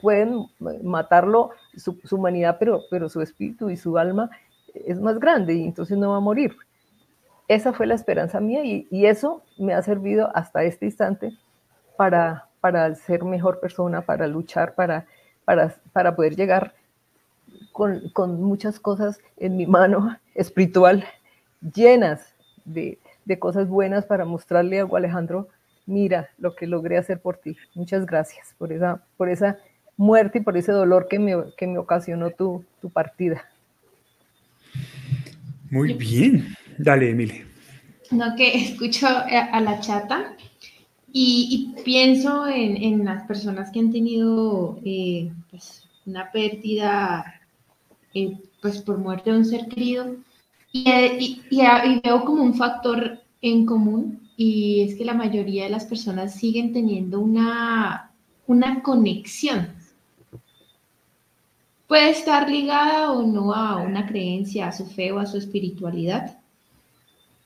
pueden 0.00 0.46
matarlo, 0.82 1.50
su, 1.76 1.98
humanidad, 2.10 2.56
pero, 2.58 2.82
pero 2.90 3.08
su 3.08 3.20
espíritu 3.20 3.70
y 3.70 3.76
su 3.76 3.98
alma 3.98 4.30
es 4.74 5.00
más 5.00 5.18
grande 5.18 5.54
y 5.54 5.64
entonces 5.64 5.96
no 5.96 6.10
va 6.10 6.16
a 6.16 6.20
morir. 6.20 6.56
Esa 7.46 7.72
fue 7.72 7.86
la 7.86 7.94
esperanza 7.94 8.40
mía 8.40 8.64
y, 8.64 8.86
y 8.90 9.06
eso 9.06 9.42
me 9.58 9.74
ha 9.74 9.82
servido 9.82 10.30
hasta 10.34 10.64
este 10.64 10.86
instante 10.86 11.36
para, 11.96 12.48
para 12.60 12.94
ser 12.94 13.24
mejor 13.24 13.60
persona, 13.60 14.02
para 14.02 14.26
luchar, 14.26 14.74
para, 14.74 15.06
para, 15.44 15.74
para 15.92 16.16
poder 16.16 16.34
llegar 16.36 16.74
con, 17.72 18.40
muchas 18.42 18.80
cosas 18.80 19.20
en 19.36 19.56
mi 19.56 19.66
mano 19.66 20.16
espiritual, 20.34 21.04
llenas 21.74 22.34
de, 22.64 22.98
cosas 23.38 23.68
buenas 23.68 24.06
para 24.06 24.24
mostrarle 24.24 24.80
a 24.80 24.84
Alejandro, 24.84 25.48
mira 25.86 26.30
lo 26.38 26.54
que 26.54 26.66
logré 26.66 26.96
hacer 26.96 27.20
por 27.20 27.36
ti. 27.36 27.56
Muchas 27.74 28.06
gracias 28.06 28.54
por 28.56 28.72
esa, 28.72 29.02
por 29.16 29.28
esa 29.28 29.58
muerte 29.96 30.38
y 30.38 30.42
por 30.42 30.56
ese 30.56 30.72
dolor 30.72 31.06
que 31.08 31.18
me, 31.18 31.34
que 31.56 31.66
me 31.66 31.78
ocasionó 31.78 32.30
tu, 32.30 32.64
partida. 32.92 33.44
Muy 35.70 35.94
bien. 35.94 36.54
Dale, 36.78 37.10
Emile. 37.10 37.46
No, 38.10 38.36
que 38.36 38.54
escucho 38.54 39.06
a 39.08 39.60
la 39.60 39.80
chata 39.80 40.36
y, 41.16 41.72
pienso 41.84 42.48
en, 42.48 43.04
las 43.04 43.24
personas 43.28 43.70
que 43.70 43.78
han 43.78 43.92
tenido 43.92 44.80
eh, 44.84 45.30
pues, 45.48 45.88
una 46.06 46.32
pérdida 46.32 47.40
eh, 48.12 48.36
pues 48.60 48.82
por 48.82 48.98
muerte 48.98 49.30
de 49.30 49.38
un 49.38 49.44
ser 49.44 49.68
querido. 49.68 50.16
Eh, 50.72 51.16
y, 51.20 51.40
y, 51.50 52.00
veo 52.02 52.24
como 52.24 52.42
un 52.42 52.54
factor 52.54 53.20
en 53.42 53.64
común 53.64 54.28
y 54.36 54.80
es 54.80 54.96
que 54.96 55.04
la 55.04 55.14
mayoría 55.14 55.62
de 55.64 55.70
las 55.70 55.84
personas 55.84 56.34
siguen 56.34 56.72
teniendo 56.72 57.20
una, 57.20 58.10
una 58.48 58.82
conexión. 58.82 59.68
Puede 61.86 62.10
estar 62.10 62.48
ligada 62.48 63.12
o 63.12 63.22
no 63.22 63.52
a 63.52 63.76
una 63.76 64.06
creencia, 64.06 64.68
a 64.68 64.72
su 64.72 64.86
fe 64.86 65.12
o 65.12 65.18
a 65.18 65.26
su 65.26 65.36
espiritualidad, 65.36 66.38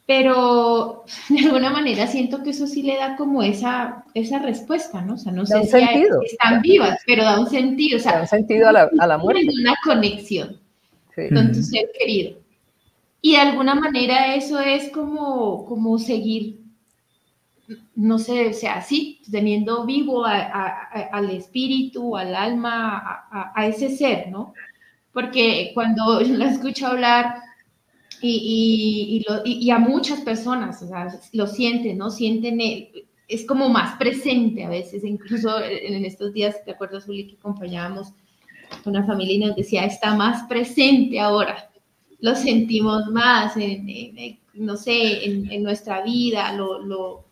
pero 0.07 1.05
de 1.29 1.47
alguna 1.47 1.71
manera 1.71 2.07
siento 2.07 2.43
que 2.43 2.51
eso 2.51 2.67
sí 2.67 2.83
le 2.83 2.97
da 2.97 3.17
como 3.17 3.43
esa, 3.43 4.05
esa 4.15 4.39
respuesta, 4.39 5.03
¿no? 5.03 5.15
O 5.15 5.19
sea, 5.19 5.33
no 5.33 5.45
sé 5.45 5.65
si 5.65 5.77
están 6.25 6.63
vivas, 6.63 6.99
pero 7.07 7.25
da 7.25 7.39
un 7.39 7.49
sentido, 7.49 7.99
o 7.99 8.01
sea, 8.01 8.15
da 8.15 8.21
un 8.23 8.27
sentido 8.27 8.69
a 8.69 8.73
la, 8.73 8.91
a 8.99 9.07
la 9.07 9.19
muerte. 9.19 9.49
Una 9.61 9.75
conexión 9.85 10.59
con 11.15 11.53
tu 11.53 11.63
ser 11.63 11.91
querido. 11.99 12.39
Y 13.21 13.33
de 13.33 13.39
alguna 13.39 13.75
manera 13.75 14.35
eso 14.35 14.61
es 14.61 14.91
como, 14.91 15.67
como 15.67 15.99
seguir, 15.99 16.61
no 17.95 18.19
sé, 18.19 18.49
o 18.49 18.53
sea, 18.53 18.77
así, 18.77 19.21
teniendo 19.31 19.85
vivo 19.85 20.25
al 20.25 21.31
espíritu, 21.31 22.17
al 22.17 22.35
alma, 22.35 23.27
a, 23.55 23.67
ese 23.67 23.91
ser, 23.91 24.31
¿no? 24.31 24.55
Porque 25.13 25.73
cuando 25.75 26.21
la 26.23 26.51
escucho 26.51 26.87
hablar 26.87 27.43
y, 28.21 29.25
y, 29.45 29.71
a 29.71 29.79
muchas 29.79 30.21
personas, 30.23 30.83
o 30.83 30.89
sea, 30.89 31.09
lo 31.33 31.47
sienten, 31.47 31.99
¿no? 31.99 32.11
Sienten, 32.11 32.59
es 33.29 33.45
como 33.45 33.69
más 33.69 33.97
presente 33.99 34.65
a 34.65 34.71
veces, 34.71 35.05
incluso 35.05 35.63
en 35.63 36.05
estos 36.05 36.33
días, 36.33 36.65
¿te 36.65 36.73
acuerdas, 36.73 37.05
Juli, 37.05 37.27
que 37.27 37.37
acompañábamos 37.37 38.13
una 38.85 39.05
familia 39.05 39.35
y 39.35 39.39
nos 39.39 39.57
decía, 39.57 39.85
está 39.85 40.15
más 40.15 40.49
presente 40.49 41.21
ahora, 41.21 41.71
lo 42.21 42.35
sentimos 42.35 43.07
más, 43.09 43.57
en, 43.57 43.87
no 44.55 44.77
sé, 44.77 45.25
en, 45.25 45.63
nuestra 45.63 46.03
vida, 46.03 46.53
lo 46.55 47.28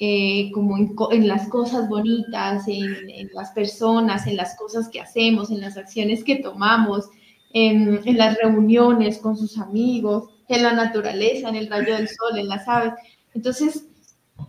eh, 0.00 0.52
como 0.52 0.76
en, 0.76 1.26
las 1.26 1.48
cosas 1.48 1.88
bonitas, 1.88 2.68
en, 2.68 3.30
las 3.32 3.50
personas, 3.50 4.28
en 4.28 4.36
las 4.36 4.56
cosas 4.56 4.88
que 4.88 5.00
hacemos, 5.00 5.50
en 5.50 5.60
las 5.60 5.76
acciones 5.76 6.22
que 6.22 6.36
tomamos, 6.36 7.10
en, 7.52 8.00
las 8.16 8.36
reuniones 8.38 9.18
con 9.18 9.36
sus 9.36 9.58
amigos 9.58 10.30
en 10.48 10.62
la 10.62 10.72
naturaleza, 10.72 11.48
en 11.48 11.56
el 11.56 11.68
rayo 11.68 11.94
del 11.94 12.08
sol, 12.08 12.38
en 12.38 12.48
las 12.48 12.66
aves. 12.68 12.94
Entonces, 13.34 13.86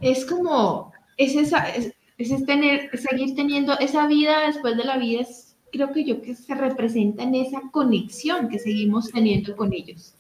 es 0.02 0.24
como, 0.26 0.92
es 1.18 1.36
esa, 1.36 1.68
es, 1.70 1.94
tener, 2.46 2.90
seguir 2.98 3.36
teniendo 3.36 3.78
esa 3.80 4.08
vida 4.08 4.46
después 4.46 4.78
de 4.78 4.84
la 4.84 4.98
vida, 4.98 5.22
es, 5.22 5.56
creo 5.72 5.92
que 5.92 6.06
yo 6.06 6.22
que 6.22 6.36
se 6.36 6.54
representa 6.54 7.24
en 7.24 7.36
esa 7.36 7.62
conexión 7.72 8.50
que 8.50 8.60
seguimos 8.60 9.12
teniendo 9.12 9.56
con 9.56 9.74
ellos. 9.74 10.14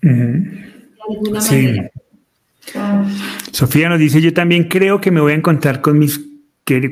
De 0.00 0.80
alguna 1.08 1.40
manera. 1.40 1.91
Sofía 3.50 3.88
nos 3.88 3.98
dice, 3.98 4.20
yo 4.20 4.32
también 4.32 4.68
creo 4.68 5.00
que 5.00 5.10
me 5.10 5.20
voy 5.20 5.32
a 5.32 5.36
encontrar 5.36 5.80
con, 5.80 5.98
mis, 5.98 6.20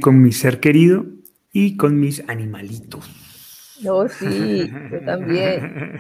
con 0.01 0.21
mi 0.21 0.33
ser 0.33 0.61
querido 0.61 1.07
y 1.53 1.77
con 1.77 1.99
mis 1.99 2.23
animalitos. 2.29 3.09
No, 3.83 4.09
sí, 4.09 4.71
yo 4.91 5.01
también. 5.05 5.97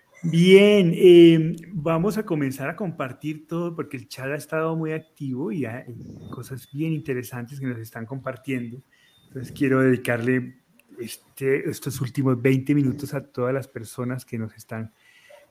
Bien, 0.26 0.90
eh, 0.94 1.54
vamos 1.70 2.16
a 2.16 2.24
comenzar 2.24 2.70
a 2.70 2.76
compartir 2.76 3.46
todo 3.46 3.76
porque 3.76 3.98
el 3.98 4.08
chat 4.08 4.28
ha 4.28 4.34
estado 4.34 4.74
muy 4.74 4.92
activo 4.92 5.52
y 5.52 5.66
hay 5.66 5.84
cosas 6.30 6.66
bien 6.72 6.94
interesantes 6.94 7.60
que 7.60 7.66
nos 7.66 7.78
están 7.78 8.06
compartiendo. 8.06 8.80
Entonces 9.26 9.52
quiero 9.52 9.82
dedicarle 9.82 10.62
este, 10.98 11.68
estos 11.68 12.00
últimos 12.00 12.40
20 12.40 12.74
minutos 12.74 13.12
a 13.12 13.22
todas 13.22 13.52
las 13.52 13.68
personas 13.68 14.24
que 14.24 14.38
nos 14.38 14.54
están 14.54 14.94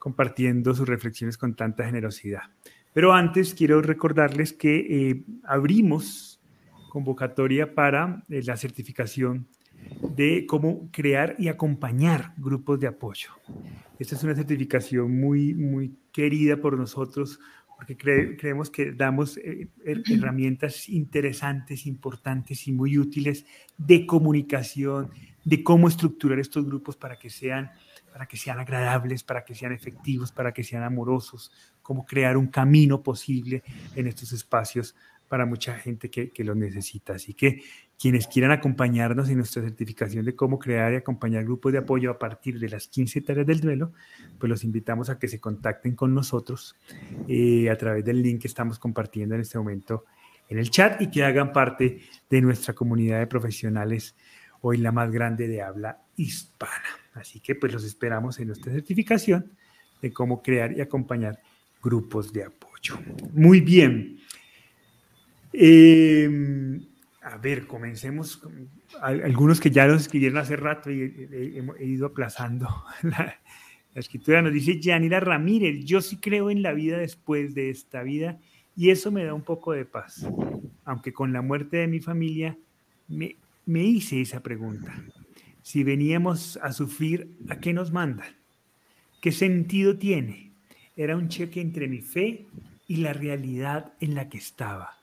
compartiendo 0.03 0.75
sus 0.75 0.85
reflexiones 0.85 1.37
con 1.37 1.55
tanta 1.55 1.85
generosidad. 1.85 2.41
Pero 2.91 3.13
antes 3.13 3.53
quiero 3.53 3.81
recordarles 3.81 4.51
que 4.51 4.79
eh, 4.79 5.23
abrimos 5.45 6.41
convocatoria 6.89 7.73
para 7.73 8.25
eh, 8.27 8.41
la 8.43 8.57
certificación 8.57 9.47
de 10.13 10.45
cómo 10.45 10.89
crear 10.91 11.37
y 11.39 11.47
acompañar 11.47 12.33
grupos 12.35 12.81
de 12.81 12.87
apoyo. 12.87 13.29
Esta 13.97 14.15
es 14.15 14.23
una 14.25 14.35
certificación 14.35 15.17
muy, 15.21 15.53
muy 15.53 15.95
querida 16.11 16.57
por 16.57 16.77
nosotros 16.77 17.39
porque 17.77 17.95
creemos 17.95 18.69
que 18.69 18.91
damos 18.91 19.37
eh, 19.37 19.69
herramientas 19.85 20.89
interesantes, 20.89 21.85
importantes 21.85 22.67
y 22.67 22.73
muy 22.73 22.97
útiles 22.97 23.45
de 23.77 24.05
comunicación, 24.05 25.11
de 25.45 25.63
cómo 25.63 25.87
estructurar 25.87 26.39
estos 26.39 26.65
grupos 26.65 26.97
para 26.97 27.17
que 27.17 27.29
sean 27.29 27.71
para 28.13 28.27
que 28.27 28.37
sean 28.37 28.59
agradables, 28.59 29.23
para 29.23 29.43
que 29.43 29.55
sean 29.55 29.71
efectivos, 29.71 30.31
para 30.31 30.53
que 30.53 30.63
sean 30.63 30.83
amorosos, 30.83 31.51
cómo 31.81 32.05
crear 32.05 32.37
un 32.37 32.45
camino 32.45 33.01
posible 33.01 33.63
en 33.95 34.05
estos 34.05 34.31
espacios 34.33 34.95
para 35.27 35.47
mucha 35.47 35.73
gente 35.79 36.11
que, 36.11 36.29
que 36.29 36.43
los 36.43 36.55
necesita. 36.55 37.13
Así 37.13 37.33
que 37.33 37.63
quienes 37.99 38.27
quieran 38.27 38.51
acompañarnos 38.51 39.29
en 39.29 39.37
nuestra 39.37 39.63
certificación 39.63 40.25
de 40.25 40.35
cómo 40.35 40.59
crear 40.59 40.93
y 40.93 40.97
acompañar 40.97 41.43
grupos 41.43 41.71
de 41.71 41.79
apoyo 41.79 42.11
a 42.11 42.19
partir 42.19 42.59
de 42.59 42.69
las 42.69 42.87
15 42.87 43.21
tareas 43.21 43.47
del 43.47 43.61
duelo, 43.61 43.93
pues 44.37 44.47
los 44.47 44.63
invitamos 44.63 45.09
a 45.09 45.17
que 45.17 45.27
se 45.27 45.39
contacten 45.39 45.95
con 45.95 46.13
nosotros 46.13 46.75
eh, 47.27 47.67
a 47.71 47.77
través 47.79 48.05
del 48.05 48.21
link 48.21 48.41
que 48.41 48.47
estamos 48.47 48.77
compartiendo 48.77 49.33
en 49.33 49.41
este 49.41 49.57
momento 49.57 50.05
en 50.49 50.59
el 50.59 50.69
chat 50.69 51.01
y 51.01 51.09
que 51.09 51.23
hagan 51.23 51.51
parte 51.51 52.01
de 52.29 52.41
nuestra 52.41 52.75
comunidad 52.75 53.17
de 53.17 53.25
profesionales, 53.25 54.15
hoy 54.61 54.77
la 54.77 54.91
más 54.91 55.09
grande 55.11 55.47
de 55.47 55.63
habla 55.63 56.02
hispana. 56.15 56.99
Así 57.13 57.39
que 57.39 57.55
pues 57.55 57.73
los 57.73 57.83
esperamos 57.83 58.39
en 58.39 58.47
nuestra 58.47 58.71
certificación 58.71 59.51
de 60.01 60.11
cómo 60.11 60.41
crear 60.41 60.75
y 60.77 60.81
acompañar 60.81 61.39
grupos 61.81 62.33
de 62.33 62.43
apoyo. 62.43 62.99
Muy 63.33 63.61
bien. 63.61 64.19
Em, 65.51 66.85
a 67.21 67.37
ver, 67.37 67.67
comencemos. 67.67 68.41
algunos 69.01 69.59
que 69.59 69.69
ya 69.69 69.85
los 69.85 70.01
escribieron 70.01 70.37
hace 70.37 70.55
rato 70.55 70.91
y 70.91 71.01
he, 71.01 71.85
ido 71.85 72.07
aplazando. 72.07 72.67
La, 73.03 73.39
la, 73.93 73.99
escritura 73.99 74.41
nos 74.41 74.53
dice 74.53 74.79
Yanira 74.79 75.19
Ramírez, 75.19 75.85
yo 75.85 76.01
sí 76.01 76.17
creo 76.17 76.49
en 76.49 76.63
la 76.63 76.73
vida 76.73 76.97
después 76.97 77.53
de 77.53 77.69
esta 77.69 78.01
vida 78.01 78.39
y 78.75 78.89
eso 78.89 79.11
me 79.11 79.23
da 79.23 79.35
un 79.35 79.43
poco 79.43 79.71
de 79.71 79.85
paz. 79.85 80.27
Aunque 80.83 81.13
con 81.13 81.31
la 81.31 81.43
muerte 81.43 81.77
de 81.77 81.87
mi 81.87 81.99
familia 81.99 82.57
me, 83.07 83.35
me 83.67 83.83
hice 83.83 84.19
esa 84.19 84.41
pregunta 84.41 84.95
si 85.63 85.83
veníamos 85.83 86.59
a 86.61 86.73
sufrir, 86.73 87.37
¿a 87.49 87.55
qué 87.55 87.73
nos 87.73 87.91
mandan? 87.91 88.35
¿Qué 89.21 89.31
sentido 89.31 89.97
tiene? 89.97 90.51
Era 90.97 91.15
un 91.15 91.29
cheque 91.29 91.61
entre 91.61 91.87
mi 91.87 92.01
fe 92.01 92.45
y 92.85 92.97
la 92.97 93.13
realidad 93.13 93.93
en 94.01 94.13
la 94.13 94.27
que 94.27 94.37
estaba. 94.37 94.97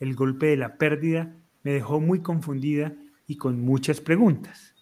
El 0.00 0.14
golpe 0.14 0.46
de 0.46 0.56
la 0.56 0.76
pérdida 0.76 1.30
me 1.62 1.72
dejó 1.72 2.00
muy 2.00 2.20
confundida 2.22 2.94
y 3.26 3.36
con 3.36 3.60
muchas 3.60 4.00
preguntas. 4.00 4.74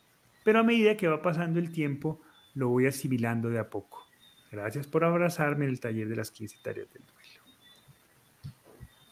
Pero 0.45 0.61
a 0.61 0.63
medida 0.63 0.97
que 0.97 1.09
va 1.09 1.21
pasando 1.21 1.59
el 1.59 1.73
tiempo, 1.73 2.23
lo 2.55 2.69
voy 2.69 2.87
asimilando 2.87 3.51
de 3.51 3.59
a 3.59 3.69
poco. 3.69 4.07
Gracias 4.53 4.87
por 4.87 5.03
abrazarme 5.03 5.65
en 5.65 5.73
el 5.73 5.81
taller 5.81 6.09
de 6.09 6.17
las 6.17 6.31
15 6.31 6.59
tareas 6.63 6.89
del 6.93 7.03
duelo. 7.03 7.43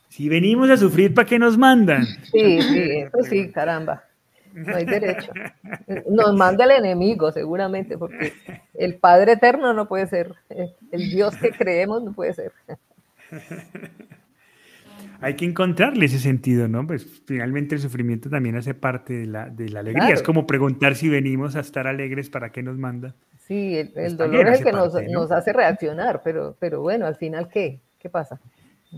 Si 0.08 0.28
venimos 0.28 0.70
a 0.70 0.76
sufrir, 0.76 1.12
¿para 1.12 1.26
qué 1.26 1.40
nos 1.40 1.58
mandan? 1.58 2.06
Sí, 2.30 2.62
sí, 2.62 3.04
sí, 3.28 3.50
caramba 3.50 4.04
no 4.54 4.76
hay 4.76 4.84
derecho. 4.84 5.32
Nos 6.08 6.34
manda 6.34 6.64
el 6.64 6.70
enemigo, 6.70 7.30
seguramente, 7.32 7.98
porque 7.98 8.32
el 8.74 8.96
Padre 8.96 9.32
Eterno 9.32 9.74
no 9.74 9.86
puede 9.86 10.06
ser, 10.06 10.34
el 10.48 11.10
Dios 11.10 11.36
que 11.36 11.50
creemos 11.50 12.02
no 12.02 12.12
puede 12.12 12.32
ser. 12.32 12.52
Hay 15.20 15.34
que 15.34 15.44
encontrarle 15.44 16.06
ese 16.06 16.18
sentido, 16.18 16.68
¿no? 16.68 16.86
Pues 16.86 17.22
finalmente 17.26 17.74
el 17.74 17.80
sufrimiento 17.80 18.28
también 18.28 18.56
hace 18.56 18.74
parte 18.74 19.14
de 19.14 19.26
la, 19.26 19.48
de 19.48 19.68
la 19.70 19.80
alegría. 19.80 20.10
Es 20.10 20.22
como 20.22 20.46
preguntar 20.46 20.94
si 20.96 21.08
venimos 21.08 21.56
a 21.56 21.60
estar 21.60 21.86
alegres, 21.86 22.30
¿para 22.30 22.50
qué 22.50 22.62
nos 22.62 22.76
manda? 22.76 23.14
Sí, 23.38 23.76
el, 23.94 24.16
dolor 24.16 24.48
es 24.48 24.58
el 24.58 24.64
que 24.64 24.72
nos, 24.72 24.94
nos, 25.10 25.30
hace 25.30 25.52
reaccionar, 25.52 26.22
pero, 26.22 26.56
pero 26.58 26.80
bueno, 26.80 27.06
al 27.06 27.16
final, 27.16 27.48
¿qué? 27.48 27.80
¿Qué 27.98 28.08
pasa? 28.08 28.40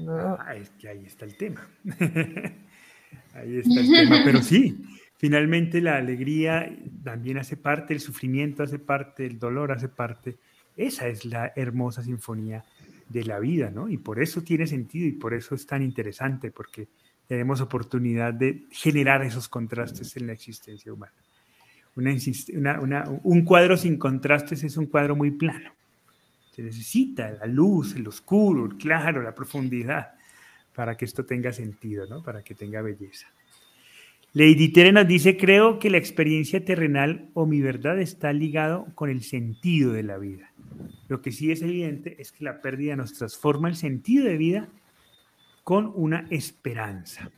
Ah, 0.09 0.55
es 0.57 0.71
que 0.71 0.89
ahí 0.89 1.05
está 1.07 1.25
el 1.25 1.37
tema. 1.37 1.67
ahí 3.35 3.59
está 3.59 3.81
el 3.81 3.91
tema, 3.91 4.23
pero 4.25 4.43
sí, 4.43 4.77
Finalmente 5.19 5.81
la 5.81 5.97
alegría 5.97 6.71
también 7.03 7.39
hace 7.39 7.57
parte, 7.57 7.95
el 7.95 8.01
sufrimiento 8.01 8.63
hace 8.63 8.79
parte, 8.79 9.27
el 9.27 9.39
dolor 9.39 9.73
hace 9.73 9.89
parte. 9.89 10.37
Esa 10.77 11.09
es 11.09 11.25
la 11.25 11.53
hermosa 11.57 12.03
sinfonía 12.03 12.65
de 13.09 13.25
la 13.25 13.39
vida, 13.39 13.71
¿no? 13.71 13.89
Y 13.89 13.97
por 13.97 14.21
eso 14.21 14.43
tiene 14.43 14.67
sentido 14.67 15.07
y 15.07 15.13
por 15.13 15.33
eso 15.33 15.55
es 15.55 15.67
tan 15.67 15.83
interesante, 15.83 16.51
porque 16.51 16.89
tenemos 17.27 17.61
oportunidad 17.61 18.35
de 18.35 18.67
generar 18.71 19.23
esos 19.23 19.49
contrastes 19.49 20.17
en 20.17 20.27
la 20.27 20.33
existencia 20.35 20.93
humana. 20.93 21.15
un 21.95 23.45
cuadro 23.45 23.77
sin 23.77 23.97
contrastes 23.97 24.65
es 24.65 24.77
un 24.77 24.87
cuadro 24.87 25.17
muy 25.17 25.31
plano. 25.31 25.73
Se 26.53 26.63
necesita 26.63 27.31
la 27.31 27.47
luz, 27.47 27.97
el 27.97 28.07
oscuro, 28.07 28.67
el 28.67 28.77
claro, 28.77 29.23
la 29.23 29.35
profundidad, 29.35 30.15
para 30.75 30.97
que 30.97 31.07
esto 31.07 31.25
tenga 31.25 31.53
sentido, 31.53 32.07
¿no? 32.07 32.23
Para 32.23 32.43
que 32.43 32.55
tenga 32.55 32.83
belleza. 32.83 33.29
Lady 34.39 34.69
Tere 34.69 34.93
nos 34.93 35.09
dice, 35.09 35.39
creo 35.39 35.79
que 35.79 35.89
la 35.89 35.97
experiencia 35.97 36.63
terrenal 36.63 37.31
o 37.33 37.47
mi 37.47 37.63
verdad 37.63 37.99
está 37.99 38.35
ligado 38.35 38.87
con 38.95 39.09
el 39.09 39.23
sentido 39.23 39.95
de 39.95 40.03
la 40.03 40.19
vida. 40.19 40.53
Lo 41.09 41.23
que 41.23 41.33
sí 41.33 41.51
es 41.51 41.63
evidente 41.63 42.21
es 42.21 42.33
que 42.33 42.45
la 42.45 42.61
pérdida 42.61 42.97
nos 42.97 43.15
transforma 43.15 43.71
el 43.71 43.77
sentido 43.77 44.27
de 44.27 44.37
vida 44.37 44.69
con 45.65 45.91
una 45.95 46.27
esperanza. 46.29 47.31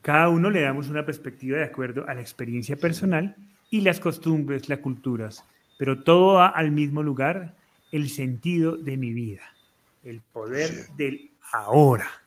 Cada 0.00 0.30
uno 0.30 0.50
le 0.50 0.62
damos 0.62 0.88
una 0.88 1.06
perspectiva 1.06 1.58
de 1.58 1.64
acuerdo 1.64 2.08
a 2.08 2.14
la 2.14 2.22
experiencia 2.22 2.74
personal 2.74 3.36
y 3.70 3.82
las 3.82 4.00
costumbres, 4.00 4.68
las 4.68 4.80
culturas, 4.80 5.44
pero 5.78 6.02
todo 6.02 6.34
va 6.38 6.48
al 6.48 6.72
mismo 6.72 7.04
lugar, 7.04 7.54
el 7.92 8.08
sentido 8.08 8.76
de 8.76 8.96
mi 8.96 9.12
vida, 9.12 9.44
el 10.02 10.22
poder 10.32 10.88
del 10.96 11.30
ahora. 11.52 12.21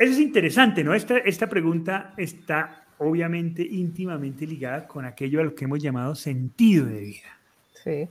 Eso 0.00 0.12
es 0.14 0.18
interesante, 0.18 0.82
¿no? 0.82 0.94
Esta, 0.94 1.18
esta 1.18 1.46
pregunta 1.46 2.14
está 2.16 2.86
obviamente 2.96 3.62
íntimamente 3.62 4.46
ligada 4.46 4.88
con 4.88 5.04
aquello 5.04 5.40
a 5.40 5.44
lo 5.44 5.54
que 5.54 5.66
hemos 5.66 5.82
llamado 5.82 6.14
sentido 6.14 6.86
de 6.86 7.00
vida. 7.00 7.38
Sí. 7.84 8.08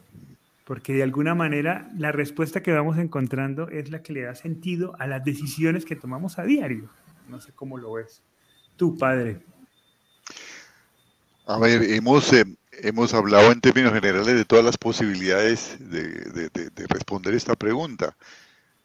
Porque 0.65 0.93
de 0.93 1.01
alguna 1.01 1.33
manera 1.33 1.89
la 1.97 2.11
respuesta 2.11 2.61
que 2.61 2.71
vamos 2.71 2.99
encontrando 2.99 3.69
es 3.69 3.89
la 3.89 4.03
que 4.03 4.13
le 4.13 4.21
da 4.21 4.35
sentido 4.35 4.95
a 4.99 5.07
las 5.07 5.25
decisiones 5.25 5.83
que 5.83 5.95
tomamos 5.95 6.37
a 6.37 6.43
diario. 6.43 6.91
No 7.27 7.41
sé 7.41 7.53
cómo 7.55 7.75
lo 7.79 7.93
ves. 7.93 8.21
Tu 8.75 8.95
padre. 8.95 9.39
A 11.47 11.57
ver, 11.57 11.81
hemos, 11.81 12.31
eh, 12.33 12.45
hemos 12.83 13.15
hablado 13.15 13.51
en 13.51 13.61
términos 13.61 13.93
generales 13.93 14.27
de 14.27 14.45
todas 14.45 14.63
las 14.63 14.77
posibilidades 14.77 15.75
de, 15.79 16.51
responder 16.87 17.33
esta 17.33 17.55
pregunta. 17.55 18.15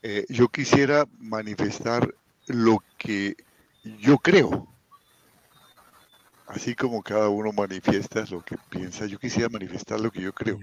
Eh, 0.03 0.25
yo 0.31 0.49
quisiera 0.49 1.05
manifestar 1.19 2.15
lo 2.47 2.83
que 2.99 3.37
yo 3.85 4.19
creo. 4.19 4.69
Así 6.47 6.75
como 6.75 7.03
cada 7.03 7.29
uno 7.29 7.53
manifiesta 7.53 8.25
lo 8.31 8.45
que 8.45 8.57
piensa, 8.69 9.07
yo 9.07 9.19
quisiera 9.19 9.49
manifestar 9.49 10.01
lo 10.01 10.11
que 10.11 10.21
yo 10.21 10.33
creo. 10.33 10.59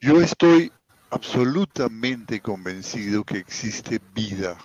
Yo 0.00 0.20
estoy 0.20 0.72
absolutamente 1.10 2.40
convencido 2.40 3.24
que 3.24 3.38
existe 3.38 4.00
vida 4.14 4.56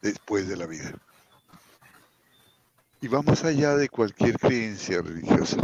después 0.00 0.48
de 0.48 0.56
la 0.56 0.66
vida. 0.66 0.94
Y 3.00 3.08
va 3.08 3.22
más 3.22 3.44
allá 3.44 3.76
de 3.76 3.88
cualquier 3.88 4.38
creencia 4.38 5.02
religiosa. 5.02 5.60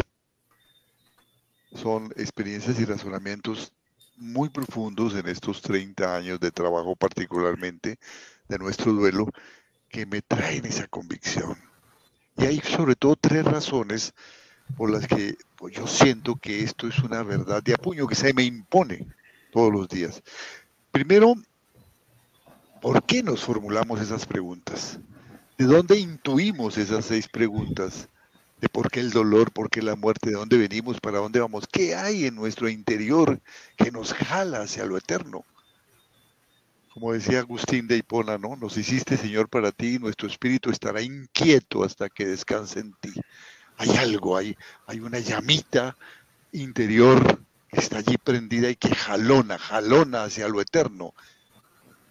Son 1.74 2.12
experiencias 2.16 2.78
y 2.78 2.84
razonamientos 2.84 3.72
muy 4.16 4.48
profundos 4.48 5.14
en 5.14 5.26
estos 5.28 5.60
30 5.62 6.16
años 6.16 6.38
de 6.38 6.52
trabajo 6.52 6.94
particularmente 6.94 7.98
de 8.48 8.58
nuestro 8.58 8.92
duelo 8.92 9.28
que 9.88 10.06
me 10.06 10.22
traen 10.22 10.64
esa 10.64 10.86
convicción. 10.86 11.56
Y 12.36 12.46
hay 12.46 12.60
sobre 12.60 12.96
todo 12.96 13.16
tres 13.16 13.44
razones 13.44 14.14
por 14.76 14.90
las 14.90 15.06
que 15.06 15.36
yo 15.72 15.86
siento 15.86 16.36
que 16.36 16.62
esto 16.62 16.88
es 16.88 16.98
una 16.98 17.22
verdad 17.22 17.62
de 17.62 17.74
apuño 17.74 18.06
que 18.06 18.14
se 18.14 18.34
me 18.34 18.42
impone 18.42 19.06
todos 19.52 19.72
los 19.72 19.88
días. 19.88 20.22
Primero, 20.90 21.34
¿Por 22.84 23.02
qué 23.02 23.22
nos 23.22 23.42
formulamos 23.42 23.98
esas 23.98 24.26
preguntas? 24.26 24.98
¿De 25.56 25.64
dónde 25.64 25.98
intuimos 25.98 26.76
esas 26.76 27.06
seis 27.06 27.28
preguntas? 27.28 28.10
De 28.60 28.68
por 28.68 28.90
qué 28.90 29.00
el 29.00 29.10
dolor, 29.10 29.52
por 29.52 29.70
qué 29.70 29.80
la 29.80 29.96
muerte, 29.96 30.28
de 30.28 30.36
dónde 30.36 30.58
venimos, 30.58 31.00
para 31.00 31.16
dónde 31.16 31.40
vamos, 31.40 31.66
qué 31.66 31.94
hay 31.94 32.26
en 32.26 32.34
nuestro 32.34 32.68
interior 32.68 33.40
que 33.78 33.90
nos 33.90 34.12
jala 34.12 34.60
hacia 34.60 34.84
lo 34.84 34.98
eterno. 34.98 35.46
Como 36.94 37.12
decía 37.12 37.40
Agustín 37.40 37.88
de 37.88 37.96
Hipona, 37.96 38.38
¿no? 38.38 38.54
Nos 38.54 38.76
hiciste, 38.76 39.16
Señor, 39.16 39.48
para 39.48 39.72
ti, 39.72 39.96
y 39.96 39.98
nuestro 39.98 40.28
espíritu 40.28 40.70
estará 40.70 41.02
inquieto 41.02 41.82
hasta 41.82 42.08
que 42.08 42.24
descanse 42.24 42.78
en 42.78 42.92
ti. 43.00 43.12
Hay 43.78 43.96
algo, 43.96 44.36
hay, 44.36 44.56
hay 44.86 45.00
una 45.00 45.18
llamita 45.18 45.96
interior 46.52 47.40
que 47.68 47.80
está 47.80 47.98
allí 47.98 48.16
prendida 48.16 48.70
y 48.70 48.76
que 48.76 48.94
jalona, 48.94 49.58
jalona 49.58 50.22
hacia 50.22 50.46
lo 50.46 50.60
eterno. 50.60 51.14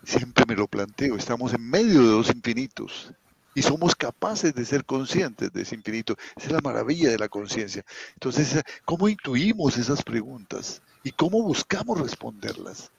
Siempre 0.03 0.43
me 0.45 0.55
lo 0.57 0.67
planteo, 0.67 1.15
estamos 1.15 1.53
en 1.53 1.65
medio 1.69 2.01
de 2.01 2.07
dos 2.07 2.27
infinitos 2.27 3.13
y 3.55 3.61
somos 3.61 3.95
capaces 3.95 4.53
de 4.53 4.65
ser 4.65 4.83
conscientes 4.83 5.53
de 5.53 5.61
ese 5.61 5.75
infinito. 5.75 6.17
Esa 6.35 6.47
es 6.47 6.51
la 6.51 6.61
maravilla 6.61 7.09
de 7.09 7.19
la 7.19 7.29
conciencia. 7.29 7.85
Entonces, 8.15 8.61
¿cómo 8.83 9.07
intuimos 9.07 9.77
esas 9.77 10.03
preguntas 10.03 10.81
y 11.05 11.13
cómo 11.13 11.41
buscamos 11.41 12.01
responderlas? 12.01 12.91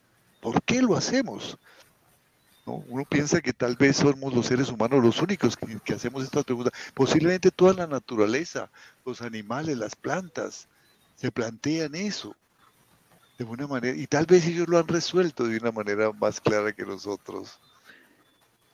¿Por 0.44 0.62
qué 0.62 0.82
lo 0.82 0.94
hacemos? 0.94 1.56
Uno 2.66 3.04
piensa 3.08 3.40
que 3.40 3.54
tal 3.54 3.76
vez 3.76 3.96
somos 3.96 4.34
los 4.34 4.44
seres 4.44 4.68
humanos 4.68 5.02
los 5.02 5.22
únicos 5.22 5.56
que, 5.56 5.94
hacemos 5.94 6.22
estas 6.22 6.44
preguntas. 6.44 6.74
Posiblemente 6.92 7.50
toda 7.50 7.72
la 7.72 7.86
naturaleza, 7.86 8.70
los 9.06 9.22
animales, 9.22 9.78
las 9.78 9.96
plantas, 9.96 10.68
se 11.16 11.32
plantean 11.32 11.94
eso 11.94 12.36
de 13.38 13.44
una 13.44 13.66
manera, 13.66 13.96
y 13.96 14.06
tal 14.06 14.26
vez 14.26 14.46
ellos 14.46 14.68
lo 14.68 14.78
han 14.78 14.86
resuelto 14.86 15.44
de 15.44 15.56
una 15.56 15.72
manera 15.72 16.12
más 16.12 16.42
clara 16.42 16.74
que 16.74 16.84
nosotros. 16.84 17.58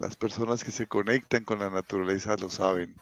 Las 0.01 0.16
personas 0.16 0.64
que 0.64 0.73
se 0.73 0.89
conectan 0.89 1.45
con 1.45 1.61
la 1.61 1.71
naturaleza 1.71 2.35
lo 2.37 2.51
saben 2.51 2.97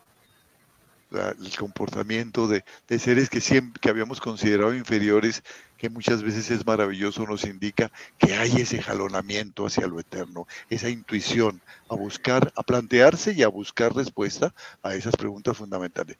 el 1.11 1.57
comportamiento 1.57 2.49
de, 2.49 2.65
seres 2.99 3.31
que 3.31 3.41
siempre 3.41 3.81
que 3.81 3.89
habíamos 3.89 4.21
considerado 4.21 4.75
inferiores, 4.75 5.43
que 5.77 5.89
muchas 5.89 6.23
veces 6.23 6.51
es 6.51 6.67
maravilloso, 6.67 7.25
nos 7.27 7.45
indica 7.45 7.91
que 8.19 8.35
hay 8.35 8.57
ese 8.57 8.83
jalonamiento 8.83 9.67
hacia 9.67 9.87
lo 9.87 10.01
eterno, 10.01 10.47
esa 10.69 10.89
intuición 10.89 11.61
a 11.89 11.95
buscar, 11.95 12.53
a 12.57 12.63
plantearse 12.63 13.33
y 13.33 13.43
a 13.43 13.49
buscar 13.49 13.95
respuesta 13.95 14.55
a 14.83 14.95
esas 14.95 15.17
preguntas 15.17 15.57
fundamentales. 15.57 16.19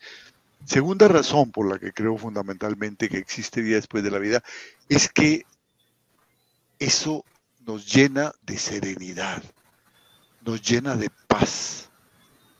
Segunda 0.65 1.09
razón 1.09 1.51
por 1.51 1.71
la 1.71 1.79
que 1.79 1.93
creo 1.93 2.17
fundamentalmente 2.17 3.09
que 3.09 3.19
existe 3.19 3.63
vida 3.63 3.77
después 3.77 4.03
de 4.03 4.11
la 4.11 4.19
vida 4.19 4.43
es 4.89 5.09
que 5.09 5.45
eso 6.79 7.25
nos 7.67 7.93
llena 7.93 8.33
de 8.43 8.59
serenidad, 8.59 9.43
nos 10.45 10.63
llena 10.63 10.97
de 10.97 11.11
paz 11.27 11.88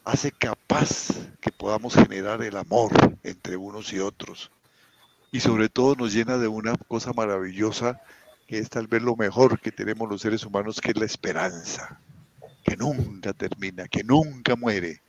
hace 0.09 0.33
capaz 0.33 1.11
que 1.39 1.53
podamos 1.53 1.95
generar 1.95 2.43
el 2.43 2.57
amor 2.57 2.91
entre 3.23 3.59
unos 3.59 3.93
y 3.93 3.99
otros. 3.99 4.51
Y 5.31 5.41
sobre 5.41 5.69
todo 5.69 5.97
nos 5.97 6.15
llena 6.15 6.39
de 6.39 6.49
una 6.49 6.75
cosa 6.89 7.13
maravillosa 7.13 8.01
que 8.47 8.57
es 8.59 8.71
tal 8.71 8.87
vez 8.87 9.03
lo 9.03 9.17
mejor 9.17 9.61
que 9.61 9.71
tenemos 9.71 10.09
los 10.09 10.23
seres 10.23 10.47
humanos, 10.47 10.81
que 10.81 10.93
es 10.93 10.97
la 10.97 11.05
esperanza, 11.05 12.01
que 12.65 12.75
nunca 12.75 13.35
termina, 13.35 13.87
que 13.87 14.03
nunca 14.03 14.57
muere, 14.57 15.03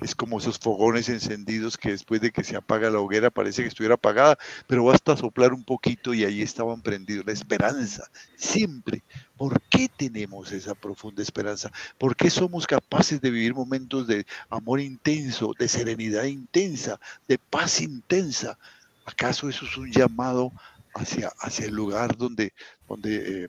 es 0.00 0.14
como 0.14 0.38
esos 0.38 0.58
fogones 0.58 1.08
encendidos 1.08 1.78
que 1.78 1.90
después 1.90 2.20
de 2.20 2.30
que 2.30 2.44
se 2.44 2.56
apaga 2.56 2.90
la 2.90 3.00
hoguera 3.00 3.30
parece 3.30 3.62
que 3.62 3.68
estuviera 3.68 3.94
apagada, 3.94 4.36
pero 4.66 4.84
basta 4.84 5.16
soplar 5.16 5.54
un 5.54 5.64
poquito 5.64 6.12
y 6.12 6.24
ahí 6.24 6.42
estaban 6.42 6.82
prendidos. 6.82 7.24
La 7.24 7.32
esperanza, 7.32 8.04
siempre. 8.36 9.02
¿Por 9.36 9.60
qué 9.62 9.88
tenemos 9.88 10.52
esa 10.52 10.74
profunda 10.74 11.22
esperanza? 11.22 11.70
¿Por 11.98 12.14
qué 12.14 12.28
somos 12.28 12.66
capaces 12.66 13.20
de 13.20 13.30
vivir 13.30 13.54
momentos 13.54 14.06
de 14.06 14.26
amor 14.50 14.80
intenso, 14.80 15.52
de 15.58 15.68
serenidad 15.68 16.24
intensa, 16.24 17.00
de 17.26 17.38
paz 17.38 17.80
intensa? 17.80 18.58
¿Acaso 19.06 19.48
eso 19.48 19.64
es 19.64 19.76
un 19.78 19.90
llamado 19.90 20.52
hacia, 20.94 21.28
hacia 21.40 21.66
el 21.66 21.74
lugar 21.74 22.16
donde, 22.16 22.52
donde 22.86 23.44
eh, 23.44 23.48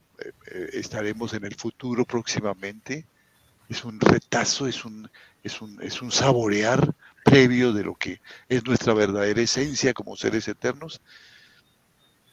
eh, 0.52 0.70
estaremos 0.74 1.34
en 1.34 1.44
el 1.44 1.56
futuro 1.56 2.06
próximamente? 2.06 3.06
Es 3.68 3.84
un 3.84 4.00
retazo, 4.00 4.66
es 4.68 4.86
un, 4.86 5.10
es 5.48 5.62
un, 5.62 5.82
es 5.82 6.02
un 6.02 6.12
saborear 6.12 6.94
previo 7.24 7.74
de 7.74 7.84
lo 7.84 7.96
que 7.96 8.22
es 8.48 8.66
nuestra 8.66 8.94
verdadera 8.94 9.42
esencia 9.42 9.94
como 9.94 10.16
seres 10.16 10.48
eternos. 10.48 11.02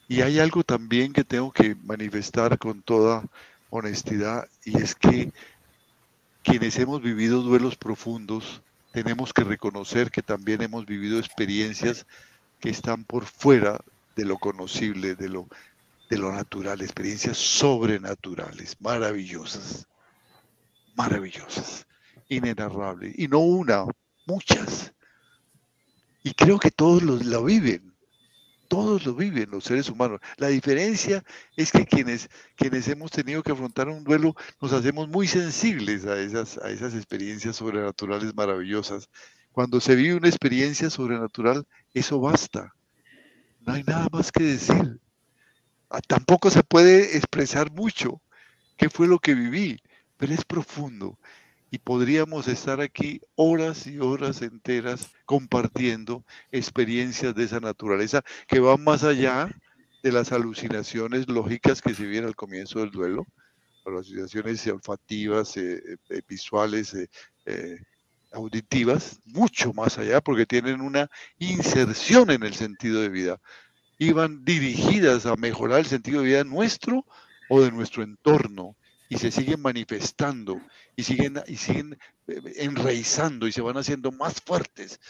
Y 0.06 0.20
hay 0.20 0.38
algo 0.38 0.62
también 0.62 1.12
que 1.12 1.24
tengo 1.24 1.50
que 1.50 1.74
manifestar 1.76 2.58
con 2.58 2.82
toda 2.82 3.24
honestidad 3.70 4.48
y 4.64 4.80
es 4.80 4.94
que 4.94 5.32
quienes 6.42 6.78
hemos 6.78 7.00
vivido 7.00 7.40
duelos 7.40 7.76
profundos 7.76 8.62
tenemos 8.92 9.32
que 9.32 9.42
reconocer 9.42 10.10
que 10.10 10.22
también 10.22 10.62
hemos 10.62 10.84
vivido 10.84 11.18
experiencias 11.18 12.06
que 12.60 12.68
están 12.68 13.04
por 13.04 13.24
fuera 13.24 13.80
de 14.14 14.24
lo 14.24 14.38
conocible, 14.38 15.16
de 15.16 15.28
lo, 15.28 15.48
de 16.10 16.18
lo 16.18 16.32
natural, 16.32 16.82
experiencias 16.82 17.38
sobrenaturales, 17.38 18.76
maravillosas, 18.80 19.88
maravillosas 20.94 21.86
inenarrable. 22.28 23.12
Y 23.16 23.28
no 23.28 23.40
una, 23.40 23.84
muchas. 24.26 24.92
Y 26.22 26.32
creo 26.34 26.58
que 26.58 26.70
todos 26.70 27.02
los, 27.02 27.24
lo 27.24 27.44
viven. 27.44 27.92
Todos 28.68 29.04
lo 29.04 29.14
viven 29.14 29.50
los 29.50 29.64
seres 29.64 29.88
humanos. 29.90 30.20
La 30.38 30.48
diferencia 30.48 31.22
es 31.54 31.70
que 31.70 31.84
quienes, 31.84 32.28
quienes 32.56 32.88
hemos 32.88 33.10
tenido 33.10 33.42
que 33.42 33.52
afrontar 33.52 33.88
un 33.88 34.02
duelo 34.02 34.34
nos 34.60 34.72
hacemos 34.72 35.08
muy 35.08 35.28
sensibles 35.28 36.06
a 36.06 36.18
esas, 36.18 36.58
a 36.58 36.70
esas 36.70 36.94
experiencias 36.94 37.56
sobrenaturales 37.56 38.34
maravillosas. 38.34 39.08
Cuando 39.52 39.80
se 39.80 39.94
vive 39.94 40.16
una 40.16 40.28
experiencia 40.28 40.90
sobrenatural, 40.90 41.66
eso 41.92 42.18
basta. 42.20 42.74
No 43.60 43.74
hay 43.74 43.82
nada 43.84 44.08
más 44.10 44.32
que 44.32 44.44
decir. 44.44 44.98
Ah, 45.90 46.00
tampoco 46.00 46.50
se 46.50 46.64
puede 46.64 47.16
expresar 47.16 47.70
mucho 47.70 48.20
qué 48.76 48.88
fue 48.88 49.06
lo 49.06 49.18
que 49.18 49.34
viví, 49.34 49.78
pero 50.16 50.32
es 50.32 50.44
profundo 50.44 51.18
y 51.74 51.78
podríamos 51.78 52.46
estar 52.46 52.80
aquí 52.80 53.20
horas 53.34 53.88
y 53.88 53.98
horas 53.98 54.42
enteras 54.42 55.10
compartiendo 55.24 56.24
experiencias 56.52 57.34
de 57.34 57.42
esa 57.42 57.58
naturaleza 57.58 58.22
que 58.46 58.60
van 58.60 58.84
más 58.84 59.02
allá 59.02 59.48
de 60.00 60.12
las 60.12 60.30
alucinaciones 60.30 61.28
lógicas 61.28 61.82
que 61.82 61.92
se 61.92 62.06
vienen 62.06 62.28
al 62.28 62.36
comienzo 62.36 62.78
del 62.78 62.92
duelo, 62.92 63.26
alucinaciones 63.84 64.64
olfativas, 64.68 65.56
eh, 65.56 65.98
eh, 66.10 66.22
visuales, 66.28 66.94
eh, 67.44 67.78
auditivas, 68.30 69.18
mucho 69.24 69.72
más 69.72 69.98
allá, 69.98 70.20
porque 70.20 70.46
tienen 70.46 70.80
una 70.80 71.10
inserción 71.40 72.30
en 72.30 72.44
el 72.44 72.54
sentido 72.54 73.00
de 73.00 73.08
vida. 73.08 73.40
Iban 73.98 74.44
dirigidas 74.44 75.26
a 75.26 75.34
mejorar 75.34 75.80
el 75.80 75.86
sentido 75.86 76.20
de 76.20 76.28
vida 76.28 76.44
nuestro 76.44 77.04
o 77.48 77.62
de 77.62 77.72
nuestro 77.72 78.04
entorno 78.04 78.76
y 79.08 79.18
se 79.18 79.30
siguen 79.30 79.60
manifestando 79.60 80.60
y 80.96 81.02
siguen, 81.02 81.40
y 81.46 81.56
siguen 81.56 81.98
eh, 82.26 82.40
enraizando 82.56 83.46
y 83.46 83.52
se 83.52 83.60
van 83.60 83.76
haciendo 83.76 84.10
más 84.12 84.40
fuertes 84.40 85.00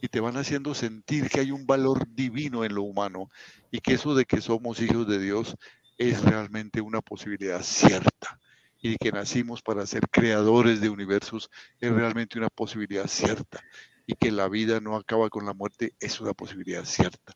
y 0.00 0.08
te 0.08 0.20
van 0.20 0.36
haciendo 0.36 0.74
sentir 0.74 1.28
que 1.28 1.40
hay 1.40 1.50
un 1.50 1.66
valor 1.66 2.06
divino 2.14 2.64
en 2.64 2.74
lo 2.74 2.82
humano 2.82 3.30
y 3.70 3.80
que 3.80 3.94
eso 3.94 4.14
de 4.14 4.24
que 4.24 4.40
somos 4.40 4.80
hijos 4.80 5.06
de 5.06 5.18
Dios 5.18 5.56
es 5.98 6.22
realmente 6.22 6.80
una 6.80 7.00
posibilidad 7.00 7.62
cierta 7.62 8.40
y 8.82 8.96
que 8.96 9.12
nacimos 9.12 9.62
para 9.62 9.86
ser 9.86 10.08
creadores 10.10 10.80
de 10.80 10.90
universos 10.90 11.50
es 11.80 11.90
realmente 11.90 12.38
una 12.38 12.50
posibilidad 12.50 13.06
cierta 13.06 13.62
y 14.06 14.14
que 14.14 14.30
la 14.30 14.48
vida 14.48 14.80
no 14.80 14.96
acaba 14.96 15.30
con 15.30 15.46
la 15.46 15.54
muerte 15.54 15.94
es 16.00 16.20
una 16.20 16.34
posibilidad 16.34 16.84
cierta. 16.84 17.32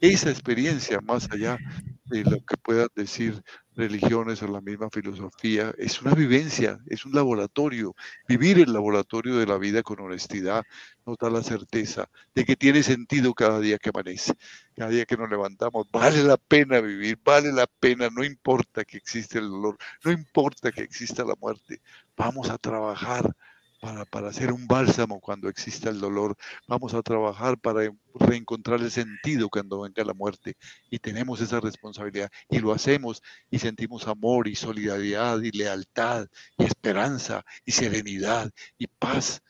Esa 0.00 0.30
experiencia, 0.30 1.00
más 1.00 1.30
allá 1.30 1.58
de 2.06 2.24
lo 2.24 2.44
que 2.44 2.56
puedan 2.56 2.88
decir 2.94 3.42
religiones 3.78 4.42
o 4.42 4.48
la 4.48 4.60
misma 4.60 4.90
filosofía, 4.90 5.72
es 5.78 6.02
una 6.02 6.12
vivencia, 6.12 6.80
es 6.86 7.06
un 7.06 7.12
laboratorio. 7.12 7.94
Vivir 8.26 8.58
el 8.58 8.72
laboratorio 8.72 9.36
de 9.38 9.46
la 9.46 9.56
vida 9.56 9.84
con 9.84 10.00
honestidad 10.00 10.64
nos 11.06 11.16
da 11.16 11.30
la 11.30 11.42
certeza 11.42 12.10
de 12.34 12.44
que 12.44 12.56
tiene 12.56 12.82
sentido 12.82 13.32
cada 13.34 13.60
día 13.60 13.78
que 13.78 13.90
amanece, 13.90 14.34
cada 14.76 14.90
día 14.90 15.06
que 15.06 15.16
nos 15.16 15.30
levantamos. 15.30 15.86
Vale 15.92 16.24
la 16.24 16.36
pena 16.36 16.80
vivir, 16.80 17.18
vale 17.24 17.52
la 17.52 17.68
pena, 17.68 18.08
no 18.10 18.24
importa 18.24 18.84
que 18.84 18.96
exista 18.96 19.38
el 19.38 19.48
dolor, 19.48 19.78
no 20.04 20.10
importa 20.10 20.72
que 20.72 20.82
exista 20.82 21.24
la 21.24 21.34
muerte. 21.40 21.80
Vamos 22.16 22.50
a 22.50 22.58
trabajar 22.58 23.32
para, 23.80 24.04
para, 24.04 24.28
hacer 24.28 24.52
un 24.52 24.66
bálsamo 24.66 25.20
cuando 25.20 25.48
exista 25.48 25.90
el 25.90 26.00
dolor. 26.00 26.36
Vamos 26.66 26.94
a 26.94 27.02
trabajar 27.02 27.58
para 27.58 27.90
reencontrar 28.14 28.80
el 28.80 28.90
sentido 28.90 29.48
cuando 29.48 29.80
venga 29.80 30.04
la 30.04 30.14
muerte. 30.14 30.56
Y 30.90 30.98
tenemos 30.98 31.40
esa 31.40 31.60
responsabilidad. 31.60 32.30
Y 32.50 32.58
lo 32.58 32.72
hacemos 32.72 33.22
y 33.50 33.58
sentimos 33.58 34.06
amor 34.08 34.48
y 34.48 34.54
solidaridad 34.54 35.40
y 35.40 35.50
lealtad 35.50 36.26
y 36.56 36.64
esperanza 36.64 37.44
y 37.64 37.72
serenidad 37.72 38.50
y 38.78 38.86
paz. 38.86 39.42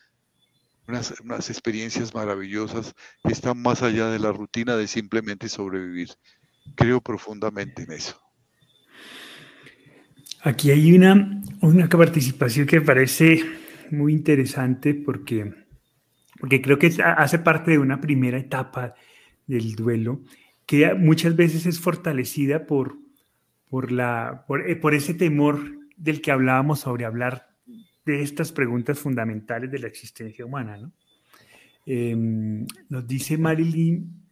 Unas, 0.87 1.13
unas 1.21 1.49
experiencias 1.51 2.15
maravillosas 2.15 2.95
que 3.23 3.31
están 3.31 3.61
más 3.61 3.83
allá 3.83 4.07
de 4.07 4.17
la 4.17 4.31
rutina 4.31 4.75
de 4.75 4.87
simplemente 4.87 5.47
sobrevivir. 5.47 6.09
Creo 6.75 6.99
profundamente 6.99 7.83
en 7.83 7.91
eso. 7.91 8.19
Aquí 10.41 10.71
hay 10.71 10.93
una, 10.93 11.43
una 11.61 11.89
participación 11.89 12.65
que 12.65 12.81
parece 12.81 13.58
muy 13.91 14.13
interesante 14.13 14.93
porque, 14.93 15.53
porque 16.39 16.61
creo 16.61 16.77
que 16.79 16.91
hace 17.03 17.39
parte 17.39 17.71
de 17.71 17.79
una 17.79 18.01
primera 18.01 18.37
etapa 18.37 18.93
del 19.47 19.75
duelo 19.75 20.21
que 20.65 20.93
muchas 20.93 21.35
veces 21.35 21.65
es 21.65 21.79
fortalecida 21.79 22.67
por, 22.67 22.97
por, 23.69 23.91
la, 23.91 24.45
por, 24.47 24.69
eh, 24.69 24.79
ese 24.91 25.15
temor 25.15 25.59
del 25.97 26.21
que 26.21 26.31
hablábamos 26.31 26.81
sobre 26.81 27.05
hablar 27.05 27.49
de 28.05 28.21
estas 28.21 28.51
preguntas 28.51 28.99
fundamentales 28.99 29.71
de 29.71 29.79
la 29.79 29.87
existencia 29.87 30.45
humana. 30.45 30.77
¿no? 30.77 30.91
Em, 31.85 32.67
nos 32.87 33.07
dice 33.07 33.37
Marilyn 33.37 34.29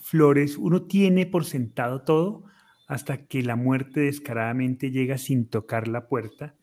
Flores, 0.00 0.56
uno 0.56 0.82
tiene 0.82 1.26
por 1.26 1.44
sentado 1.44 2.02
todo 2.02 2.44
hasta 2.86 3.26
que 3.26 3.42
la 3.42 3.56
muerte 3.56 4.00
descaradamente 4.00 4.90
llega 4.90 5.18
sin 5.18 5.46
tocar 5.46 5.88
la 5.88 6.08
puerta 6.08 6.54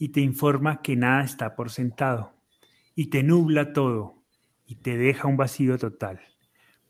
y 0.00 0.08
te 0.08 0.20
informa 0.20 0.82
que 0.82 0.96
nada 0.96 1.22
está 1.22 1.54
por 1.54 1.70
sentado 1.70 2.34
y 2.96 3.10
te 3.10 3.22
nubla 3.22 3.72
todo 3.72 4.24
y 4.66 4.74
te 4.74 4.96
deja 4.96 5.28
un 5.28 5.36
vacío 5.36 5.78
total. 5.78 6.20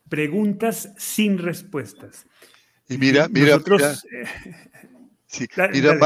Preguntas 0.09 0.93
sin 0.97 1.37
respuestas. 1.37 2.25
Y 2.89 2.97
mira, 2.97 3.27
mira, 3.27 3.59
mira, 3.59 3.95
sí, 5.27 5.47
mira 5.71 5.99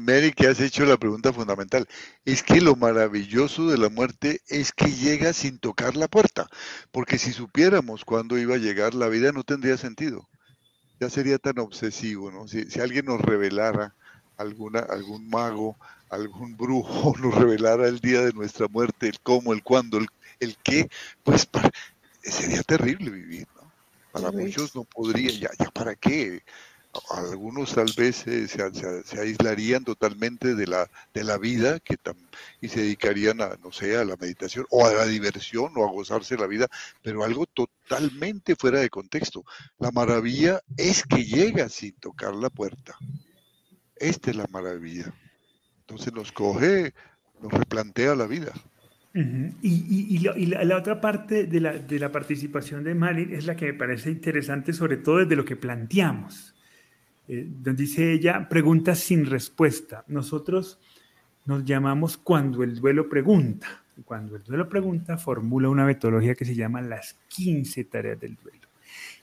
Mary, 0.00 0.32
que 0.32 0.46
has 0.46 0.60
hecho 0.60 0.86
la 0.86 0.96
pregunta 0.96 1.34
fundamental. 1.34 1.86
Es 2.24 2.42
que 2.42 2.62
lo 2.62 2.76
maravilloso 2.76 3.68
de 3.68 3.76
la 3.76 3.90
muerte 3.90 4.40
es 4.48 4.72
que 4.72 4.90
llega 4.90 5.34
sin 5.34 5.58
tocar 5.58 5.96
la 5.96 6.08
puerta, 6.08 6.46
porque 6.92 7.18
si 7.18 7.32
supiéramos 7.32 8.06
cuándo 8.06 8.38
iba 8.38 8.54
a 8.54 8.58
llegar, 8.58 8.94
la 8.94 9.08
vida 9.08 9.32
no 9.32 9.44
tendría 9.44 9.76
sentido 9.76 10.26
ya 11.00 11.10
sería 11.10 11.38
tan 11.38 11.58
obsesivo, 11.58 12.30
¿no? 12.30 12.48
Si, 12.48 12.66
alguien 12.80 13.06
nos 13.06 13.20
revelara, 13.20 13.94
alguna, 14.36 14.80
algún 14.80 15.28
mago, 15.28 15.76
algún 16.10 16.56
brujo 16.56 17.14
nos 17.20 17.34
revelara 17.34 17.88
el 17.88 18.00
día 18.00 18.22
de 18.22 18.32
nuestra 18.32 18.68
muerte, 18.68 19.08
el 19.08 19.20
cómo, 19.20 19.52
el 19.52 19.62
cuándo, 19.62 19.98
el, 19.98 20.06
el 20.40 20.56
qué, 20.62 20.88
pues 21.22 21.48
sería 22.22 22.62
terrible 22.62 23.10
vivir, 23.10 23.46
¿no? 23.54 23.70
Para 24.12 24.32
muchos 24.32 24.74
no 24.74 24.84
podría, 24.84 25.30
ya, 25.30 25.50
ya 25.58 25.70
para 25.70 25.94
qué, 25.94 26.42
algunos 27.10 27.74
tal 27.74 27.92
vez 27.96 28.26
eh, 28.26 28.48
se, 28.48 29.20
aislarían 29.20 29.84
totalmente 29.84 30.54
de 30.54 30.66
la, 30.66 30.90
de 31.12 31.24
la 31.24 31.38
vida 31.38 31.80
que 31.80 31.96
y 32.60 32.68
se 32.68 32.80
dedicarían 32.80 33.40
a, 33.40 33.56
no 33.62 33.72
sé, 33.72 33.96
a 33.96 34.04
la 34.04 34.16
meditación 34.16 34.66
o 34.70 34.86
a 34.86 34.92
la 34.92 35.06
diversión 35.06 35.72
o 35.76 35.84
a 35.84 35.90
gozarse 35.90 36.36
la 36.36 36.46
vida, 36.46 36.68
pero 37.02 37.24
algo 37.24 37.46
totalmente 37.46 38.56
fuera 38.56 38.80
de 38.80 38.90
contexto. 38.90 39.44
La 39.78 39.90
maravilla 39.90 40.60
es 40.76 41.04
que 41.04 41.24
llega 41.24 41.68
sin 41.68 41.92
tocar 41.94 42.34
la 42.34 42.50
puerta. 42.50 42.96
Esta 43.96 44.30
es 44.30 44.36
la 44.36 44.46
maravilla. 44.50 45.12
Entonces 45.88 46.12
nos 46.12 46.32
coge, 46.32 46.92
nos 47.40 47.52
replantea 47.52 48.16
la 48.16 48.26
vida. 48.26 48.52
Y, 49.62 50.18
la, 50.18 50.76
otra 50.76 51.00
parte 51.00 51.46
de 51.46 51.60
la, 51.60 51.72
de 51.72 51.98
la 51.98 52.12
participación 52.12 52.84
de 52.84 52.94
Malin 52.94 53.32
es 53.32 53.46
la 53.46 53.56
que 53.56 53.66
me 53.66 53.74
parece 53.74 54.10
interesante, 54.10 54.72
sobre 54.72 54.98
todo 54.98 55.18
desde 55.18 55.36
lo 55.36 55.44
que 55.44 55.56
planteamos. 55.56 56.54
Eh, 57.28 57.46
dice 57.48 58.12
ella, 58.12 58.48
preguntas 58.48 58.98
sin 58.98 59.24
respuesta. 59.26 60.04
Nosotros 60.08 60.78
nos 61.44 61.64
llamamos 61.64 62.16
cuando 62.16 62.62
el 62.62 62.78
duelo 62.78 63.08
pregunta. 63.08 63.84
Cuando 64.04 64.36
el 64.36 64.42
duelo 64.42 64.68
pregunta, 64.68 65.16
formula 65.16 65.70
una 65.70 65.86
metodología 65.86 66.34
que 66.34 66.44
se 66.44 66.54
llama 66.54 66.82
las 66.82 67.16
15 67.28 67.84
tareas 67.84 68.20
del 68.20 68.36
duelo. 68.36 68.68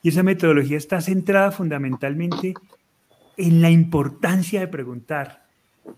Y 0.01 0.09
esa 0.09 0.24
metodología 0.24 0.78
está 0.78 1.01
centrada 1.01 1.51
fundamentalmente 1.51 2.53
en 3.38 3.61
la 3.61 3.70
importancia 3.70 4.59
de 4.59 4.68
preguntar 4.68 5.42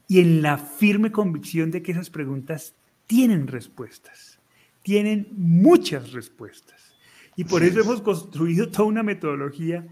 y 0.07 0.19
en 0.19 0.41
la 0.41 0.57
firme 0.57 1.11
convicción 1.11 1.71
de 1.71 1.81
que 1.81 1.91
esas 1.91 2.09
preguntas 2.09 2.73
tienen 3.07 3.47
respuestas, 3.47 4.39
tienen 4.81 5.27
muchas 5.31 6.11
respuestas. 6.11 6.95
Y 7.35 7.43
por 7.43 7.63
eso 7.63 7.81
hemos 7.81 8.01
construido 8.01 8.69
toda 8.69 8.85
una 8.85 9.03
metodología 9.03 9.85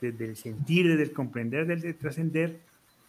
desde 0.00 0.26
el 0.26 0.36
sentir, 0.36 0.88
desde 0.88 1.02
el 1.04 1.12
comprender, 1.12 1.66
desde 1.66 1.88
el 1.88 1.96
trascender, 1.96 2.60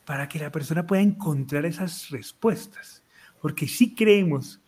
para 0.06 0.28
que 0.28 0.40
la 0.40 0.52
persona 0.52 0.88
pueda 0.88 1.02
encontrar 1.02 1.66
esas 1.66 2.10
respuestas. 2.10 3.04
Porque 3.42 3.68
sí 3.68 3.94
creemos 3.94 4.60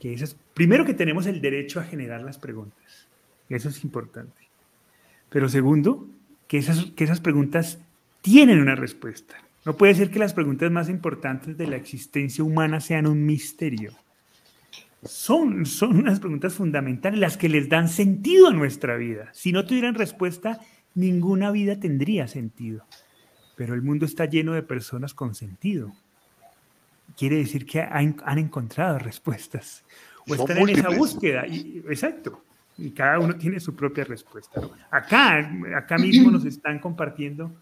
que 0.00 0.14
esas, 0.14 0.36
primero 0.54 0.84
que 0.84 0.94
tenemos 0.94 1.26
el 1.26 1.40
derecho 1.40 1.80
a 1.80 1.84
generar 1.84 2.22
las 2.22 2.38
preguntas, 2.38 3.06
eso 3.48 3.68
es 3.68 3.84
importante. 3.84 4.48
Pero 5.28 5.48
segundo, 5.48 6.06
que 6.48 6.58
esas, 6.58 6.86
que 6.92 7.04
esas 7.04 7.20
preguntas 7.20 7.78
tienen 8.20 8.60
una 8.60 8.74
respuesta. 8.74 9.36
No 9.64 9.76
puede 9.76 9.94
ser 9.94 10.10
que 10.10 10.18
las 10.18 10.34
preguntas 10.34 10.70
más 10.70 10.88
importantes 10.88 11.56
de 11.56 11.66
la 11.66 11.76
existencia 11.76 12.42
humana 12.42 12.80
sean 12.80 13.06
un 13.06 13.24
misterio. 13.24 13.92
Son, 15.04 15.66
son 15.66 15.96
unas 15.96 16.20
preguntas 16.20 16.54
fundamentales 16.54 17.18
las 17.18 17.36
que 17.36 17.48
les 17.48 17.68
dan 17.68 17.88
sentido 17.88 18.48
a 18.48 18.52
nuestra 18.52 18.96
vida. 18.96 19.30
Si 19.32 19.52
no 19.52 19.64
tuvieran 19.64 19.94
respuesta, 19.94 20.60
ninguna 20.94 21.50
vida 21.50 21.78
tendría 21.78 22.26
sentido. 22.28 22.84
Pero 23.56 23.74
el 23.74 23.82
mundo 23.82 24.04
está 24.04 24.24
lleno 24.24 24.52
de 24.52 24.62
personas 24.62 25.14
con 25.14 25.34
sentido. 25.34 25.92
Quiere 27.16 27.36
decir 27.36 27.66
que 27.66 27.82
han, 27.82 28.16
encontrado 28.38 28.98
respuestas 28.98 29.84
o 30.28 30.34
están 30.34 30.58
en 30.58 30.70
esa 30.70 30.88
búsqueda. 30.90 31.46
Y, 31.46 31.82
exacto. 31.88 32.44
Y 32.78 32.90
cada 32.90 33.18
uno 33.18 33.36
tiene 33.36 33.60
su 33.60 33.76
propia 33.76 34.04
respuesta. 34.04 34.60
Acá, 34.90 35.52
acá 35.76 35.98
mismo 35.98 36.30
nos 36.30 36.44
están 36.44 36.78
compartiendo 36.78 37.52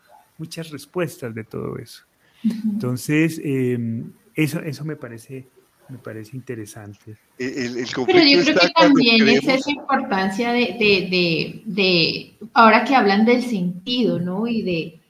muchas 0.40 0.70
respuestas 0.70 1.34
de 1.34 1.44
todo 1.44 1.76
eso. 1.78 2.02
Entonces, 2.42 3.40
em, 3.44 4.12
eso, 4.34 4.60
eso 4.60 4.84
me 4.84 4.96
parece 4.96 5.46
me 5.90 5.98
parece 5.98 6.36
interesante. 6.36 7.16
Pero 7.36 8.24
yo 8.24 8.42
creo 8.44 8.60
que 8.60 8.70
también 8.76 9.28
es 9.28 9.46
esa 9.46 9.70
importancia 9.70 10.52
de, 10.52 12.36
ahora 12.54 12.84
que 12.84 12.94
hablan 12.94 13.24
del 13.24 13.42
sentido, 13.42 14.20
¿no? 14.20 14.46
Y 14.46 14.62
de, 14.62 15.00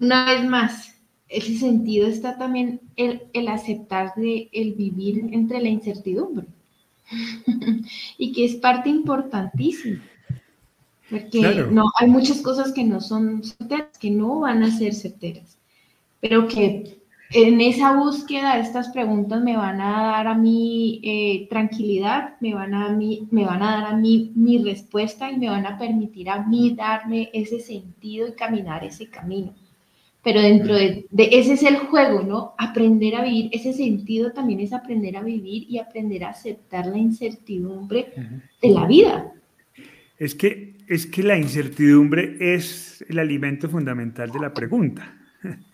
una 0.00 0.24
vez 0.32 0.44
más, 0.48 0.94
ese 1.28 1.58
sentido 1.58 2.08
está 2.08 2.38
también 2.38 2.80
el, 2.96 3.24
el 3.34 3.48
aceptar 3.48 4.14
de 4.16 4.48
el 4.52 4.72
vivir 4.72 5.28
entre 5.32 5.60
la 5.60 5.68
incertidumbre. 5.68 6.46
y 8.18 8.32
que 8.32 8.44
es 8.46 8.56
parte 8.56 8.88
importantísima. 8.88 10.02
Porque 11.10 11.40
no, 11.70 11.90
hay 11.98 12.08
muchas 12.08 12.42
cosas 12.42 12.72
que 12.72 12.84
no 12.84 13.00
son 13.00 13.42
certeras, 13.42 13.98
que 13.98 14.10
no 14.10 14.40
van 14.40 14.62
a 14.62 14.76
ser 14.76 14.94
certeras, 14.94 15.56
pero 16.20 16.46
que 16.48 16.98
en 17.30 17.60
esa 17.60 17.94
búsqueda, 17.94 18.58
estas 18.58 18.88
preguntas 18.88 19.42
me 19.42 19.56
van 19.56 19.80
a 19.82 20.02
dar 20.02 20.28
a 20.28 20.34
mí 20.34 21.00
eh, 21.04 21.46
tranquilidad, 21.50 22.36
me 22.40 22.54
van 22.54 22.72
a, 22.72 22.88
mí, 22.90 23.28
me 23.30 23.44
van 23.44 23.62
a 23.62 23.80
dar 23.80 23.84
a 23.92 23.96
mí 23.96 24.32
mi 24.34 24.58
respuesta 24.64 25.30
y 25.30 25.36
me 25.36 25.50
van 25.50 25.66
a 25.66 25.76
permitir 25.76 26.30
a 26.30 26.46
mí 26.46 26.74
darme 26.74 27.28
ese 27.34 27.60
sentido 27.60 28.28
y 28.28 28.32
caminar 28.32 28.82
ese 28.82 29.10
camino. 29.10 29.52
Pero 30.22 30.40
dentro 30.40 30.74
de, 30.74 31.06
ese 31.10 31.54
es 31.54 31.62
el 31.62 31.76
juego, 31.76 32.22
¿no? 32.22 32.54
Aprender 32.56 33.14
a 33.14 33.22
vivir, 33.22 33.50
ese 33.52 33.72
sentido 33.72 34.32
también 34.32 34.60
es 34.60 34.72
aprender 34.72 35.16
a 35.16 35.22
vivir 35.22 35.66
y 35.68 35.78
aprender 35.78 36.24
a 36.24 36.30
aceptar 36.30 36.86
la 36.86 36.98
incertidumbre 36.98 38.12
de 38.60 38.68
la 38.70 38.86
vida. 38.86 39.32
Es 40.18 40.34
que, 40.34 40.76
es 40.88 41.06
que 41.06 41.22
la 41.22 41.36
incertidumbre 41.36 42.36
es 42.40 43.04
el 43.08 43.18
alimento 43.18 43.68
fundamental 43.68 44.30
de 44.30 44.40
la 44.40 44.52
pregunta. 44.52 45.14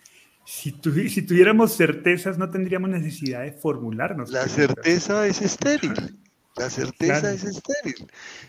Si, 0.47 0.73
tuviéramos 0.73 1.75
certezas, 1.75 2.37
no 2.37 2.51
tendríamos 2.51 2.91
necesidad 2.91 3.45
de 3.45 3.53
formularnos. 3.53 4.29
La 4.31 4.47
certeza 4.47 5.27
es 5.27 5.41
estéril. 5.41 6.19
La 6.57 6.69
certeza 6.69 7.33
es 7.33 7.45
estéril. 7.45 8.07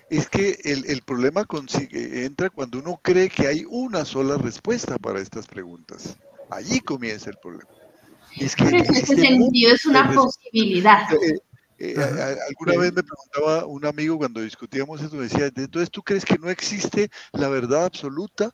Es 0.10 0.28
que 0.28 0.60
el, 0.66 1.02
problema 1.04 1.46
consigue, 1.46 2.26
entra 2.26 2.50
cuando 2.50 2.80
uno 2.80 3.00
cree 3.02 3.30
que 3.30 3.48
hay 3.48 3.64
una 3.70 4.04
sola 4.04 4.38
respuesta 4.38 5.00
para 5.00 5.22
estas 5.22 5.48
preguntas. 5.48 6.18
Allí 6.52 6.82
comienza 6.82 7.30
el 7.30 7.38
problema. 7.38 7.70
Es 8.38 8.56
que 8.58 8.66
en 8.66 8.76
ese 8.76 9.16
sentido 9.16 9.74
es 9.74 9.86
una 9.86 10.12
posibilidad. 10.14 11.08
Eh, 11.78 11.96
alguna 11.98 12.80
vez 12.80 12.94
me 12.94 13.04
preguntaba 13.04 13.66
un 13.66 13.86
amigo 13.86 14.18
cuando 14.18 14.42
discutíamos 14.42 15.02
esto, 15.02 15.18
me 15.18 15.24
decía, 15.24 15.52
entonces 15.56 15.92
tú 15.92 16.02
crees 16.04 16.24
que 16.26 16.38
no 16.38 16.50
existe 16.50 17.10
la 17.34 17.50
verdad 17.50 17.86
absoluta? 17.86 18.52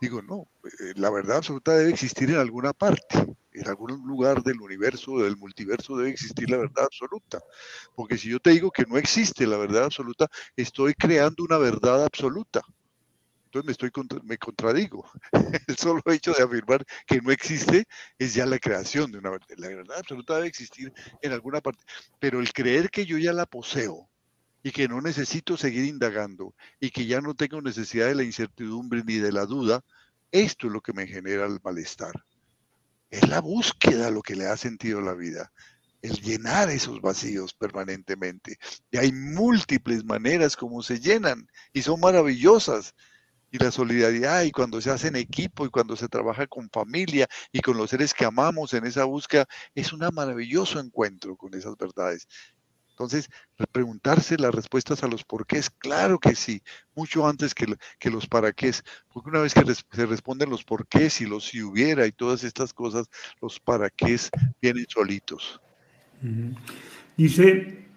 Digo, 0.00 0.22
no, 0.22 0.48
eh, 0.64 0.92
la 0.96 1.10
verdad 1.10 1.38
absoluta 1.38 1.76
debe 1.76 1.90
existir 1.90 2.30
en 2.30 2.36
alguna 2.36 2.72
parte, 2.72 3.26
en 3.52 3.68
algún 3.68 4.06
lugar 4.06 4.42
del 4.42 4.60
universo, 4.60 5.18
del 5.18 5.36
multiverso 5.36 5.96
debe 5.96 6.10
existir 6.10 6.50
la 6.50 6.58
verdad 6.58 6.84
absoluta. 6.84 7.40
Porque 7.94 8.18
si 8.18 8.30
yo 8.30 8.40
te 8.40 8.50
digo 8.50 8.70
que 8.70 8.84
no 8.86 8.98
existe 8.98 9.46
la 9.46 9.58
verdad 9.58 9.84
absoluta, 9.84 10.28
estoy 10.56 10.94
creando 10.94 11.44
una 11.44 11.58
verdad 11.58 12.04
absoluta. 12.04 12.60
Entonces 13.48 13.66
me, 13.66 13.72
estoy 13.72 13.90
me 14.24 14.38
contradigo. 14.38 15.10
El 15.66 15.76
solo 15.76 16.02
hecho 16.06 16.32
de 16.32 16.42
afirmar 16.42 16.84
que 17.06 17.20
no 17.20 17.32
existe 17.32 17.86
es 18.18 18.34
ya 18.34 18.44
la 18.46 18.58
creación 18.58 19.10
de 19.10 19.18
una 19.18 19.30
verdad. 19.30 19.46
La 19.56 19.68
verdad 19.68 19.98
absoluta 19.98 20.36
debe 20.36 20.48
existir 20.48 20.92
en 21.22 21.32
alguna 21.32 21.60
parte. 21.60 21.82
Pero 22.20 22.40
el 22.40 22.52
creer 22.52 22.90
que 22.90 23.06
yo 23.06 23.16
ya 23.16 23.32
la 23.32 23.46
poseo, 23.46 24.08
y 24.62 24.72
que 24.72 24.88
no 24.88 25.00
necesito 25.00 25.56
seguir 25.56 25.84
indagando 25.84 26.54
y 26.80 26.90
que 26.90 27.06
ya 27.06 27.20
no 27.20 27.34
tengo 27.34 27.62
necesidad 27.62 28.08
de 28.08 28.16
la 28.16 28.24
incertidumbre 28.24 29.02
ni 29.04 29.14
de 29.14 29.32
la 29.32 29.46
duda, 29.46 29.82
esto 30.32 30.66
es 30.66 30.72
lo 30.72 30.80
que 30.80 30.92
me 30.92 31.06
genera 31.06 31.46
el 31.46 31.60
malestar. 31.62 32.12
Es 33.08 33.26
la 33.28 33.40
búsqueda 33.40 34.10
lo 34.10 34.20
que 34.20 34.36
le 34.36 34.44
da 34.44 34.56
sentido 34.56 34.98
a 34.98 35.02
la 35.02 35.14
vida, 35.14 35.50
el 36.02 36.20
llenar 36.20 36.68
esos 36.68 37.00
vacíos 37.00 37.54
permanentemente. 37.54 38.58
Y 38.90 38.98
hay 38.98 39.12
múltiples 39.12 40.04
maneras 40.04 40.56
como 40.56 40.82
se 40.82 41.00
llenan 41.00 41.48
y 41.72 41.82
son 41.82 42.00
maravillosas. 42.00 42.94
Y 43.50 43.58
la 43.58 43.70
solidaridad 43.70 44.42
y 44.42 44.50
cuando 44.50 44.80
se 44.80 44.90
hace 44.90 45.08
en 45.08 45.16
equipo 45.16 45.64
y 45.64 45.70
cuando 45.70 45.96
se 45.96 46.08
trabaja 46.08 46.46
con 46.46 46.68
familia 46.70 47.26
y 47.52 47.60
con 47.60 47.76
los 47.76 47.90
seres 47.90 48.12
que 48.12 48.24
amamos 48.24 48.74
en 48.74 48.84
esa 48.86 49.04
búsqueda, 49.04 49.46
es 49.74 49.92
un 49.92 50.00
maravilloso 50.12 50.80
encuentro 50.80 51.36
con 51.36 51.54
esas 51.54 51.76
verdades. 51.76 52.26
Entonces, 52.98 53.30
preguntarse 53.70 54.36
las 54.38 54.52
respuestas 54.52 55.04
a 55.04 55.06
los 55.06 55.22
porqués, 55.22 55.70
claro 55.70 56.18
que 56.18 56.34
sí, 56.34 56.60
mucho 56.96 57.28
antes 57.28 57.54
que, 57.54 57.66
que 58.00 58.10
los 58.10 58.26
para 58.26 58.50
qué, 58.52 58.72
porque 59.12 59.30
una 59.30 59.38
vez 59.38 59.54
que 59.54 59.62
se 59.72 60.06
responden 60.06 60.50
los 60.50 60.64
porqués 60.64 61.20
y 61.20 61.26
los 61.26 61.44
si 61.44 61.62
hubiera 61.62 62.08
y 62.08 62.12
todas 62.12 62.42
estas 62.42 62.72
cosas, 62.72 63.06
los 63.40 63.60
para 63.60 63.88
qué 63.88 64.18
vienen 64.60 64.84
solitos. 64.88 65.60
Dice 67.16 67.87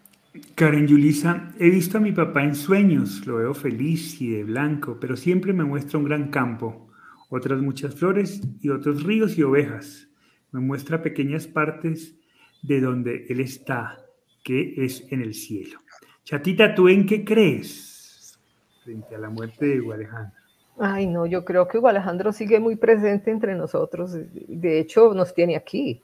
Karen 0.56 0.88
Yulisa, 0.88 1.52
he 1.60 1.70
visto 1.70 1.98
a 1.98 2.02
mi 2.02 2.14
papá 2.14 2.44
en 2.44 2.56
sueños, 2.56 3.26
lo 3.28 3.38
veo 3.38 3.54
feliz 3.54 4.22
y 4.22 4.32
de 4.32 4.44
blanco, 4.46 4.98
pero 5.00 5.18
siempre 5.18 5.52
me 5.52 5.66
muestra 5.66 6.00
un 6.00 6.06
gran 6.06 6.30
campo, 6.30 6.88
otras 7.30 7.62
muchas 7.62 7.96
flores 7.96 8.42
y 8.62 8.70
otros 8.70 9.04
ríos 9.04 9.38
y 9.38 9.44
ovejas. 9.44 10.08
Me 10.52 10.62
muestra 10.62 11.02
pequeñas 11.02 11.48
partes 11.48 12.16
de 12.62 12.80
donde 12.80 13.26
él 13.28 13.42
está 13.42 13.98
que 14.44 14.74
es 14.78 15.06
en 15.12 15.22
el 15.22 15.34
cielo. 15.34 15.80
Chatita, 16.24 16.76
¿tú 16.76 16.88
en 16.88 17.06
qué 17.06 17.26
crees 17.26 18.40
frente 18.84 19.16
a 19.16 19.20
la 19.20 19.30
muerte 19.30 19.66
de 19.66 19.82
Hugo 19.82 19.94
Alejandro? 19.94 20.40
Ay, 20.80 21.08
no, 21.08 21.26
yo 21.26 21.44
creo 21.44 21.68
que 21.68 21.78
Hugo 21.78 21.90
Alejandro 21.90 22.32
sigue 22.32 22.60
muy 22.60 22.76
presente 22.76 23.32
entre 23.32 23.56
nosotros. 23.56 24.14
De 24.14 24.80
hecho, 24.80 25.14
nos 25.14 25.34
tiene 25.34 25.56
aquí. 25.56 26.02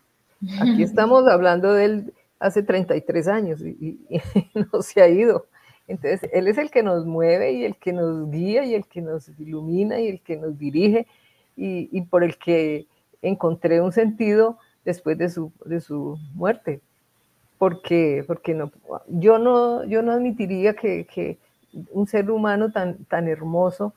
Aquí 0.60 0.84
estamos 0.84 1.28
hablando 1.28 1.74
de 1.74 1.86
él 1.86 2.14
hace 2.40 2.64
33 2.64 3.28
años 3.28 3.62
y, 3.66 4.00
no 4.54 4.82
se 4.82 5.02
ha 5.02 5.08
ido. 5.08 5.48
Entonces, 5.88 6.30
él 6.34 6.48
es 6.48 6.58
el 6.58 6.70
que 6.70 6.84
nos 6.84 7.06
mueve 7.06 7.54
y 7.54 7.64
el 7.64 7.78
que 7.78 7.94
nos 7.94 8.30
guía 8.30 8.66
y 8.66 8.76
el 8.76 8.86
que 8.88 9.02
nos 9.02 9.30
ilumina 9.40 10.00
y 10.00 10.10
el 10.10 10.22
que 10.22 10.36
nos 10.36 10.58
dirige 10.58 11.08
y, 11.56 11.90
y 11.92 12.02
por 12.02 12.24
el 12.24 12.38
que 12.38 12.88
encontré 13.22 13.82
un 13.82 13.92
sentido 13.92 14.58
después 14.84 15.18
de 15.18 15.30
su, 15.30 15.52
de 15.66 15.80
su 15.80 16.18
muerte 16.34 16.82
porque, 17.58 18.24
porque 18.28 18.54
no, 18.54 18.72
yo, 19.08 19.40
no, 19.40 19.84
yo 19.86 20.02
no 20.02 20.12
admitiría 20.12 20.76
que, 20.76 21.06
que 21.06 21.38
un 21.92 22.08
ser 22.08 22.30
humano 22.30 22.72
tan, 22.72 23.04
tan 23.06 23.28
hermoso 23.28 23.94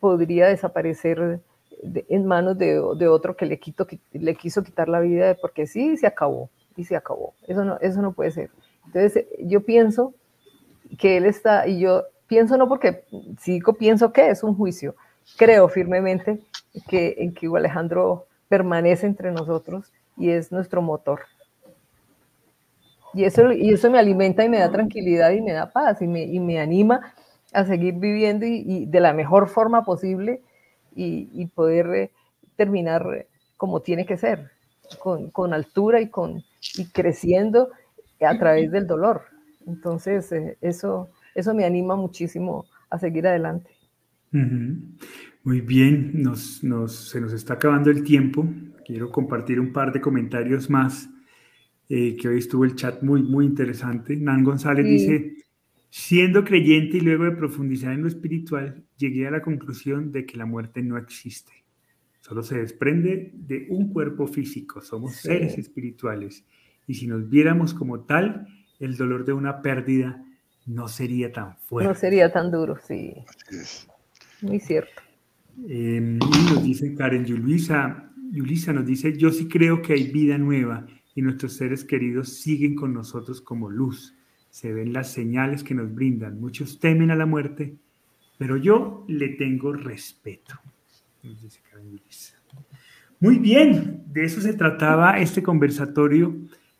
podría 0.00 0.46
desaparecer 0.48 1.40
en 1.82 2.26
manos 2.26 2.56
de, 2.56 2.80
de, 2.96 3.08
otro 3.08 3.36
que 3.36 3.46
le, 3.46 3.58
quito, 3.58 3.86
le 4.12 4.34
quiso 4.34 4.62
quitar 4.62 4.88
la 4.88 5.00
vida 5.00 5.36
porque 5.40 5.66
sí, 5.66 5.96
se 5.96 6.06
acabó, 6.06 6.48
y 6.76 6.84
se 6.84 6.96
acabó. 6.96 7.34
Eso 7.46 7.64
no, 7.64 7.78
eso 7.80 8.02
no 8.02 8.12
puede 8.12 8.30
ser. 8.30 8.50
Entonces, 8.86 9.26
yo 9.40 9.62
pienso 9.64 10.14
que 10.98 11.16
él 11.16 11.26
está, 11.26 11.66
y 11.66 11.80
yo 11.80 12.04
pienso 12.26 12.56
no 12.56 12.68
porque 12.68 13.04
sigo, 13.40 13.74
pienso 13.74 14.12
que 14.12 14.28
es 14.28 14.42
un 14.42 14.54
juicio. 14.56 14.94
Creo 15.36 15.68
firmemente 15.68 16.40
que, 16.88 17.16
en 17.18 17.34
que 17.34 17.48
Alejandro 17.48 18.26
permanece 18.48 19.06
entre 19.06 19.32
nosotros 19.32 19.92
y 20.16 20.30
es 20.30 20.52
nuestro 20.52 20.82
motor. 20.82 21.20
Y 23.12 23.24
eso, 23.24 23.52
y 23.52 23.70
eso 23.70 23.90
me 23.90 23.98
alimenta 23.98 24.44
y 24.44 24.48
me 24.48 24.58
da 24.58 24.70
tranquilidad 24.70 25.30
y 25.30 25.40
me 25.40 25.52
da 25.52 25.70
paz 25.70 26.02
y 26.02 26.06
me, 26.06 26.24
y 26.24 26.38
me 26.38 26.60
anima 26.60 27.14
a 27.52 27.64
seguir 27.64 27.94
viviendo 27.94 28.44
y, 28.44 28.84
de 28.86 29.00
la 29.00 29.12
mejor 29.12 29.48
forma 29.48 29.84
posible 29.84 30.42
y, 30.94 31.46
poder 31.46 31.86
eh, 31.94 32.10
terminar 32.56 33.26
como 33.56 33.80
tiene 33.80 34.06
que 34.06 34.16
ser, 34.16 34.50
con, 34.98 35.30
con, 35.30 35.54
altura 35.54 36.00
y, 36.00 36.08
con, 36.08 36.42
y 36.76 36.86
creciendo 36.86 37.70
a 38.20 38.38
través 38.38 38.70
del 38.70 38.86
dolor. 38.86 39.22
Entonces, 39.66 40.30
eh, 40.32 40.56
eso, 40.60 41.08
eso 41.34 41.54
me 41.54 41.64
anima 41.64 41.96
muchísimo 41.96 42.66
a 42.90 42.98
seguir 42.98 43.26
adelante. 43.26 43.70
Muy 45.42 45.60
bien, 45.60 46.10
nos, 46.22 46.62
nos, 46.62 47.10
se 47.10 47.20
nos 47.20 47.32
está 47.32 47.54
acabando 47.54 47.90
el 47.90 48.02
tiempo. 48.02 48.46
Quiero 48.84 49.10
compartir 49.10 49.58
un 49.58 49.72
par 49.72 49.92
de 49.92 50.00
comentarios 50.00 50.68
más 50.68 51.08
eh, 51.88 52.16
que 52.16 52.28
hoy 52.28 52.38
estuvo 52.38 52.64
el 52.64 52.74
chat 52.74 53.02
muy, 53.02 53.22
muy 53.22 53.46
interesante. 53.46 54.16
Nan 54.16 54.44
González 54.44 54.84
dice, 54.84 55.36
siendo 55.88 56.44
creyente 56.44 56.98
y 56.98 57.00
luego 57.00 57.24
de 57.24 57.32
profundizar 57.32 57.92
en 57.92 58.02
lo 58.02 58.08
espiritual, 58.08 58.84
llegué 58.96 59.26
a 59.26 59.30
la 59.30 59.42
conclusión 59.42 60.12
de 60.12 60.26
que 60.26 60.36
la 60.36 60.46
muerte 60.46 60.82
no 60.82 60.98
existe. 60.98 61.52
Solo 62.20 62.42
se 62.42 62.58
desprende 62.58 63.30
de 63.34 63.68
un 63.70 63.92
cuerpo 63.92 64.26
físico, 64.26 64.80
somos 64.80 65.14
seres 65.14 65.56
espirituales. 65.58 66.44
Y 66.86 66.94
si 66.94 67.06
nos 67.06 67.28
viéramos 67.28 67.74
como 67.74 68.00
tal, 68.00 68.46
el 68.78 68.96
dolor 68.96 69.24
de 69.24 69.32
una 69.32 69.62
pérdida 69.62 70.22
no 70.66 70.88
sería 70.88 71.32
tan 71.32 71.56
fuerte. 71.56 71.88
No 71.88 71.94
sería 71.94 72.32
tan 72.32 72.50
duro, 72.50 72.76
sí. 72.86 73.14
Muy 74.42 74.60
cierto. 74.60 75.02
Eh, 75.68 76.18
y 76.20 76.52
nos 76.52 76.62
dice 76.62 76.94
Karen 76.94 77.24
Yulisa, 77.24 78.10
Yulisa 78.30 78.72
nos 78.72 78.86
dice, 78.86 79.16
yo 79.16 79.30
sí 79.30 79.48
creo 79.48 79.80
que 79.80 79.94
hay 79.94 80.10
vida 80.10 80.36
nueva 80.38 80.86
y 81.14 81.22
nuestros 81.22 81.54
seres 81.54 81.84
queridos 81.84 82.34
siguen 82.34 82.74
con 82.74 82.92
nosotros 82.92 83.40
como 83.40 83.70
luz. 83.70 84.14
Se 84.50 84.72
ven 84.72 84.92
las 84.92 85.10
señales 85.12 85.62
que 85.62 85.74
nos 85.74 85.94
brindan. 85.94 86.40
Muchos 86.40 86.78
temen 86.78 87.10
a 87.10 87.16
la 87.16 87.26
muerte, 87.26 87.76
pero 88.38 88.56
yo 88.56 89.04
le 89.08 89.30
tengo 89.30 89.72
respeto. 89.72 90.54
Muy 93.20 93.38
bien, 93.38 94.04
de 94.08 94.24
eso 94.24 94.40
se 94.40 94.52
trataba 94.52 95.18
este 95.18 95.42
conversatorio. 95.42 96.36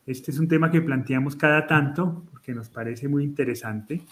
Este 0.07 0.30
es 0.30 0.38
un 0.38 0.46
tema 0.46 0.70
que 0.70 0.80
planteamos 0.80 1.34
cada 1.34 1.66
tanto 1.66 2.24
porque 2.30 2.54
nos 2.54 2.68
parece 2.68 3.09
muy 3.09 3.24
interesante 3.24 4.02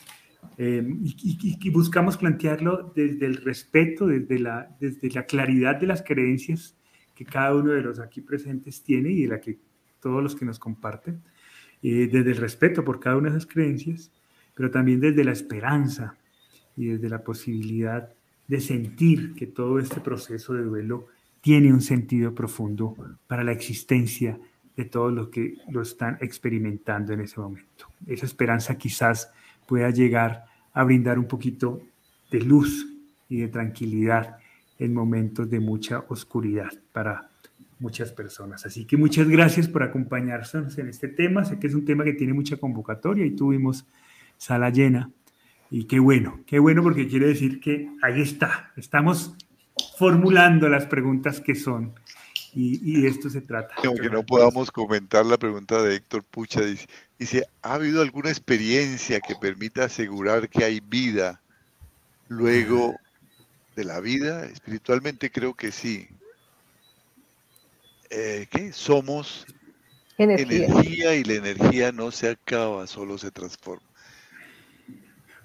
eh, 0.59 0.85
y, 1.03 1.71
buscamos 1.71 2.17
plantearlo 2.17 2.93
desde 2.95 3.27
el 3.27 3.37
respeto, 3.37 4.07
desde 4.07 4.39
la, 4.39 4.77
desde 4.81 5.11
la 5.11 5.25
claridad 5.25 5.77
de 5.77 5.87
las 5.87 6.03
creencias 6.03 6.77
que 7.15 7.25
cada 7.25 7.55
uno 7.55 7.71
de 7.73 7.81
los 7.81 8.01
aquí 8.01 8.21
presentes 8.21 8.83
tiene 8.83 9.11
y 9.11 9.23
de 9.23 9.29
la 9.29 9.41
que 9.41 9.59
todos 10.01 10.23
los 10.23 10.35
que 10.35 10.45
nos 10.45 10.59
comparten, 10.59 11.23
eh, 11.83 12.09
desde 12.11 12.33
el 12.33 12.37
respeto 12.37 12.85
por 12.85 13.01
cada 13.01 13.17
una 13.17 13.31
de 13.31 13.39
esas 13.39 13.51
creencias, 13.51 14.13
pero 14.55 14.71
también 14.71 15.01
desde 15.01 15.25
la 15.25 15.33
esperanza 15.33 16.17
y 16.77 16.87
desde 16.87 17.09
la 17.09 17.23
posibilidad 17.23 18.13
de 18.47 18.61
sentir 18.61 19.35
que 19.35 19.47
todo 19.47 19.79
este 19.79 20.01
proceso 20.01 20.55
de 20.55 20.63
duelo 20.63 21.07
tiene 21.41 21.73
un 21.73 21.81
sentido 21.81 22.35
profundo 22.35 22.97
para 23.27 23.45
la 23.45 23.53
existencia 23.53 24.39
de 24.77 24.85
todos 24.85 25.13
los 25.13 25.29
que 25.29 25.57
lo 25.69 25.83
están 25.83 26.19
experimentando 26.21 27.13
en 27.13 27.21
ese 27.21 27.41
momento. 27.41 27.87
Esa 28.07 28.27
esperanza 28.27 28.77
quizás 28.77 29.31
pueda 29.67 29.91
llegar 29.91 30.45
a 30.73 30.85
brindar 30.85 31.19
un 31.19 31.27
poquito 31.27 31.81
de 32.31 32.41
luz 32.41 32.87
y 33.29 33.39
de 33.39 33.49
tranquilidad 33.49 34.39
en 34.79 34.93
momentos 34.93 35.49
de 35.49 35.61
mucha 35.61 36.05
oscuridad 36.09 36.73
para 36.93 37.31
muchas 37.79 38.13
personas. 38.13 38.67
Así 38.67 38.85
que 38.85 38.97
muchas 38.97 39.29
gracias 39.29 39.69
por 39.69 39.83
acompañarnos 39.83 40.79
en 40.79 40.89
este 40.89 41.09
tema. 41.09 41.45
Sé 41.45 41.59
que 41.59 41.69
es 41.69 41.75
un 41.75 41.85
tema 41.85 42.05
que 42.05 42.15
tiene 42.15 42.33
mucha 42.33 42.57
convocatoria 42.57 43.25
y 43.25 43.31
tuvimos 43.31 43.87
sala 44.37 44.71
llena. 44.71 45.11
Y 45.71 45.85
qué 45.85 45.99
bueno, 45.99 46.41
qué 46.47 46.59
bueno 46.59 46.83
porque 46.83 47.09
quiere 47.09 47.27
decir 47.27 47.61
que 47.61 47.91
ahí 48.03 48.21
está. 48.21 48.73
Estamos 48.77 49.37
formulando 49.99 50.69
las 50.69 50.87
preguntas 50.87 51.41
que 51.41 51.55
son. 51.55 51.93
Y, 52.57 53.03
de 53.03 53.09
esto 53.09 53.29
se 53.29 53.41
trata. 53.41 53.75
Aunque 53.85 54.09
no 54.09 54.25
podamos 54.25 54.71
comentar 54.71 55.27
la 55.27 55.37
pregunta 55.37 55.83
de 55.83 55.97
Héctor 55.97 56.23
Pucha, 56.23 56.61
dice, 56.61 56.87
dice, 57.19 57.47
¿ha 57.63 57.75
habido 57.75 58.01
alguna 58.01 58.31
experiencia 58.31 59.21
que 59.21 59.35
permita 59.35 59.85
asegurar 59.85 60.49
que 60.49 60.65
hay 60.65 60.81
vida 60.81 61.41
luego 62.29 62.95
de 63.75 63.85
la 63.85 64.01
vida? 64.01 64.45
Espiritualmente 64.47 65.33
creo 65.33 65.55
que 65.55 65.73
sí. 65.73 66.09
Eh, 68.11 68.47
¿qué? 68.51 68.73
Somos 68.73 69.47
energía. 70.17 71.17
y 71.17 71.25
la 71.25 71.35
energía 71.35 71.91
no 71.91 72.13
se 72.13 72.31
acaba, 72.31 72.87
solo 72.87 73.19
se 73.19 73.33
transforma. 73.33 73.87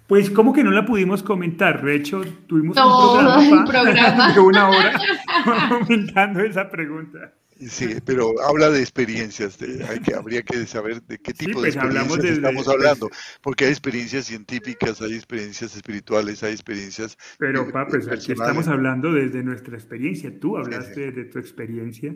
Pues 0.10 0.32
como 0.32 0.53
que 0.53 0.64
no 0.64 0.72
la 0.72 0.88
pudimos 0.88 1.22
comentar, 1.22 1.84
de 1.86 1.95
hecho 1.95 2.24
tuvimos 2.47 2.76
un 2.76 3.64
programa, 3.64 4.34
de 4.34 4.39
una 4.39 4.68
hora 4.68 4.99
comentando 5.70 6.39
esa 6.39 6.68
pregunta. 6.68 7.36
Sí, 7.60 7.97
pero 8.03 8.34
habla 8.41 8.72
de 8.72 8.80
experiencias, 8.80 9.60
hay 9.88 9.99
que, 9.99 10.16
habría 10.16 10.41
que 10.41 10.66
saber 10.66 11.03
de 11.03 11.20
qué 11.20 11.32
tipo 11.32 11.62
de 11.62 11.72
pues, 11.72 11.76
experiencias 11.76 12.26
estamos 12.26 12.68
hablando, 12.68 13.07
porque 13.43 13.66
hay 13.66 13.70
experiencias 13.70 14.26
científicas, 14.26 14.99
hay 14.99 15.14
experiencias 15.14 15.76
espirituales, 15.76 16.41
hay 16.41 16.53
experiencias... 16.53 17.16
Pero, 17.38 17.68
papá, 17.68 17.86
pues 17.89 18.07
aquí 18.07 18.32
estamos 18.32 18.68
hablando 18.68 19.14
desde 19.14 19.43
nuestra 19.43 19.76
experiencia, 19.76 20.32
tú 20.39 20.57
hablaste 20.57 21.12
de 21.12 21.26
tu 21.26 21.38
experiencia 21.38 22.16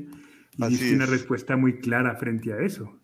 y 0.58 0.68
diste 0.68 0.96
una 0.96 1.06
respuesta 1.06 1.58
muy 1.58 1.78
clara 1.78 2.16
frente 2.16 2.54
a 2.54 2.58
eso. 2.58 3.03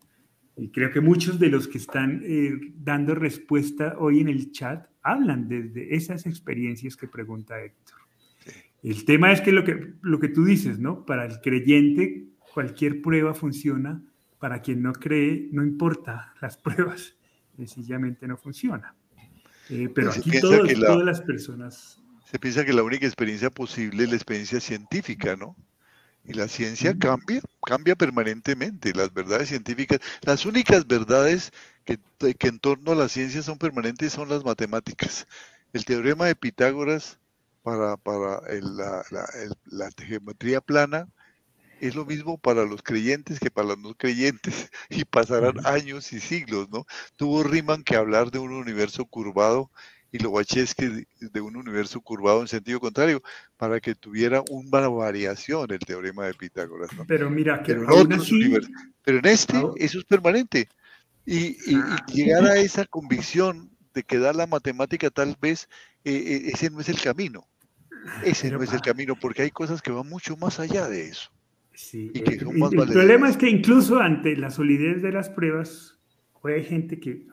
Y 0.60 0.68
creo 0.68 0.90
que 0.90 1.00
muchos 1.00 1.38
de 1.38 1.48
los 1.48 1.66
que 1.66 1.78
están 1.78 2.20
eh, 2.22 2.52
dando 2.76 3.14
respuesta 3.14 3.94
hoy 3.98 4.20
en 4.20 4.28
el 4.28 4.52
chat 4.52 4.86
hablan 5.00 5.48
desde 5.48 5.94
esas 5.94 6.26
experiencias 6.26 6.98
que 6.98 7.08
pregunta 7.08 7.58
Héctor. 7.58 7.96
El 8.82 9.06
tema 9.06 9.32
es 9.32 9.40
que 9.40 9.52
lo, 9.52 9.64
que 9.64 9.94
lo 10.02 10.20
que 10.20 10.28
tú 10.28 10.44
dices, 10.44 10.78
¿no? 10.78 11.06
Para 11.06 11.24
el 11.24 11.40
creyente, 11.40 12.26
cualquier 12.52 13.00
prueba 13.00 13.32
funciona. 13.32 14.02
Para 14.38 14.60
quien 14.60 14.82
no 14.82 14.92
cree, 14.92 15.48
no 15.50 15.64
importa 15.64 16.34
las 16.42 16.58
pruebas, 16.58 17.16
sencillamente 17.56 18.28
no 18.28 18.36
funciona. 18.36 18.94
Eh, 19.70 19.88
pero 19.94 20.10
aquí 20.10 20.30
todas 20.40 21.04
las 21.04 21.22
personas... 21.22 22.02
Se 22.30 22.38
piensa 22.38 22.66
que 22.66 22.74
la 22.74 22.82
única 22.82 23.06
experiencia 23.06 23.48
posible 23.48 24.04
es 24.04 24.10
la 24.10 24.16
experiencia 24.16 24.60
científica, 24.60 25.36
¿no? 25.36 25.56
Y 26.24 26.34
la 26.34 26.48
ciencia 26.48 26.96
cambia, 26.98 27.40
cambia 27.64 27.96
permanentemente. 27.96 28.92
Las 28.94 29.12
verdades 29.12 29.48
científicas, 29.48 30.00
las 30.22 30.44
únicas 30.46 30.86
verdades 30.86 31.52
que, 31.84 31.98
que 32.34 32.48
en 32.48 32.58
torno 32.58 32.92
a 32.92 32.94
la 32.94 33.08
ciencia 33.08 33.42
son 33.42 33.58
permanentes 33.58 34.12
son 34.12 34.28
las 34.28 34.44
matemáticas. 34.44 35.26
El 35.72 35.84
teorema 35.84 36.26
de 36.26 36.36
Pitágoras 36.36 37.18
para, 37.62 37.96
para 37.96 38.40
la, 38.60 39.04
la, 39.66 39.90
geometría 39.98 40.60
plana 40.60 41.08
es 41.80 41.94
lo 41.94 42.04
mismo 42.04 42.38
para 42.38 42.64
los 42.64 42.82
creyentes 42.82 43.40
que 43.40 43.50
para 43.50 43.68
los 43.68 43.78
no 43.78 43.94
creyentes 43.94 44.70
y 44.90 45.04
pasarán 45.04 45.66
años 45.66 46.12
y 46.12 46.20
siglos, 46.20 46.68
¿no? 46.70 46.86
Tuvo 47.16 47.42
Riemann 47.42 47.84
que 47.84 47.96
hablar 47.96 48.30
de 48.30 48.38
un 48.38 48.52
universo 48.52 49.04
curvado 49.06 49.70
y 50.12 50.18
Lobachevsky 50.18 51.06
de 51.20 51.40
un 51.40 51.56
universo 51.56 52.00
curvado 52.00 52.40
en 52.40 52.48
sentido 52.48 52.80
contrario 52.80 53.22
para 53.56 53.80
que 53.80 53.94
tuviera 53.94 54.42
una 54.50 54.88
variación 54.88 55.70
el 55.70 55.78
teorema 55.78 56.26
de 56.26 56.34
Pitágoras. 56.34 56.90
Pero 57.06 57.30
mira, 57.30 57.62
que 57.62 57.74
pero 57.74 58.00
en, 58.00 58.60
pero 59.04 59.18
en 59.18 59.26
este 59.26 59.54
eso 59.76 59.98
es 59.98 60.04
permanente. 60.04 60.68
Y, 61.26 61.56
ah. 61.76 62.04
llegar 62.12 62.44
a 62.44 62.58
esa 62.58 62.84
convicción 62.86 63.70
de 63.94 64.02
que 64.02 64.18
da 64.18 64.32
la 64.32 64.46
matemática 64.46 65.10
tal 65.10 65.36
vez 65.40 65.68
eh, 66.04 66.12
eh, 66.14 66.50
ese 66.52 66.70
no 66.70 66.80
es 66.80 66.88
el 66.88 67.00
camino. 67.00 67.46
Ese 68.24 68.50
no 68.50 68.62
es 68.62 68.72
el 68.72 68.80
camino 68.80 69.14
porque 69.14 69.42
hay 69.42 69.50
cosas 69.50 69.82
que 69.82 69.90
van 69.90 70.08
mucho 70.08 70.36
más 70.36 70.58
allá 70.58 70.88
de 70.88 71.08
eso. 71.08 71.30
Sí, 71.74 72.10
y 72.14 72.20
que 72.20 72.34
eh, 72.34 72.38
el 72.40 72.88
problema 72.88 73.28
es 73.28 73.36
que 73.36 73.48
incluso 73.48 73.98
ante 73.98 74.36
la 74.36 74.50
solidez 74.50 75.02
de 75.02 75.12
las 75.12 75.28
pruebas, 75.28 75.98
hay 76.42 76.64
gente 76.64 76.98
que 76.98 77.26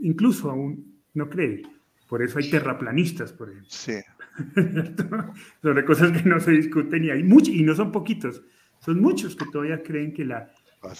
incluso 0.00 0.50
aún 0.50 1.00
no 1.14 1.30
cree. 1.30 1.62
Por 2.08 2.22
eso 2.22 2.38
hay 2.38 2.50
terraplanistas, 2.50 3.32
por 3.32 3.50
ejemplo. 3.50 3.70
Sí. 3.70 3.96
Sobre 5.62 5.84
cosas 5.84 6.10
que 6.12 6.28
no 6.28 6.40
se 6.40 6.52
discuten 6.52 7.04
y 7.04 7.10
hay 7.10 7.22
muchos, 7.22 7.54
y 7.54 7.62
no 7.62 7.74
son 7.74 7.92
poquitos, 7.92 8.42
son 8.80 9.00
muchos 9.00 9.36
que 9.36 9.44
todavía 9.52 9.82
creen 9.82 10.14
que 10.14 10.24
la, 10.24 10.50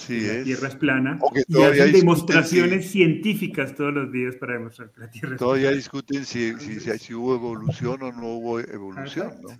Tierra 0.08 0.68
es 0.68 0.74
plana 0.74 1.20
y 1.46 1.62
hacen 1.62 1.92
demostraciones 1.92 2.90
científicas 2.90 3.76
todos 3.76 3.94
los 3.94 4.10
días 4.10 4.34
para 4.34 4.54
demostrar 4.54 4.90
que 4.90 5.00
la 5.00 5.10
Tierra 5.10 5.34
es 5.34 5.38
todavía 5.38 5.70
discuten 5.70 6.24
si, 6.24 6.52
si, 6.58 6.80
si, 6.80 7.14
hubo 7.14 7.36
evolución 7.36 8.02
o 8.02 8.12
no 8.12 8.26
hubo 8.26 8.58
evolución, 8.58 9.34
¿no? 9.40 9.50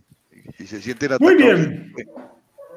Y, 0.58 0.66
se 0.66 0.82
sienten 0.82 1.12
atacados. 1.12 1.20
Muy 1.20 1.42
bien. 1.42 1.92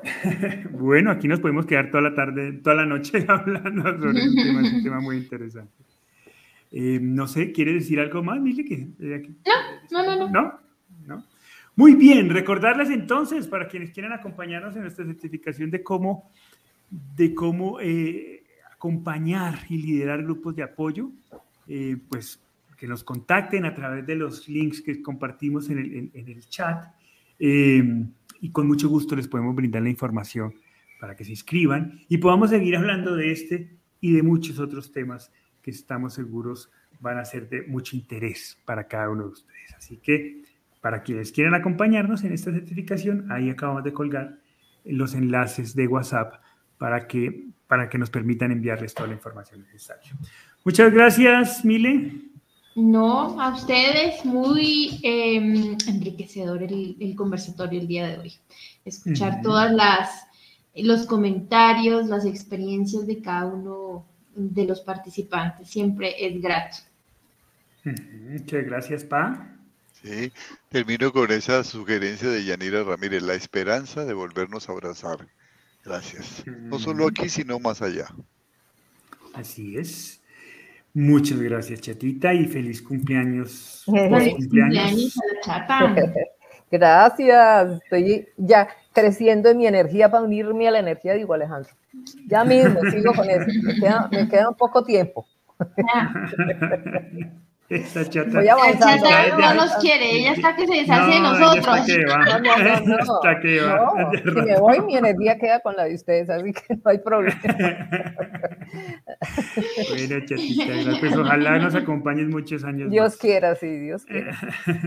bueno, 0.71 1.11
aquí 1.11 1.27
nos 1.27 1.39
podemos 1.39 1.65
quedar 1.65 1.89
toda 1.89 2.03
la 2.03 2.15
tarde, 2.15 2.53
toda 2.63 2.75
la 2.75 2.85
noche 2.85 3.25
hablando 3.27 3.83
sobre 3.99 4.19
este 4.19 4.43
tema, 4.43 4.61
es 4.61 4.73
un 4.73 4.83
tema 4.83 4.99
muy 4.99 5.17
interesante. 5.17 5.73
Eh, 6.71 6.99
no 7.01 7.27
sé, 7.27 7.51
¿quiere 7.51 7.73
decir 7.73 7.99
algo 7.99 8.23
más, 8.23 8.39
Mili? 8.39 8.63
Que, 8.63 8.87
eh, 8.99 9.29
no, 9.91 10.03
no, 10.03 10.15
no, 10.15 10.29
no. 10.29 10.59
¿No? 11.05 11.25
Muy 11.75 11.95
bien, 11.95 12.29
recordarles 12.29 12.89
entonces, 12.89 13.47
para 13.47 13.67
quienes 13.67 13.91
quieran 13.91 14.13
acompañarnos 14.13 14.75
en 14.75 14.83
nuestra 14.83 15.05
certificación 15.05 15.71
de 15.71 15.83
cómo, 15.83 16.31
de 16.89 17.33
cómo 17.33 17.79
eh, 17.81 18.43
acompañar 18.71 19.59
y 19.67 19.77
liderar 19.77 20.23
grupos 20.23 20.55
de 20.55 20.63
apoyo, 20.63 21.11
pues 22.09 22.41
que 22.77 22.87
nos 22.87 23.03
contacten 23.03 23.65
a 23.65 23.73
través 23.73 24.05
de 24.05 24.15
los 24.15 24.47
links 24.49 24.81
que 24.81 25.01
compartimos 25.01 25.69
en 25.69 25.79
el, 25.79 26.11
en 26.13 26.27
el 26.27 26.47
chat 26.47 26.85
y 27.39 28.49
con 28.51 28.67
mucho 28.67 28.89
gusto 28.89 29.15
les 29.15 29.27
podemos 29.27 29.55
brindar 29.55 29.81
la 29.81 29.89
información 29.89 30.53
para 30.99 31.15
que 31.15 31.23
se 31.23 31.31
inscriban 31.31 32.01
y 32.09 32.17
podamos 32.17 32.49
seguir 32.49 32.75
hablando 32.75 33.15
de 33.15 33.31
este 33.31 33.77
y 34.01 34.13
de 34.13 34.23
muchos 34.23 34.59
otros 34.59 34.91
temas 34.91 35.31
que 35.61 35.71
estamos 35.71 36.13
seguros 36.13 36.69
van 36.99 37.17
a 37.17 37.25
ser 37.25 37.49
de 37.49 37.63
mucho 37.63 37.95
interés 37.95 38.57
para 38.65 38.87
cada 38.87 39.09
uno 39.09 39.23
de 39.23 39.29
ustedes. 39.29 39.73
Así 39.75 39.97
que 39.97 40.43
para 40.81 41.03
quienes 41.03 41.31
quieran 41.31 41.53
acompañarnos 41.53 42.23
en 42.23 42.33
esta 42.33 42.51
certificación, 42.51 43.31
ahí 43.31 43.49
acabamos 43.49 43.83
de 43.83 43.93
colgar 43.93 44.39
los 44.83 45.13
enlaces 45.13 45.75
de 45.75 45.87
WhatsApp 45.87 46.41
para 46.77 47.07
que, 47.07 47.47
para 47.67 47.89
que 47.89 47.97
nos 47.97 48.09
permitan 48.09 48.51
enviarles 48.51 48.93
toda 48.93 49.07
la 49.07 49.13
información 49.13 49.61
necesaria. 49.61 50.11
Muchas 50.65 50.91
gracias, 50.91 51.63
Mile. 51.63 52.31
No, 52.75 53.39
a 53.39 53.53
ustedes 53.53 54.23
muy 54.25 54.99
em, 55.03 55.77
enriquecedor 55.87 56.63
el, 56.63 57.13
conversatorio 57.15 57.79
el 57.81 57.87
día 57.87 58.07
de 58.07 58.17
hoy. 58.17 58.33
Escuchar 58.85 59.41
todas 59.41 59.71
las 59.71 60.27
los 60.73 61.05
comentarios, 61.05 62.07
las 62.07 62.25
experiencias 62.25 63.05
de 63.05 63.21
cada 63.21 63.45
uno 63.45 64.05
de 64.35 64.65
los 64.65 64.81
participantes. 64.81 65.69
Siempre 65.69 66.13
es 66.25 66.41
grato. 66.41 66.77
Muchas 67.83 68.65
gracias, 68.65 69.03
Pa. 69.03 69.57
Sí, 70.03 70.31
termino 70.69 71.11
con 71.11 71.31
esa 71.31 71.63
sugerencia 71.63 72.29
de 72.29 72.43
Yanira 72.43 72.83
Ramírez, 72.83 73.21
la 73.21 73.35
esperanza 73.35 74.05
de 74.05 74.13
volvernos 74.13 74.67
a 74.67 74.71
abrazar. 74.71 75.27
Gracias. 75.83 76.43
No 76.45 76.79
solo 76.79 77.07
aquí, 77.07 77.29
sino 77.29 77.59
más 77.59 77.81
allá. 77.81 78.07
Así 79.33 79.77
es. 79.77 80.21
Muchas 80.93 81.39
gracias, 81.39 81.81
Chatita, 81.81 82.33
y 82.33 82.45
feliz 82.45 82.81
cumpleaños. 82.81 83.83
Feliz 83.85 84.35
cumpleaños 84.35 85.17
Chata. 85.43 85.95
Gracias. 86.71 87.81
Estoy 87.83 88.27
ya 88.37 88.67
creciendo 88.93 89.49
en 89.49 89.57
mi 89.57 89.67
energía 89.67 90.09
para 90.09 90.23
unirme 90.23 90.67
a 90.67 90.71
la 90.71 90.79
energía 90.79 91.11
de 91.11 91.17
Diego 91.17 91.33
Alejandro. 91.33 91.71
Ya 92.27 92.43
mismo 92.43 92.79
sigo 92.91 93.13
con 93.13 93.29
eso. 93.29 93.45
Me 94.11 94.27
queda, 94.29 94.49
un 94.49 94.55
poco 94.55 94.83
tiempo. 94.83 95.25
Esta 97.71 98.03
chata, 98.03 98.39
Voy 98.39 98.49
avanzando. 98.49 99.07
chata 99.07 99.37
no 99.37 99.53
nos 99.53 99.75
quiere, 99.75 100.17
ella 100.17 100.33
está 100.33 100.53
que 100.57 100.67
se 100.67 100.73
deshace 100.73 101.09
de 101.09 101.19
nosotros. 101.21 101.79
Que 101.85 102.05
va. 102.11 102.17
No, 102.25 102.39
no, 102.39 102.57
no, 102.81 102.97
no. 102.97 103.21
que 103.41 103.61
va. 103.61 104.11
si 104.11 104.41
me 104.41 104.59
voy, 104.59 104.81
mi 104.81 104.97
energía 104.97 105.37
queda 105.39 105.61
con 105.61 105.77
la 105.77 105.85
de 105.85 105.95
ustedes, 105.95 106.29
así 106.29 106.51
que 106.51 106.75
no 106.75 106.81
hay 106.83 106.97
problema. 106.97 107.39
bueno, 109.89 110.25
chatita, 110.25 110.99
pues 110.99 111.15
ojalá 111.15 111.59
nos 111.59 111.73
acompañen 111.73 112.29
muchos 112.29 112.65
años. 112.65 112.91
Dios 112.91 113.15
quiera, 113.15 113.55
sí, 113.55 113.79
Dios 113.79 114.03
quiera. 114.03 114.37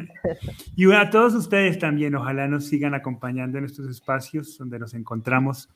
y 0.76 0.92
a 0.92 1.08
todos 1.08 1.32
ustedes 1.32 1.78
también, 1.78 2.14
ojalá 2.14 2.48
nos 2.48 2.66
sigan 2.66 2.92
acompañando 2.92 3.56
en 3.56 3.64
estos 3.64 3.88
espacios 3.88 4.58
donde 4.58 4.78
nos 4.78 4.92
encontramos 4.92 5.70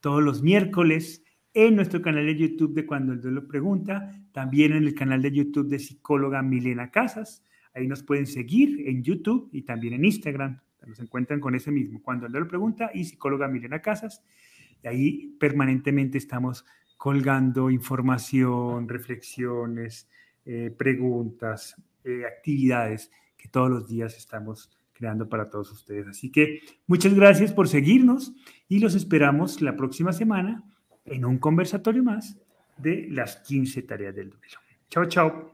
todos 0.00 0.22
los 0.22 0.42
miércoles 0.42 1.23
en 1.54 1.76
nuestro 1.76 2.02
canal 2.02 2.26
de 2.26 2.36
YouTube 2.36 2.74
de 2.74 2.84
Cuando 2.84 3.12
el 3.12 3.20
Duelo 3.20 3.46
Pregunta, 3.46 4.10
también 4.32 4.72
en 4.72 4.82
el 4.82 4.94
canal 4.94 5.22
de 5.22 5.30
YouTube 5.30 5.68
de 5.68 5.78
psicóloga 5.78 6.42
Milena 6.42 6.90
Casas. 6.90 7.44
Ahí 7.72 7.86
nos 7.86 8.02
pueden 8.02 8.26
seguir 8.26 8.88
en 8.88 9.04
YouTube 9.04 9.48
y 9.52 9.62
también 9.62 9.94
en 9.94 10.04
Instagram. 10.04 10.60
Nos 10.84 10.98
encuentran 10.98 11.40
con 11.40 11.54
ese 11.54 11.70
mismo, 11.70 12.02
Cuando 12.02 12.26
el 12.26 12.32
Duelo 12.32 12.48
Pregunta 12.48 12.90
y 12.92 13.04
psicóloga 13.04 13.46
Milena 13.46 13.80
Casas. 13.80 14.22
Ahí 14.82 15.36
permanentemente 15.38 16.18
estamos 16.18 16.66
colgando 16.96 17.70
información, 17.70 18.88
reflexiones, 18.88 20.08
eh, 20.44 20.74
preguntas, 20.76 21.80
eh, 22.02 22.24
actividades 22.26 23.12
que 23.36 23.48
todos 23.48 23.70
los 23.70 23.88
días 23.88 24.16
estamos 24.16 24.76
creando 24.92 25.28
para 25.28 25.48
todos 25.48 25.70
ustedes. 25.70 26.08
Así 26.08 26.30
que 26.32 26.60
muchas 26.88 27.14
gracias 27.14 27.52
por 27.52 27.68
seguirnos 27.68 28.34
y 28.68 28.80
los 28.80 28.94
esperamos 28.96 29.62
la 29.62 29.76
próxima 29.76 30.12
semana 30.12 30.64
en 31.04 31.24
un 31.24 31.38
conversatorio 31.38 32.02
más 32.02 32.36
de 32.76 33.08
las 33.10 33.36
15 33.36 33.82
tareas 33.82 34.14
del 34.14 34.30
duelo. 34.30 34.58
Chao, 34.88 35.04
chao. 35.06 35.53